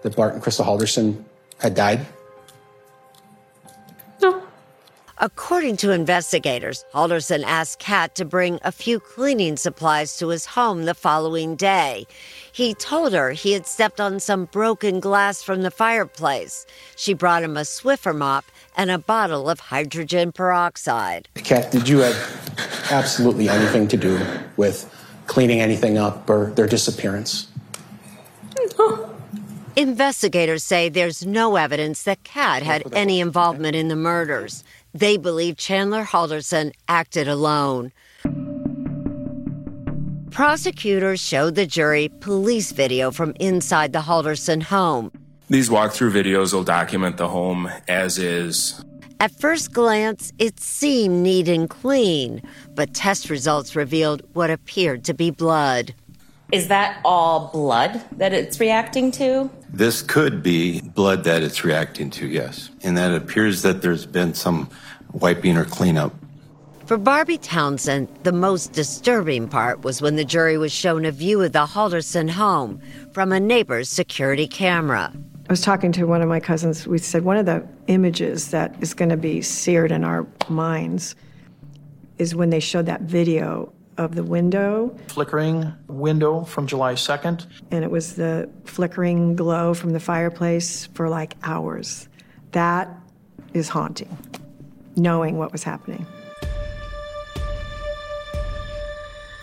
that 0.00 0.16
Bart 0.16 0.32
and 0.32 0.42
Krista 0.42 0.64
Halderson 0.64 1.22
had 1.58 1.74
died? 1.74 2.06
No. 4.22 4.42
According 5.20 5.78
to 5.78 5.90
investigators, 5.90 6.84
Halderson 6.94 7.42
asked 7.44 7.80
Kat 7.80 8.14
to 8.14 8.24
bring 8.24 8.60
a 8.62 8.70
few 8.70 9.00
cleaning 9.00 9.56
supplies 9.56 10.16
to 10.18 10.28
his 10.28 10.46
home 10.46 10.84
the 10.84 10.94
following 10.94 11.56
day. 11.56 12.06
He 12.52 12.72
told 12.74 13.12
her 13.12 13.32
he 13.32 13.52
had 13.52 13.66
stepped 13.66 14.00
on 14.00 14.20
some 14.20 14.44
broken 14.44 15.00
glass 15.00 15.42
from 15.42 15.62
the 15.62 15.72
fireplace. 15.72 16.66
She 16.94 17.14
brought 17.14 17.42
him 17.42 17.56
a 17.56 17.62
Swiffer 17.62 18.16
mop 18.16 18.44
and 18.76 18.92
a 18.92 18.98
bottle 18.98 19.50
of 19.50 19.58
hydrogen 19.58 20.30
peroxide. 20.30 21.28
Kat, 21.34 21.72
did 21.72 21.88
you 21.88 21.98
have 21.98 22.88
absolutely 22.92 23.48
anything 23.48 23.88
to 23.88 23.96
do 23.96 24.24
with 24.56 24.88
cleaning 25.26 25.60
anything 25.60 25.98
up 25.98 26.30
or 26.30 26.52
their 26.52 26.68
disappearance? 26.68 27.48
Investigators 29.78 30.64
say 30.64 30.88
there's 30.88 31.24
no 31.24 31.54
evidence 31.54 32.02
that 32.02 32.24
Kat 32.24 32.64
had 32.64 32.82
any 32.94 33.20
involvement 33.20 33.76
in 33.76 33.86
the 33.86 33.94
murders. 33.94 34.64
They 34.92 35.16
believe 35.16 35.56
Chandler 35.56 36.02
Halderson 36.02 36.72
acted 36.88 37.28
alone. 37.28 37.92
Prosecutors 40.32 41.20
showed 41.20 41.54
the 41.54 41.64
jury 41.64 42.08
police 42.18 42.72
video 42.72 43.12
from 43.12 43.34
inside 43.38 43.92
the 43.92 44.00
Halderson 44.00 44.64
home. 44.64 45.12
These 45.48 45.68
walkthrough 45.68 46.10
videos 46.10 46.52
will 46.52 46.64
document 46.64 47.16
the 47.16 47.28
home 47.28 47.70
as 47.86 48.18
is. 48.18 48.84
At 49.20 49.30
first 49.30 49.72
glance, 49.72 50.32
it 50.40 50.58
seemed 50.58 51.22
neat 51.22 51.46
and 51.46 51.70
clean, 51.70 52.42
but 52.74 52.94
test 52.94 53.30
results 53.30 53.76
revealed 53.76 54.22
what 54.32 54.50
appeared 54.50 55.04
to 55.04 55.14
be 55.14 55.30
blood. 55.30 55.94
Is 56.50 56.68
that 56.68 57.00
all 57.04 57.50
blood 57.52 58.02
that 58.12 58.32
it's 58.32 58.58
reacting 58.58 59.10
to? 59.12 59.50
This 59.68 60.00
could 60.00 60.42
be 60.42 60.80
blood 60.80 61.24
that 61.24 61.42
it's 61.42 61.62
reacting 61.62 62.08
to, 62.10 62.26
yes. 62.26 62.70
And 62.82 62.96
that 62.96 63.14
appears 63.14 63.60
that 63.62 63.82
there's 63.82 64.06
been 64.06 64.32
some 64.32 64.70
wiping 65.12 65.58
or 65.58 65.66
cleanup. 65.66 66.14
For 66.86 66.96
Barbie 66.96 67.36
Townsend, 67.36 68.08
the 68.22 68.32
most 68.32 68.72
disturbing 68.72 69.46
part 69.46 69.84
was 69.84 70.00
when 70.00 70.16
the 70.16 70.24
jury 70.24 70.56
was 70.56 70.72
shown 70.72 71.04
a 71.04 71.10
view 71.10 71.42
of 71.42 71.52
the 71.52 71.66
Halderson 71.66 72.30
home 72.30 72.80
from 73.12 73.30
a 73.30 73.38
neighbor's 73.38 73.90
security 73.90 74.46
camera. 74.46 75.12
I 75.14 75.52
was 75.52 75.60
talking 75.60 75.92
to 75.92 76.06
one 76.06 76.22
of 76.22 76.30
my 76.30 76.40
cousins. 76.40 76.86
We 76.86 76.96
said 76.96 77.24
one 77.24 77.36
of 77.36 77.44
the 77.44 77.66
images 77.88 78.52
that 78.52 78.74
is 78.80 78.94
going 78.94 79.10
to 79.10 79.18
be 79.18 79.42
seared 79.42 79.92
in 79.92 80.02
our 80.02 80.26
minds 80.48 81.14
is 82.16 82.34
when 82.34 82.48
they 82.48 82.60
showed 82.60 82.86
that 82.86 83.02
video 83.02 83.70
of 83.98 84.14
the 84.14 84.22
window. 84.22 84.96
Flickering 85.08 85.74
window 85.88 86.44
from 86.44 86.66
July 86.66 86.94
2nd. 86.94 87.46
And 87.70 87.84
it 87.84 87.90
was 87.90 88.14
the 88.14 88.48
flickering 88.64 89.36
glow 89.36 89.74
from 89.74 89.90
the 89.90 90.00
fireplace 90.00 90.86
for 90.94 91.08
like 91.08 91.34
hours. 91.42 92.08
That 92.52 92.88
is 93.52 93.68
haunting, 93.68 94.16
knowing 94.96 95.36
what 95.36 95.52
was 95.52 95.62
happening. 95.62 96.06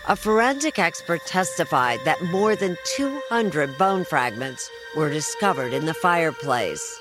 A 0.08 0.14
forensic 0.14 0.78
expert 0.78 1.20
testified 1.26 1.98
that 2.04 2.22
more 2.26 2.54
than 2.54 2.76
200 2.96 3.76
bone 3.76 4.04
fragments 4.04 4.70
were 4.96 5.10
discovered 5.10 5.72
in 5.72 5.86
the 5.86 5.94
fireplace. 5.94 6.98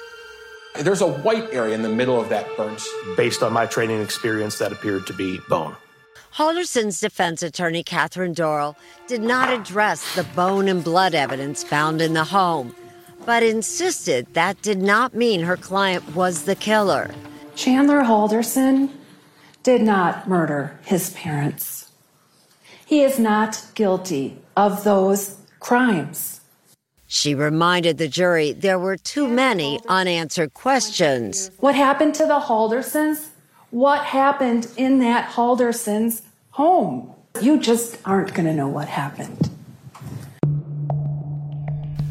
There's 0.80 1.02
a 1.02 1.08
white 1.08 1.54
area 1.54 1.76
in 1.76 1.84
the 1.84 1.90
middle 1.90 2.20
of 2.20 2.30
that 2.30 2.48
burnt. 2.58 2.82
Based 3.16 3.44
on 3.44 3.54
my 3.54 3.68
training 3.68 4.02
experience, 4.02 4.58
that 4.58 4.72
appeared 4.72 5.06
to 5.08 5.14
be 5.14 5.40
bone. 5.48 5.76
Halderson's 6.36 7.00
defense 7.00 7.42
attorney, 7.42 7.82
Catherine 7.82 8.34
Dorl, 8.36 8.76
did 9.08 9.22
not 9.22 9.54
address 9.54 10.16
the 10.16 10.26
bone 10.36 10.68
and 10.68 10.84
blood 10.84 11.16
evidence 11.16 11.64
found 11.64 12.02
in 12.02 12.12
the 12.12 12.26
home, 12.26 12.76
but 13.26 13.42
insisted 13.42 14.28
that 14.34 14.62
did 14.62 14.82
not 14.82 15.14
mean 15.16 15.44
her 15.44 15.56
client 15.56 16.14
was 16.14 16.44
the 16.44 16.56
killer. 16.56 17.10
Chandler 17.56 18.02
Halderson 18.02 18.90
did 19.64 19.82
not 19.82 20.28
murder 20.28 20.78
his 20.84 21.12
parents. 21.12 21.90
He 22.86 23.02
is 23.02 23.18
not 23.18 23.66
guilty 23.74 24.38
of 24.58 24.84
those 24.84 25.38
crimes. 25.62 26.42
She 27.08 27.34
reminded 27.34 27.98
the 27.98 28.10
jury 28.10 28.52
there 28.52 28.78
were 28.78 28.98
too 28.98 29.30
many 29.30 29.80
unanswered 29.88 30.54
questions. 30.54 31.50
What 31.60 31.76
happened 31.76 32.14
to 32.16 32.26
the 32.26 32.42
Haldersons? 32.42 33.30
What 33.76 34.06
happened 34.06 34.70
in 34.78 35.00
that 35.00 35.30
Haldersons 35.30 36.22
home? 36.52 37.14
You 37.42 37.60
just 37.60 37.98
aren't 38.06 38.34
going 38.34 38.46
to 38.46 38.54
know 38.54 38.70
what 38.70 38.88
happened. 38.88 39.50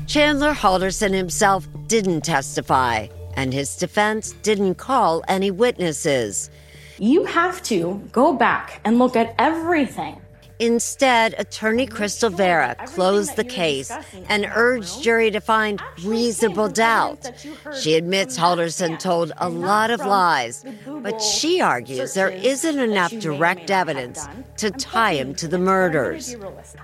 Chandler 0.07 0.53
Halderson 0.53 1.15
himself 1.15 1.67
didn't 1.87 2.21
testify, 2.21 3.07
and 3.33 3.55
his 3.55 3.77
defense 3.77 4.33
didn't 4.43 4.75
call 4.75 5.25
any 5.27 5.51
witnesses. 5.51 6.51
You 6.99 7.25
have 7.25 7.63
to 7.63 8.07
go 8.13 8.35
back 8.35 8.83
and 8.85 8.99
look 8.99 9.17
at 9.17 9.35
everything 9.39 10.21
Instead, 10.65 11.35
attorney 11.37 11.87
Crystal 11.87 12.31
Vera 12.31 12.75
closed 12.87 13.37
the 13.37 13.45
case 13.45 13.93
and 14.31 14.51
urged 14.55 15.03
jury 15.03 15.31
to 15.31 15.39
find 15.39 15.79
reasonable 16.03 16.71
doubt. 16.71 17.31
She 17.79 17.97
admits 17.97 18.39
Halderson 18.39 18.99
told 18.99 19.33
a 19.37 19.51
lot 19.51 19.91
of 19.91 20.01
lies, 20.01 20.65
but 20.87 21.21
she 21.21 21.61
argues 21.61 22.15
there 22.15 22.31
isn't 22.31 22.79
enough 22.79 23.13
direct 23.19 23.71
evidence 23.71 24.27
to 24.57 24.71
tie 24.71 25.13
him 25.13 25.35
to 25.35 25.47
the 25.47 25.59
murders. 25.59 26.35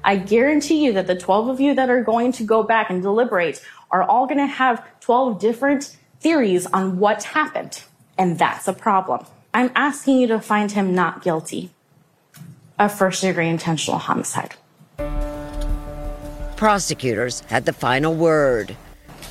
I 0.04 0.16
guarantee 0.16 0.84
you 0.84 0.92
that 0.92 1.06
the 1.06 1.16
12 1.16 1.48
of 1.48 1.58
you 1.58 1.74
that 1.74 1.88
are 1.88 2.04
going 2.04 2.32
to 2.32 2.44
go 2.44 2.62
back 2.62 2.90
and 2.90 3.00
deliberate 3.00 3.64
are 3.90 4.02
all 4.02 4.26
going 4.26 4.46
to 4.46 4.46
have 4.46 4.84
12 5.00 5.40
different 5.40 5.96
theories 6.20 6.66
on 6.66 6.98
what 6.98 7.22
happened, 7.22 7.82
and 8.18 8.38
that's 8.38 8.68
a 8.68 8.74
problem. 8.74 9.24
I'm 9.54 9.70
asking 9.74 10.18
you 10.18 10.26
to 10.26 10.38
find 10.38 10.70
him 10.70 10.94
not 10.94 11.22
guilty 11.22 11.70
of 12.80 12.92
first 12.92 13.20
degree 13.22 13.48
intentional 13.48 13.98
homicide. 13.98 14.54
Prosecutors 16.56 17.40
had 17.40 17.66
the 17.66 17.72
final 17.72 18.14
word. 18.14 18.76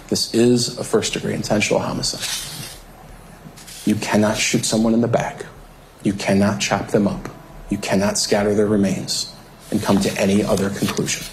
This 0.07 0.33
is 0.33 0.77
a 0.77 0.83
first 0.83 1.13
degree 1.13 1.33
intentional 1.33 1.81
homicide. 1.81 2.27
You 3.85 3.95
cannot 3.95 4.37
shoot 4.37 4.65
someone 4.65 4.93
in 4.93 5.01
the 5.01 5.07
back. 5.07 5.45
You 6.03 6.13
cannot 6.13 6.61
chop 6.61 6.89
them 6.89 7.07
up. 7.07 7.27
You 7.69 7.77
cannot 7.79 8.17
scatter 8.17 8.53
their 8.53 8.67
remains 8.67 9.35
and 9.71 9.81
come 9.81 9.99
to 9.99 10.11
any 10.19 10.43
other 10.43 10.69
conclusion. 10.69 11.25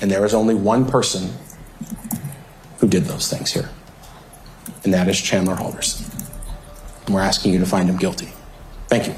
And 0.00 0.10
there 0.10 0.24
is 0.24 0.34
only 0.34 0.54
one 0.54 0.86
person 0.86 1.30
who 2.78 2.88
did 2.88 3.04
those 3.04 3.30
things 3.30 3.52
here, 3.52 3.70
and 4.84 4.92
that 4.92 5.08
is 5.08 5.20
Chandler 5.20 5.54
Halderson. 5.54 6.10
And 7.06 7.14
we're 7.14 7.22
asking 7.22 7.52
you 7.52 7.58
to 7.58 7.66
find 7.66 7.88
him 7.88 7.96
guilty. 7.96 8.28
Thank 8.88 9.06
you. 9.06 9.14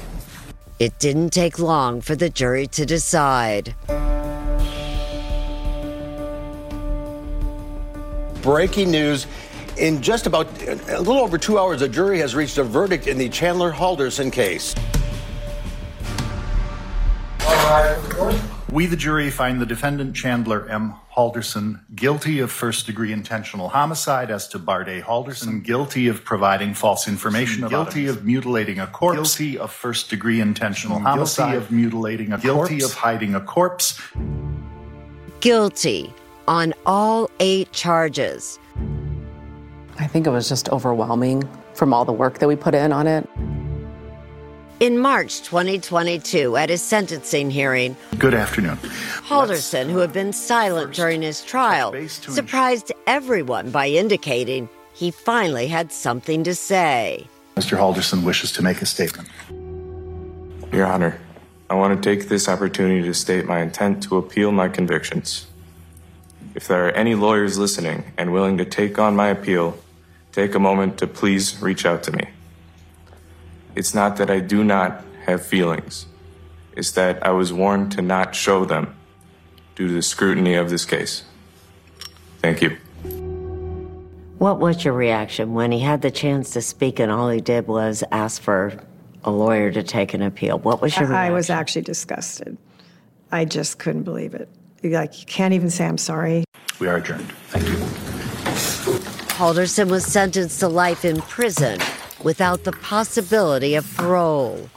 It 0.79 0.99
didn't 0.99 1.31
take 1.31 1.57
long 1.57 2.01
for 2.01 2.15
the 2.15 2.29
jury 2.29 2.67
to 2.67 2.85
decide. 2.85 3.73
Breaking 8.43 8.91
news. 8.91 9.25
In 9.77 10.03
just 10.03 10.27
about 10.27 10.47
a 10.63 10.99
little 10.99 11.17
over 11.17 11.39
two 11.39 11.57
hours, 11.57 11.81
a 11.81 11.89
jury 11.89 12.19
has 12.19 12.35
reached 12.35 12.59
a 12.59 12.63
verdict 12.63 13.07
in 13.07 13.17
the 13.17 13.27
Chandler 13.29 13.71
Halderson 13.71 14.31
case. 14.31 14.75
We, 18.71 18.85
the 18.85 18.95
jury, 18.95 19.31
find 19.31 19.59
the 19.59 19.65
defendant 19.65 20.15
Chandler 20.15 20.69
M. 20.69 20.93
Halderson 21.17 21.79
guilty 21.95 22.39
of 22.39 22.51
first 22.51 22.85
degree 22.85 23.11
intentional 23.11 23.69
homicide 23.69 24.29
as 24.29 24.47
to 24.49 24.59
Barday 24.59 25.01
Halderson, 25.01 25.63
guilty 25.63 26.07
of 26.07 26.23
providing 26.23 26.75
false 26.75 27.07
information 27.07 27.63
about 27.63 27.85
guilty 27.91 28.05
of 28.05 28.23
mutilating 28.23 28.79
a 28.79 28.85
corpse, 28.85 29.35
guilty 29.35 29.57
of 29.57 29.71
first 29.71 30.11
degree 30.11 30.39
intentional 30.39 30.99
homicide, 30.99 31.53
guilty 31.53 31.65
of 31.65 31.71
mutilating 31.71 32.33
a 32.33 32.37
guilty 32.37 32.79
corpse, 32.79 32.85
of 32.85 32.93
hiding 32.93 33.33
a 33.33 33.41
corpse, 33.41 33.99
Guilty 35.39 36.13
on 36.47 36.73
all 36.85 37.31
eight 37.39 37.71
charges. 37.71 38.59
I 39.99 40.05
think 40.05 40.27
it 40.27 40.29
was 40.29 40.47
just 40.47 40.69
overwhelming 40.69 41.49
from 41.73 41.93
all 41.93 42.05
the 42.05 42.13
work 42.13 42.37
that 42.39 42.47
we 42.47 42.55
put 42.55 42.75
in 42.75 42.91
on 42.91 43.07
it. 43.07 43.27
In 44.79 44.99
March 44.99 45.41
2022, 45.41 46.55
at 46.55 46.69
his 46.69 46.83
sentencing 46.83 47.49
hearing, 47.49 47.97
Good 48.19 48.35
afternoon. 48.35 48.77
Halderson, 48.77 49.89
who 49.89 49.97
had 49.97 50.13
been 50.13 50.31
silent 50.31 50.93
during 50.93 51.23
his 51.23 51.43
trial, 51.43 51.95
surprised 52.07 52.91
everyone 53.07 53.71
by 53.71 53.87
indicating 53.87 54.69
he 54.93 55.09
finally 55.09 55.67
had 55.67 55.91
something 55.91 56.43
to 56.43 56.53
say. 56.53 57.25
Mr. 57.55 57.75
Halderson 57.75 58.23
wishes 58.23 58.51
to 58.51 58.61
make 58.61 58.83
a 58.83 58.85
statement. 58.85 59.27
Your 60.71 60.85
Honor, 60.85 61.19
I 61.71 61.73
want 61.73 61.99
to 61.99 62.15
take 62.15 62.29
this 62.29 62.47
opportunity 62.47 63.01
to 63.01 63.15
state 63.15 63.47
my 63.47 63.61
intent 63.61 64.03
to 64.03 64.17
appeal 64.17 64.51
my 64.51 64.69
convictions. 64.69 65.47
If 66.53 66.67
there 66.67 66.87
are 66.87 66.91
any 66.91 67.15
lawyers 67.15 67.57
listening 67.57 68.03
and 68.15 68.31
willing 68.31 68.59
to 68.59 68.65
take 68.65 68.99
on 68.99 69.15
my 69.15 69.29
appeal, 69.29 69.75
take 70.33 70.53
a 70.53 70.59
moment 70.59 70.99
to 70.99 71.07
please 71.07 71.59
reach 71.63 71.83
out 71.83 72.03
to 72.03 72.11
me. 72.11 72.29
It's 73.77 73.93
not 73.93 74.17
that 74.17 74.31
I 74.31 74.39
do 74.39 74.63
not 74.63 75.03
have 75.27 75.45
feelings, 75.45 76.07
it's 76.75 76.89
that 76.93 77.23
I 77.23 77.29
was 77.29 77.53
warned 77.53 77.91
to 77.91 78.01
not 78.01 78.33
show 78.33 78.65
them 78.65 78.95
due 79.75 79.87
to 79.87 79.93
the 79.93 80.01
scrutiny 80.01 80.55
of 80.55 80.71
this 80.71 80.83
case. 80.83 81.23
Thank 82.39 82.63
you. 82.63 82.71
What 84.39 84.57
was 84.57 84.83
your 84.83 84.95
reaction 84.95 85.53
when 85.53 85.71
he 85.71 85.79
had 85.79 86.01
the 86.01 86.09
chance 86.09 86.49
to 86.51 86.61
speak 86.63 86.99
and 86.99 87.11
all 87.11 87.29
he 87.29 87.39
did 87.39 87.67
was 87.67 88.03
ask 88.11 88.41
for 88.41 88.79
a 89.23 89.29
lawyer 89.29 89.71
to 89.71 89.83
take 89.83 90.15
an 90.15 90.23
appeal? 90.23 90.57
What 90.57 90.81
was 90.81 90.97
your 90.97 91.13
I 91.13 91.27
reaction? 91.27 91.33
was 91.35 91.49
actually 91.51 91.83
disgusted. 91.83 92.57
I 93.31 93.45
just 93.45 93.77
couldn't 93.77 94.03
believe 94.03 94.33
it. 94.33 94.49
Like, 94.83 95.19
you 95.19 95.27
can't 95.27 95.53
even 95.53 95.69
say 95.69 95.85
I'm 95.85 95.99
sorry. 95.99 96.45
We 96.79 96.87
are 96.87 96.95
adjourned. 96.95 97.31
Thank 97.49 97.67
you. 97.67 97.75
Halderson 99.37 99.91
was 99.91 100.03
sentenced 100.03 100.61
to 100.61 100.67
life 100.67 101.05
in 101.05 101.21
prison 101.21 101.79
without 102.23 102.63
the 102.63 102.71
possibility 102.71 103.75
of 103.75 103.85
parole. 103.95 104.69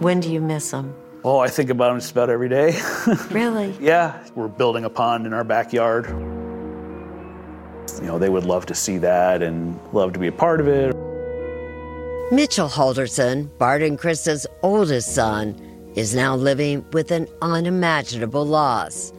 When 0.00 0.18
do 0.20 0.32
you 0.32 0.40
miss 0.40 0.72
him? 0.72 0.94
Oh, 1.24 1.38
I 1.38 1.48
think 1.48 1.70
about 1.70 1.92
him 1.92 2.00
just 2.00 2.10
about 2.10 2.28
every 2.28 2.48
day. 2.48 2.76
Really? 3.30 3.74
yeah, 3.80 4.26
we're 4.34 4.48
building 4.48 4.84
a 4.84 4.90
pond 4.90 5.26
in 5.26 5.32
our 5.32 5.44
backyard. 5.44 6.06
You 8.00 8.08
know, 8.08 8.18
they 8.18 8.28
would 8.28 8.44
love 8.44 8.66
to 8.66 8.74
see 8.74 8.98
that 8.98 9.42
and 9.42 9.78
love 9.92 10.12
to 10.14 10.18
be 10.18 10.26
a 10.26 10.32
part 10.32 10.60
of 10.60 10.66
it. 10.66 10.94
Mitchell 12.32 12.68
Halderson, 12.68 13.56
Bart 13.58 13.82
and 13.82 13.98
Krista's 13.98 14.46
oldest 14.62 15.14
son, 15.14 15.54
is 15.94 16.14
now 16.14 16.34
living 16.34 16.84
with 16.92 17.10
an 17.10 17.28
unimaginable 17.42 18.44
loss. 18.44 19.12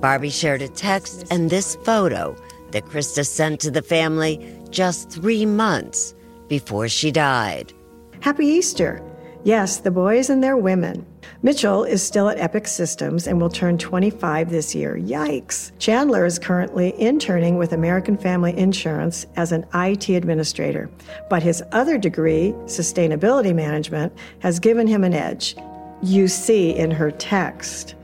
Barbie 0.00 0.30
shared 0.30 0.62
a 0.62 0.68
text 0.68 1.26
and 1.30 1.50
this 1.50 1.76
photo 1.76 2.36
that 2.70 2.84
Krista 2.84 3.26
sent 3.26 3.60
to 3.60 3.70
the 3.70 3.82
family 3.82 4.56
just 4.70 5.10
three 5.10 5.44
months 5.44 6.14
before 6.46 6.88
she 6.88 7.10
died. 7.10 7.72
Happy 8.20 8.46
Easter. 8.46 9.02
Yes, 9.44 9.78
the 9.78 9.90
boys 9.90 10.30
and 10.30 10.42
their 10.42 10.56
women. 10.56 11.06
Mitchell 11.42 11.84
is 11.84 12.02
still 12.02 12.28
at 12.28 12.38
Epic 12.38 12.66
Systems 12.66 13.26
and 13.26 13.40
will 13.40 13.48
turn 13.48 13.78
25 13.78 14.50
this 14.50 14.74
year. 14.74 14.96
Yikes. 14.96 15.72
Chandler 15.78 16.24
is 16.24 16.38
currently 16.38 17.00
interning 17.00 17.56
with 17.56 17.72
American 17.72 18.16
Family 18.16 18.56
Insurance 18.56 19.26
as 19.36 19.52
an 19.52 19.64
IT 19.74 20.08
administrator, 20.10 20.90
but 21.30 21.42
his 21.42 21.62
other 21.72 21.98
degree, 21.98 22.52
sustainability 22.64 23.54
management, 23.54 24.12
has 24.40 24.58
given 24.58 24.86
him 24.86 25.04
an 25.04 25.14
edge. 25.14 25.56
You 26.02 26.28
see 26.28 26.76
in 26.76 26.90
her 26.90 27.10
text 27.12 27.94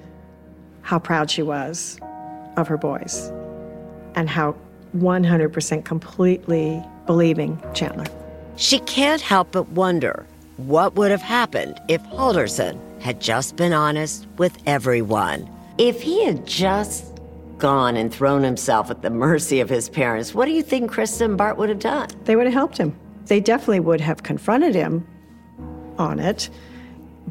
how 0.85 0.99
proud 0.99 1.31
she 1.31 1.43
was 1.43 1.99
of 2.57 2.69
her 2.69 2.77
boys 2.77 3.33
and 4.15 4.31
how 4.31 4.55
100% 4.97 5.85
completely 5.85 6.83
believing 7.07 7.61
Chandler. 7.75 8.07
She 8.57 8.79
can't 8.81 9.21
help 9.21 9.51
but 9.51 9.69
wonder 9.71 10.25
what 10.57 10.95
would 10.95 11.11
have 11.11 11.23
happened 11.23 11.81
if 11.89 12.01
Halderson 12.05 12.79
had 13.01 13.21
just 13.21 13.57
been 13.57 13.73
honest 13.73 14.27
with 14.39 14.57
everyone. 14.67 15.51
If 15.79 16.01
he 16.01 16.25
had 16.25 16.47
just 16.47 17.13
gone 17.59 17.97
and 17.97 18.13
thrown 18.13 18.43
himself 18.43 18.91
at 18.91 19.03
the 19.03 19.11
mercy 19.11 19.61
of 19.61 19.69
his 19.69 19.89
parents, 19.89 20.35
what 20.35 20.45
do 20.45 20.53
you 20.53 20.63
think 20.63 20.93
Krista 20.93 21.23
and 21.23 21.37
Bart 21.37 21.57
would 21.57 21.71
have 21.71 21.81
done? 21.81 22.09
They 22.25 22.37
would 22.37 22.47
have 22.47 22.55
helped 22.55 22.79
him. 22.79 22.97
They 23.27 23.41
definitely 23.41 23.81
would 23.81 24.01
have 24.01 24.23
confronted 24.23 24.75
him 24.75 25.07
on 25.99 26.21
it, 26.21 26.51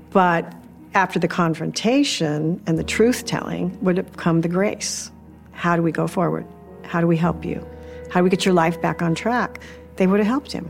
but 0.09 0.53
after 0.93 1.19
the 1.19 1.27
confrontation 1.27 2.61
and 2.67 2.77
the 2.77 2.83
truth 2.83 3.25
telling 3.25 3.77
would 3.81 3.97
have 3.97 4.17
come 4.17 4.41
the 4.41 4.47
grace. 4.47 5.11
How 5.51 5.75
do 5.75 5.81
we 5.81 5.91
go 5.91 6.07
forward? 6.07 6.45
How 6.83 7.01
do 7.01 7.07
we 7.07 7.17
help 7.17 7.43
you? 7.45 7.65
How 8.11 8.19
do 8.19 8.23
we 8.23 8.29
get 8.29 8.45
your 8.45 8.53
life 8.53 8.81
back 8.81 9.01
on 9.01 9.15
track? 9.15 9.59
They 9.95 10.07
would 10.07 10.19
have 10.19 10.27
helped 10.27 10.51
him. 10.51 10.69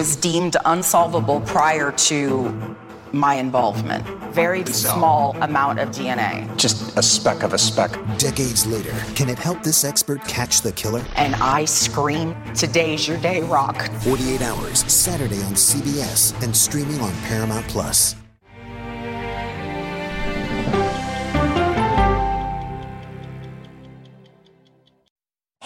Was 0.00 0.16
deemed 0.16 0.56
unsolvable 0.64 1.42
prior 1.42 1.92
to 1.92 2.74
my 3.12 3.34
involvement. 3.34 4.02
Very 4.32 4.64
small 4.64 5.36
amount 5.42 5.78
of 5.78 5.90
DNA. 5.90 6.48
Just 6.56 6.96
a 6.96 7.02
speck 7.02 7.42
of 7.42 7.52
a 7.52 7.58
speck. 7.58 7.90
Decades 8.16 8.64
later, 8.64 8.94
can 9.14 9.28
it 9.28 9.38
help 9.38 9.62
this 9.62 9.84
expert 9.84 10.24
catch 10.24 10.62
the 10.62 10.72
killer? 10.72 11.04
And 11.16 11.34
I 11.34 11.66
scream, 11.66 12.34
Today's 12.54 13.06
your 13.06 13.18
day, 13.18 13.42
Rock. 13.42 13.90
48 14.00 14.40
Hours, 14.40 14.90
Saturday 14.90 15.42
on 15.42 15.52
CBS 15.52 16.32
and 16.42 16.56
streaming 16.56 17.02
on 17.02 17.12
Paramount 17.28 17.68
Plus. 17.68 18.19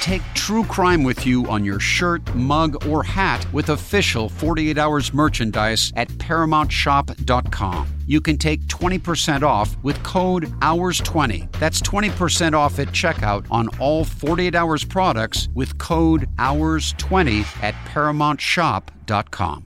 Take 0.00 0.22
true 0.34 0.64
crime 0.64 1.02
with 1.02 1.24
you 1.24 1.46
on 1.46 1.64
your 1.64 1.80
shirt, 1.80 2.34
mug, 2.34 2.86
or 2.86 3.02
hat 3.02 3.46
with 3.52 3.70
official 3.70 4.28
48 4.28 4.76
Hours 4.76 5.14
merchandise 5.14 5.92
at 5.96 6.08
ParamountShop.com. 6.08 7.88
You 8.06 8.20
can 8.20 8.36
take 8.36 8.60
20% 8.66 9.42
off 9.42 9.76
with 9.82 10.02
code 10.02 10.44
HOURS20. 10.60 11.50
That's 11.58 11.80
20% 11.80 12.52
off 12.52 12.78
at 12.78 12.88
checkout 12.88 13.46
on 13.50 13.68
all 13.78 14.04
48 14.04 14.54
Hours 14.54 14.84
products 14.84 15.48
with 15.54 15.78
code 15.78 16.28
HOURS20 16.36 17.62
at 17.62 17.74
ParamountShop.com. 17.86 19.64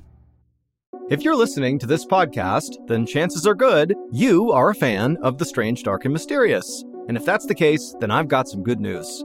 If 1.10 1.22
you're 1.22 1.36
listening 1.36 1.78
to 1.78 1.86
this 1.86 2.04
podcast, 2.04 2.86
then 2.86 3.06
chances 3.06 3.46
are 3.46 3.54
good 3.54 3.94
you 4.12 4.52
are 4.52 4.70
a 4.70 4.74
fan 4.74 5.16
of 5.22 5.38
the 5.38 5.44
strange, 5.46 5.82
dark, 5.82 6.04
and 6.04 6.12
mysterious. 6.12 6.84
And 7.08 7.16
if 7.16 7.24
that's 7.24 7.46
the 7.46 7.54
case, 7.54 7.94
then 7.98 8.10
I've 8.10 8.28
got 8.28 8.46
some 8.46 8.62
good 8.62 8.78
news. 8.78 9.24